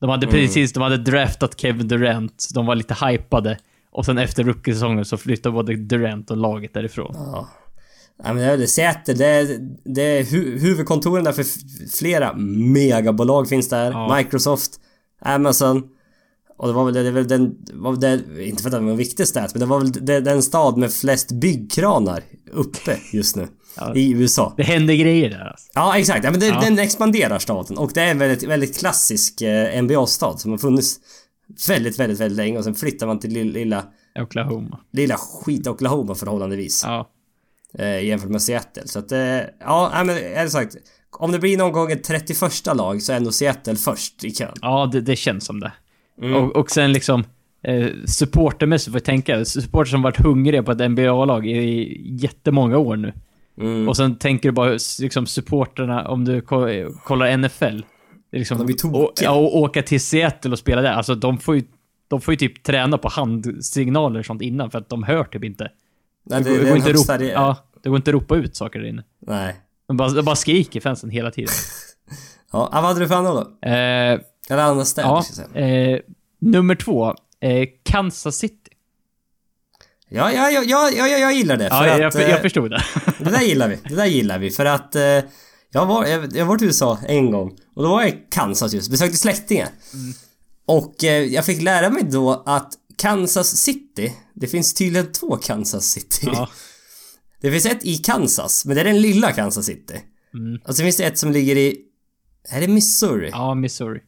[0.00, 0.40] De hade Mm.
[0.40, 3.58] precis, de hade draftat Kevin Durant, de var lite hypade.
[3.90, 7.12] Och sen efter rookie-säsongen så flyttade både Durant och laget därifrån.
[7.14, 7.48] Ja.
[8.24, 8.66] Ja men det är det.
[8.66, 11.44] Säter, det är, det är hu huvudkontoren där för
[11.98, 12.34] flera
[12.72, 13.90] megabolag finns där.
[13.90, 14.16] Ja.
[14.16, 14.80] Microsoft,
[15.20, 15.88] Amazon.
[16.62, 18.96] Och det var väl, det, det den, var det, inte för att det var en
[18.96, 22.22] viktig stat, men det var väl det, den stad med flest byggkranar
[22.52, 23.48] uppe just nu.
[23.76, 23.94] Ja.
[23.94, 24.54] I USA.
[24.56, 25.70] Det händer grejer där alltså.
[25.74, 26.60] Ja exakt, ja, men det, Ja.
[26.60, 27.78] den expanderar staden.
[27.78, 30.96] Och det är en väldigt, väldigt klassisk eh, NBA-stad som har funnits
[31.68, 33.84] väldigt, väldigt, väldigt länge och sen flyttar man till lilla, lilla,
[34.20, 34.80] Oklahoma.
[34.92, 36.82] lilla skit Oklahoma förhållandevis.
[36.84, 37.08] Ja.
[37.78, 38.82] eh, jämfört med Seattle.
[38.86, 39.20] Så att, eh,
[39.60, 40.76] ja, men är det sagt.
[41.18, 44.54] Om det blir någon gång ett 31 lag så är nog Seattle först i kön.
[44.60, 45.72] Ja, det, det känns som det.
[46.22, 46.34] Mm.
[46.34, 47.24] Och, och sen liksom
[47.62, 49.44] eh, supportermässigt får jag tänka.
[49.44, 53.12] Supporter som varit hungriga på ett NBA-lag i jättemånga år nu.
[53.60, 53.88] Mm.
[53.88, 57.64] Och sen tänker du bara liksom supporterna, om du ko- kollar NFL.
[57.64, 57.82] Är
[58.38, 59.02] Liksom, De tokiga.
[59.02, 60.92] och, ja, och åka till Seattle och spela där.
[60.92, 61.62] Alltså de får ju,
[62.08, 65.44] de får ju typ träna på handsignaler och sånt innan för att de hör typ
[65.44, 65.70] inte.
[66.26, 68.56] Nej, Det, det, går- det, går är inte ropa, ja, det går inte ropa ut
[68.56, 69.02] saker där inne.
[69.26, 69.54] Nej.
[69.88, 71.52] De bara, de bara skriker fansen hela tiden.
[72.54, 73.68] Ja, vad hade du för andra då?
[73.68, 74.20] Eh,
[74.52, 75.94] Eller andra städer ja, ska jag säga.
[75.94, 76.00] eh,
[76.40, 77.06] nummer två.
[77.40, 78.56] Eh, Kansas City.
[80.08, 81.68] Ja, ja, ja, ja, ja, ja, jag gillar det.
[81.68, 82.82] För Ja, att, jag, jag eh, förstod det.
[83.18, 83.78] Det där gillar vi.
[83.88, 84.50] Det där gillar vi.
[84.50, 85.02] För att eh,
[85.70, 87.58] jag var, jag, jag var i USA en gång.
[87.74, 88.90] Och då var jag i Kansas just.
[88.90, 89.68] Besökte släktingar.
[90.66, 95.84] Och eh, jag fick lära mig då att Kansas City, det finns tydligen två Kansas
[95.84, 96.28] City.
[96.32, 96.48] Ja.
[97.40, 99.94] Det finns ett i Kansas, men det är den lilla Kansas City.
[100.34, 100.60] Mm.
[100.64, 101.78] Och så finns det ett som ligger i...
[102.48, 103.28] Är det Missouri?
[103.32, 104.00] Ja, Missouri.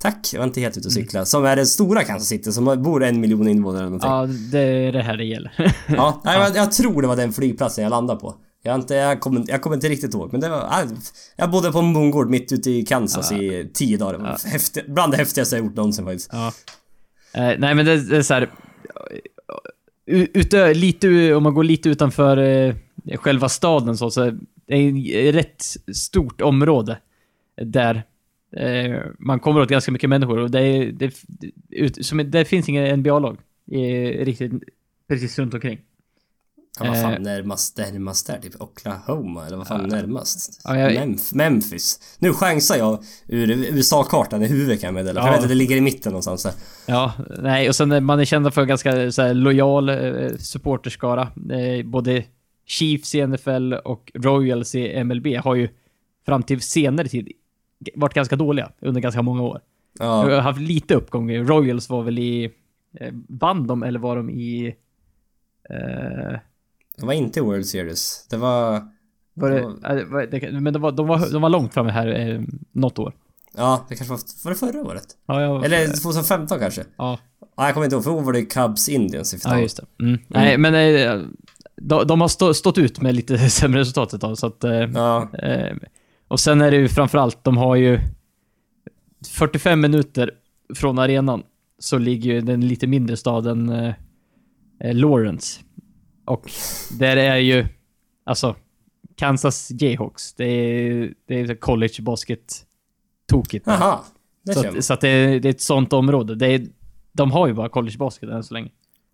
[0.00, 1.04] Tack, jag var inte helt ute och Mm.
[1.04, 1.24] cykla.
[1.24, 4.10] Som är den stora Kansas City, som bor en miljon invånare eller någonting.
[4.10, 5.52] Ja, det är det här det gäller.
[5.88, 8.34] Ja, nej, Jag, jag tror det var den flygplatsen jag landade på.
[8.62, 10.56] Jag, inte, jag, kommer, jag kommer inte riktigt ihåg, men det var...
[10.58, 10.82] ja,
[11.36, 14.12] Jag bodde på en bondgård mitt ute i Kansas i tio dagar.
[14.12, 16.28] Det var häftigt, bland det häftigaste jag gjort någonsin faktiskt.
[16.32, 16.52] Ja.
[17.34, 18.50] Eh, nej, men det, det är så här.
[20.06, 22.74] Utö, lite, om man går lite utanför eh,
[23.16, 24.32] själva staden så, så är
[24.66, 25.64] det ett rätt
[25.96, 26.98] stort område
[27.62, 28.02] där
[28.56, 31.14] eh, man kommer åt ganska mycket människor och det, det,
[31.70, 33.36] ut, som, det finns inga NBA-lag
[33.72, 34.52] eh, riktigt
[35.08, 35.80] precis runt omkring.
[36.80, 37.18] Ja, vad fan Eh.
[37.20, 38.38] närmast, närmast där?
[38.38, 39.46] Typ Oklahoma?
[39.46, 40.60] Eller vad fan närmast?
[40.64, 42.16] Ja, jag- Memf- Memphis.
[42.18, 45.20] Nu chansar jag ur USA-kartan i huvudet kan jag meddela.
[45.20, 45.26] Ja.
[45.26, 46.52] jag vet att det ligger i mitten någonstans där.
[46.86, 51.22] Ja, nej, och sen är man är kända för ganska så här, lojal eh, supporterskara.
[51.50, 52.24] Eh, både
[52.66, 55.68] Chiefs i NFL och Royals i MLB har ju
[56.26, 57.32] fram till senare tid
[57.94, 59.60] varit ganska dåliga under ganska många år.
[59.98, 60.34] Jag Ja.
[60.34, 61.36] har haft lite uppgång.
[61.36, 62.44] Royals var väl i...
[63.00, 64.66] Eh, vann de eller var de i...
[65.70, 66.38] Eh,
[66.96, 68.26] Det var inte World Series.
[68.30, 68.82] Det var...
[69.34, 72.06] var det, eh, var det, men de var, de, var, de var långt framme här
[72.28, 72.40] eh,
[72.72, 73.12] något år.
[73.56, 74.20] Ja, det kanske var...
[74.44, 75.06] Var det förra året?
[75.26, 76.84] Ja, jag, Eller 2015 kanske?
[76.96, 77.18] ja.
[77.56, 78.04] Ja, jag kommer inte ihåg.
[78.04, 80.04] För då var det Cubs Indians i Ja, just det.
[80.04, 80.20] Mm.
[80.28, 81.22] Nej, men eh,
[81.76, 84.64] de, de har stå, stått ut med lite sämre resultat ett tag, så att...
[84.64, 85.28] Eh, Ja.
[86.30, 88.00] Och sen är det ju framförallt, de har ju
[89.28, 90.30] 45 minuter
[90.74, 91.42] från arenan
[91.78, 93.94] så ligger ju den lite mindre staden eh,
[94.80, 95.60] eh, Lawrence.
[96.24, 96.50] Och
[96.98, 97.66] där är ju,
[98.24, 98.56] alltså,
[99.16, 100.34] Kansas Jayhawks.
[100.34, 102.66] Det är, det är college basket
[103.26, 103.66] tokigt.
[104.42, 106.34] Det Så, att, så att det, är, det är ett sånt område.
[106.34, 106.66] Det är,
[107.12, 108.70] de har ju bara college basket än så länge.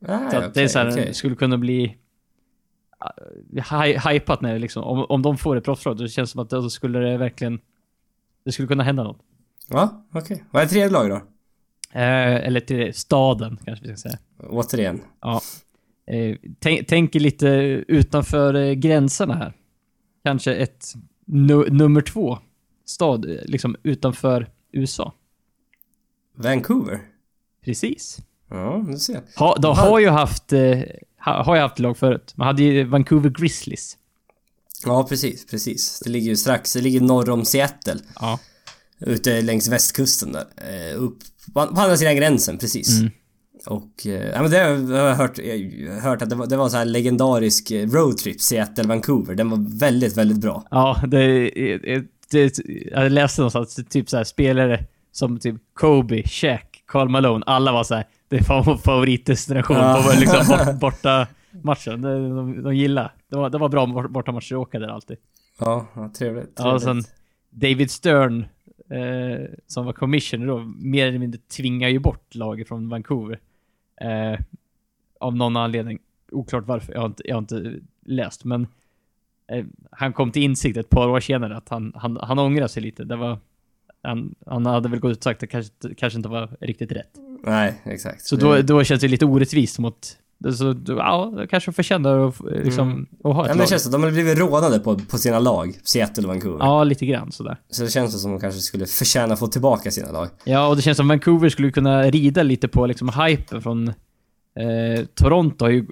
[0.06, 1.14] Ah, Så att det är så här, okej.
[1.14, 1.96] skulle kunna bli
[4.10, 6.50] hypat när det liksom, om, om de får ett proffslag, då känns det som att
[6.50, 7.60] då skulle det verkligen,
[8.44, 9.20] det skulle kunna hända något.
[9.68, 10.44] Ja, okej.
[10.50, 11.16] Vad är tredje lag då?
[11.92, 14.18] Eh, eller till staden, kanske vi ska säga.
[14.38, 15.00] Återigen.
[15.20, 15.40] Ja.
[16.06, 17.48] Eh, tänk, tänk lite
[17.88, 19.52] utanför eh, gränserna här.
[20.24, 22.38] Kanske ett nu, nummer två
[22.84, 25.12] stad, eh, liksom utanför USA.
[26.34, 27.00] Vancouver.
[27.64, 28.18] Precis.
[28.48, 29.22] Ja, du ser.
[29.36, 30.80] Ha, de har ju haft, eh,
[31.18, 32.32] har ju haft lag förut.
[32.36, 33.96] Man hade ju Vancouver Grizzlies.
[34.84, 36.00] Ja, precis, precis.
[36.04, 38.00] Det ligger ju strax, det ligger norr om Seattle.
[38.20, 38.38] Ja.
[39.00, 40.46] Ute längs västkusten där.
[40.56, 41.18] Eh, upp
[41.54, 43.00] på, på andra sidan gränsen, precis.
[43.00, 43.10] Mm.
[43.66, 46.56] Och, eh, ja men det har jag hört, jag har hört att det var, det
[46.56, 49.34] var en sån här legendarisk eh, roadtrip, Seattle-Vancouver.
[49.34, 50.66] Den var väldigt, väldigt bra.
[50.70, 52.58] Ja, det, det, det,
[52.92, 57.44] jag läste någonstans typ så här spelare som typ Kobe, Shaq, Karl Malone.
[57.46, 58.04] Alla var så här.
[58.28, 60.02] Det var vår favoritdestination Ja.
[60.04, 61.26] på liksom bort, borta
[61.62, 62.02] matchen.
[62.02, 63.10] De, de, de gillade.
[63.30, 65.16] Det var, det var bra bort- bortamatcher att åka där alltid.
[65.60, 66.52] Ja, ja trevligt.
[66.56, 67.06] Ja, och trevligt.
[67.06, 67.14] sen
[67.50, 68.40] David Stern,
[68.90, 73.38] eh, som var commissioner då, mer eller mindre tvingar ju bort laget från Vancouver.
[74.00, 74.40] Eh,
[75.20, 75.98] av någon anledning.
[76.32, 77.74] Oklart varför, jag har inte, jag har inte
[78.06, 78.66] läst, men
[79.52, 82.82] eh, han kom till insikt ett par år senare att han, han, han ångrar sig
[82.82, 83.04] lite.
[83.04, 83.38] Det var,
[84.02, 86.92] han, han hade väl gått ut och sagt att det kanske, kanske inte var riktigt
[86.92, 87.10] rätt.
[87.44, 88.26] Nej, exakt.
[88.26, 90.16] Så då, då känns det lite orättvist mot...
[90.58, 93.06] Så, ja, kanske förtjänar att, eh, liksom, Mm.
[93.24, 93.68] att ha Ja, ett men det lag.
[93.68, 96.58] känns som att de har blivit rånade på, på sina lag, Seattle och Vancouver.
[96.64, 97.56] Ja, lite grann sådär.
[97.70, 100.28] Så det känns som att de kanske skulle förtjäna att få tillbaka sina lag.
[100.44, 105.04] Ja, och det känns som Vancouver skulle kunna rida lite på liksom hypen från eh,
[105.14, 105.86] Toronto har ju...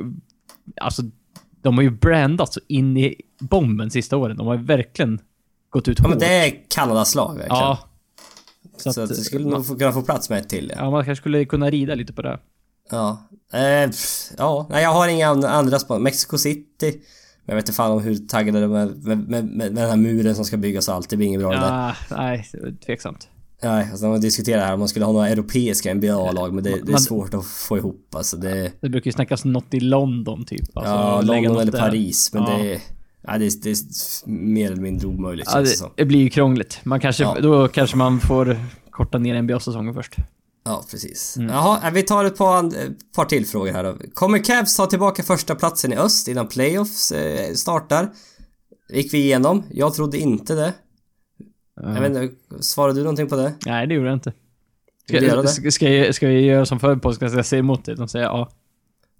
[0.81, 1.03] Alltså,
[1.63, 4.37] de har ju brandat så in i bomben sista åren.
[4.37, 5.19] De har ju verkligen
[5.71, 6.11] gått ut Ja hårt.
[6.11, 7.57] men det är Kanadas lag verkligen.
[7.57, 7.79] Ja.
[8.77, 10.83] Så Så att, att, det skulle man, nog kunna få plats med ett till ja.
[10.85, 12.39] ja, man kanske skulle kunna rida lite på det.
[12.91, 13.29] Ja.
[13.53, 16.03] Eh, pff, ja, nej jag har inga an- andra span.
[16.03, 17.01] Mexico City.
[17.47, 19.91] Men jag vet inte fan om hur taggade de är med, med, med, med den
[19.91, 21.11] här muren som ska byggas och allt.
[21.11, 21.97] Det blir inget bra det där.
[22.11, 22.47] Ja, nej,
[22.87, 23.29] tveksamt.
[23.63, 26.77] Nej, alltså de diskuterar här om man skulle ha några europeiska NBA-lag men det, det
[26.77, 28.37] är Man- svårt att få ihop alltså.
[28.37, 30.77] Det, Det brukar ju snackas något i London typ.
[30.77, 31.79] Alltså, ja, London eller där.
[31.79, 32.59] Paris men Ja.
[32.59, 32.81] det,
[33.27, 33.77] ja, det, är- det är
[34.29, 36.81] mer eller mindre omöjligt Ja, det det, blir ju krångligt.
[36.85, 37.41] Man kanske, Ja.
[37.41, 38.57] Då kanske man får
[38.91, 40.17] korta ner NBA-säsongen först.
[40.65, 41.37] Ja, precis.
[41.37, 41.51] Mm.
[41.51, 43.97] Jaha, vi tar ett par, ett par till frågor här då.
[44.15, 48.09] Kommer Cavs ta tillbaka första platsen i öst innan playoffs eh, startar?
[48.93, 49.63] Gick vi igenom?
[49.71, 50.73] Jag trodde inte det.
[51.83, 53.55] Jag vet inte, svarade du någonting på det?
[53.67, 54.33] Nej, det gjorde jag inte.
[55.09, 55.49] Ska, det?
[55.49, 57.95] ska, ska, jag, ska vi göra som förr på ska jag säga emot det?
[57.95, 58.51] De säger ja.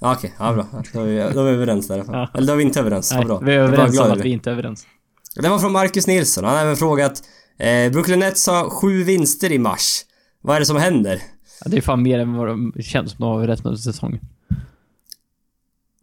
[0.01, 0.35] Ja, okej.
[0.39, 0.67] Ja, bra.
[0.93, 2.05] Då är, vi, då är vi överens där.
[2.09, 2.31] Ja.
[2.35, 3.11] Eller då är vi inte överens.
[3.13, 3.39] Nej, Vad bra.
[3.47, 4.87] vi är överens om att vi inte är överens.
[5.37, 6.45] Det var från Marcus Nilsson.
[6.45, 7.23] Han har även frågat
[7.59, 10.01] eh, Brooklyn Nets har sju vinster i mars.
[10.41, 11.23] Vad är det som händer?
[11.65, 14.21] Ja, det är fan mer än vad de känns som de har resten av säsongen.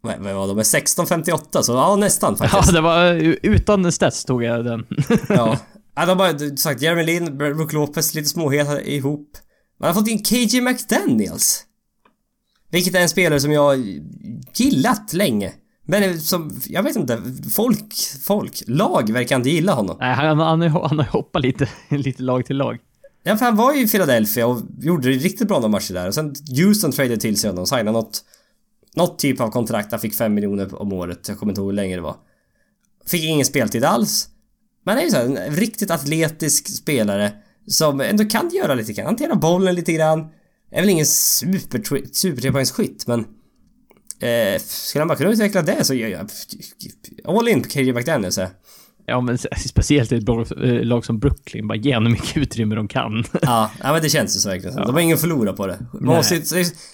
[0.00, 0.58] Vad var de?
[0.58, 2.72] Är 16.58 så ja nästan Ja, faktiskt.
[2.74, 3.12] det var
[3.42, 4.86] utan stats tog jag den.
[5.08, 5.16] Ja.
[5.94, 6.06] ja.
[6.06, 9.28] de har bara sagt Jeremy Lin, Brook Lopez, lite småhet ihop.
[9.80, 11.64] Man har fått in KJ McDaniels.
[12.72, 14.00] Vilket är en spelare som jag
[14.54, 15.52] gillat länge.
[15.84, 17.22] Men som, jag vet inte,
[17.54, 19.96] folk, folk, lag verkar inte gilla honom.
[20.00, 22.78] Nej, han, han, han har hoppat lite, lite lag till lag.
[23.22, 26.08] Ja, för han var ju i Philadelphia och gjorde det riktigt bra några matcher där.
[26.08, 28.24] Och sen Houston tradade till sig honom signade något...
[28.94, 29.90] Något typ av kontrakt.
[29.90, 31.28] Han fick 5 miljoner om året.
[31.28, 32.16] Jag kommer inte ihåg hur länge det var.
[33.06, 34.28] Fick ingen speltid alls.
[34.84, 37.32] Men han är ju så här, en riktigt atletisk spelare
[37.66, 39.06] som ändå kan göra lite grann.
[39.06, 40.28] Hantera bollen lite grann.
[40.72, 43.24] Är väl ingen super, super trepoängsskytt men...
[44.20, 46.30] Eh, skulle han bara kunna utveckla det så gör jag...
[47.24, 48.48] All in på KJ McDaniels eh.
[49.06, 49.38] Ja, men
[49.68, 51.68] speciellt i ett eh, lag som Brooklyn.
[51.68, 53.24] Bara ge dem mycket utrymme de kan.
[53.42, 54.76] Ja, ja men det känns ju så verkligen.
[54.76, 55.86] De har ingen förlora på det.
[55.92, 56.34] Måste,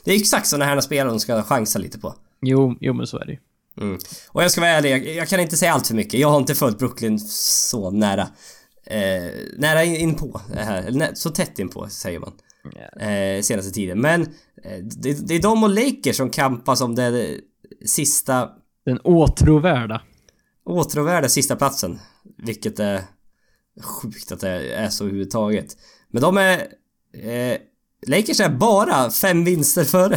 [0.04, 2.14] det är exakt sådana här spelare de ska chansa lite på.
[2.42, 3.38] jo, jo, men så är det ju.
[3.80, 3.98] Mm.
[4.28, 6.20] Och jag ska vara ärlig, jag, jag kan inte säga allt för mycket.
[6.20, 8.28] Jag har inte följt Brooklyn så nära.
[8.86, 10.82] Eh, nära in, in på det här.
[10.82, 12.32] Eller nä, så tätt in på säger man.
[13.00, 14.00] Eh, senaste tiden.
[14.00, 14.22] Men
[14.64, 17.40] eh, det, det är de och Lakers som kampas om det
[17.86, 18.48] sista
[18.84, 20.02] Den åtråvärda.
[20.64, 21.98] åtråvärda sista platsen.
[22.36, 23.02] Vilket är
[23.82, 25.76] sjukt att det är så överhuvudtaget.
[26.10, 26.58] Men de är...
[27.14, 27.58] Eh,
[28.06, 30.16] Lakers är bara fem vinster före.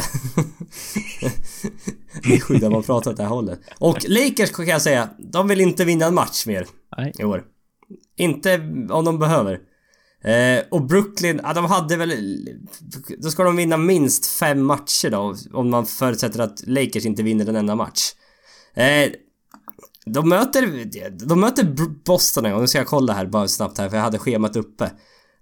[2.22, 3.60] det är sjukt att man pratar åt det här hållet.
[3.78, 6.66] Och Lakers kan jag säga, de vill inte vinna en match mer
[6.96, 7.12] Nej.
[7.18, 7.44] i år.
[8.16, 8.54] Inte
[8.90, 9.60] om de behöver.
[10.24, 12.12] Eh, och Brooklyn, ja, de hade väl...
[13.18, 17.48] Då ska de vinna minst fem matcher då, om man förutsätter att Lakers inte vinner
[17.48, 18.12] en enda match.
[18.74, 19.10] Eh,
[20.06, 20.84] de möter,
[21.26, 21.64] de möter
[22.04, 24.56] Boston en gång, nu ska jag kolla här bara snabbt här för jag hade schemat
[24.56, 24.90] uppe.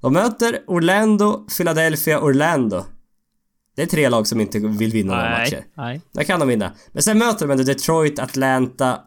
[0.01, 2.85] De möter Orlando, Philadelphia, Orlando.
[3.77, 5.65] Det är tre lag som inte vill vinna några matcher.
[5.77, 6.01] Nej.
[6.13, 6.73] Där kan de vinna.
[6.93, 8.99] Men sen möter de ändå Detroit, Atlanta,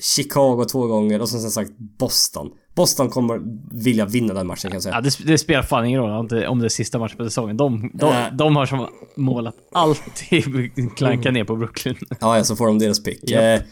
[0.00, 2.50] Chicago två gånger och som sagt Boston.
[2.74, 3.40] Boston kommer
[3.82, 4.94] vilja vinna den matchen kan jag säga.
[4.94, 6.10] Ja, det, det spelar fan ingen roll
[6.46, 7.56] om det, är sista matchen på säsongen.
[7.56, 8.30] De, de, Nej.
[8.32, 11.96] de har som mål att alltid klanka ner på Brooklyn.
[12.20, 13.30] Ja, ja, så får de deras pick.
[13.30, 13.60] Japp.
[13.60, 13.66] Eh,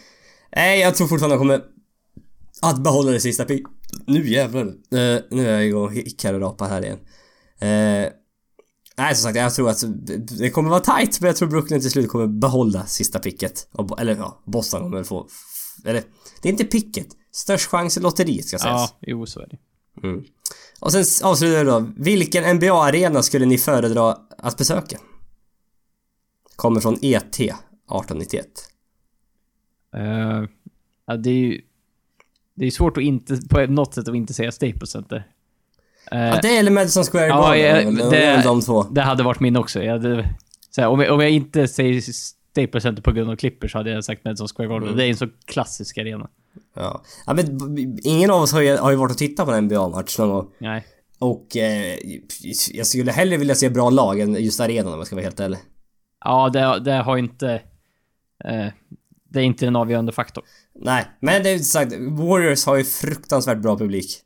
[0.55, 1.61] Nej, jag tror fortfarande de kommer
[2.61, 3.63] att behålla det sista pick.
[4.05, 4.61] Nu jävlar.
[4.65, 6.99] Eh, nu är jag igång hick här och rapar här igen.
[7.59, 8.11] Eh,
[8.97, 9.83] nej, som sagt, jag tror att
[10.39, 13.67] det kommer vara tight, men jag tror Brooklyn till slut kommer behålla sista picket.
[13.99, 15.27] Eller ja, Boston kommer få...
[15.85, 16.03] Eller,
[16.41, 17.07] det är inte picket.
[17.31, 18.81] Störst chans i lotteriet ska sägas.
[18.91, 19.57] Ja, jo så är det.
[20.07, 20.23] Mm.
[20.79, 21.91] Och sen avslutar vi då.
[21.97, 24.97] Vilken NBA-arena skulle ni föredra att besöka?
[26.55, 28.45] Kommer från ET 1891.
[29.97, 30.47] Uh,
[31.05, 31.61] ja, det är ju...
[32.55, 35.27] Det är svårt att inte, på något sätt att inte säga Staples Center.
[36.11, 37.97] Eh, Ja, det eller Madison Square Ja, Garden.
[37.97, 38.83] jag- det, det, de två.
[38.83, 39.83] Det hade varit min också.
[39.83, 40.29] Jag hade,
[40.77, 43.89] här, om, jag, om jag inte säger Staples Center på grund av Clippers så hade
[43.91, 44.83] jag sagt Madison Square Garden.
[44.83, 44.97] Mm.
[44.97, 46.29] Det är en så klassisk arena.
[46.75, 47.01] Ja.
[47.25, 50.17] ja men ingen av oss har ju, har ju varit och tittat på en NBA-match
[50.19, 50.47] någon gång.
[50.59, 50.85] Nej.
[51.19, 51.95] Och eh,
[52.71, 55.39] jag skulle hellre vilja se bra lag än just arenan om jag ska vara helt
[55.39, 55.59] ärlig.
[56.25, 57.51] Ja, det, det har inte...
[58.45, 58.67] Eh,
[59.29, 60.43] det är inte en avgörande faktor.
[60.75, 64.19] Nej, men det är sagt, Warriors har ju fruktansvärt bra publik.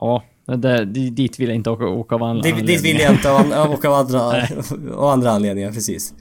[0.00, 0.24] Ja,
[0.58, 2.82] det, dit vill jag inte åka, åka av andra Det, dit anledningar.
[2.82, 4.46] vill jag inte av, an- av, av andra,
[4.96, 6.14] och andra anledningar, precis.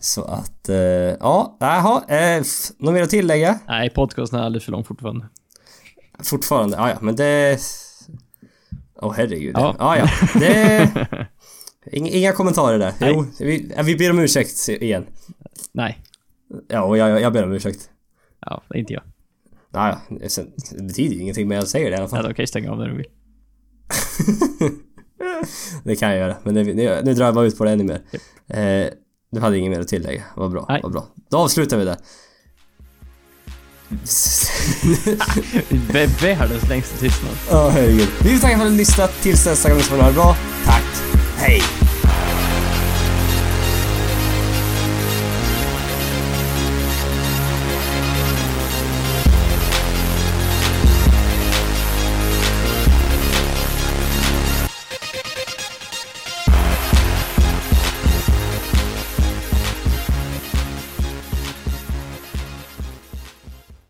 [0.00, 2.42] Så att, eh, ja, jaha, eh,
[2.78, 3.58] något mer att tillägga?
[3.68, 5.26] Nej, podcasten är alldeles för lång fortfarande.
[6.22, 7.58] Fortfarande, ja, ja, men det...
[9.02, 9.52] Åh herregud.
[9.56, 9.76] Ja.
[9.78, 10.08] Ja, ja.
[10.40, 10.90] Det...
[11.92, 12.92] Inga, kommentarer där.
[13.00, 13.12] Nej.
[13.14, 15.06] Jo, vi, ja, vi ber om ursäkt igen.
[15.72, 15.98] Nej.
[16.68, 17.90] Ja, och jag, jag ber om ursäkt.
[18.40, 19.02] Ja, det är inte jag.
[19.72, 20.28] Ja, ja.
[20.28, 22.22] sen- Det betyder ju ingenting, men jag säger det i alla Ja, fall.
[22.24, 23.06] då kan jag stänga av när du vill.
[25.84, 27.84] Det kan jag göra, men det, nu, nu drar jag bara ut på det ännu
[27.84, 28.00] mer.
[28.46, 28.88] Eh,
[29.30, 30.22] du hade inget mer att tillägga.
[30.36, 30.80] Vad bra, Nej.
[30.82, 31.06] vad bra.
[31.30, 31.96] Då avslutar vi där.
[35.92, 37.32] Vä- Världens längsta tystnad.
[37.50, 38.08] Ja, herregud.
[38.22, 39.12] Vi vill tacka för att ni lyssnat.
[39.22, 40.36] Tills nästa gång så får ni ha det bra.
[40.64, 40.84] Tack.
[41.36, 41.62] Hej.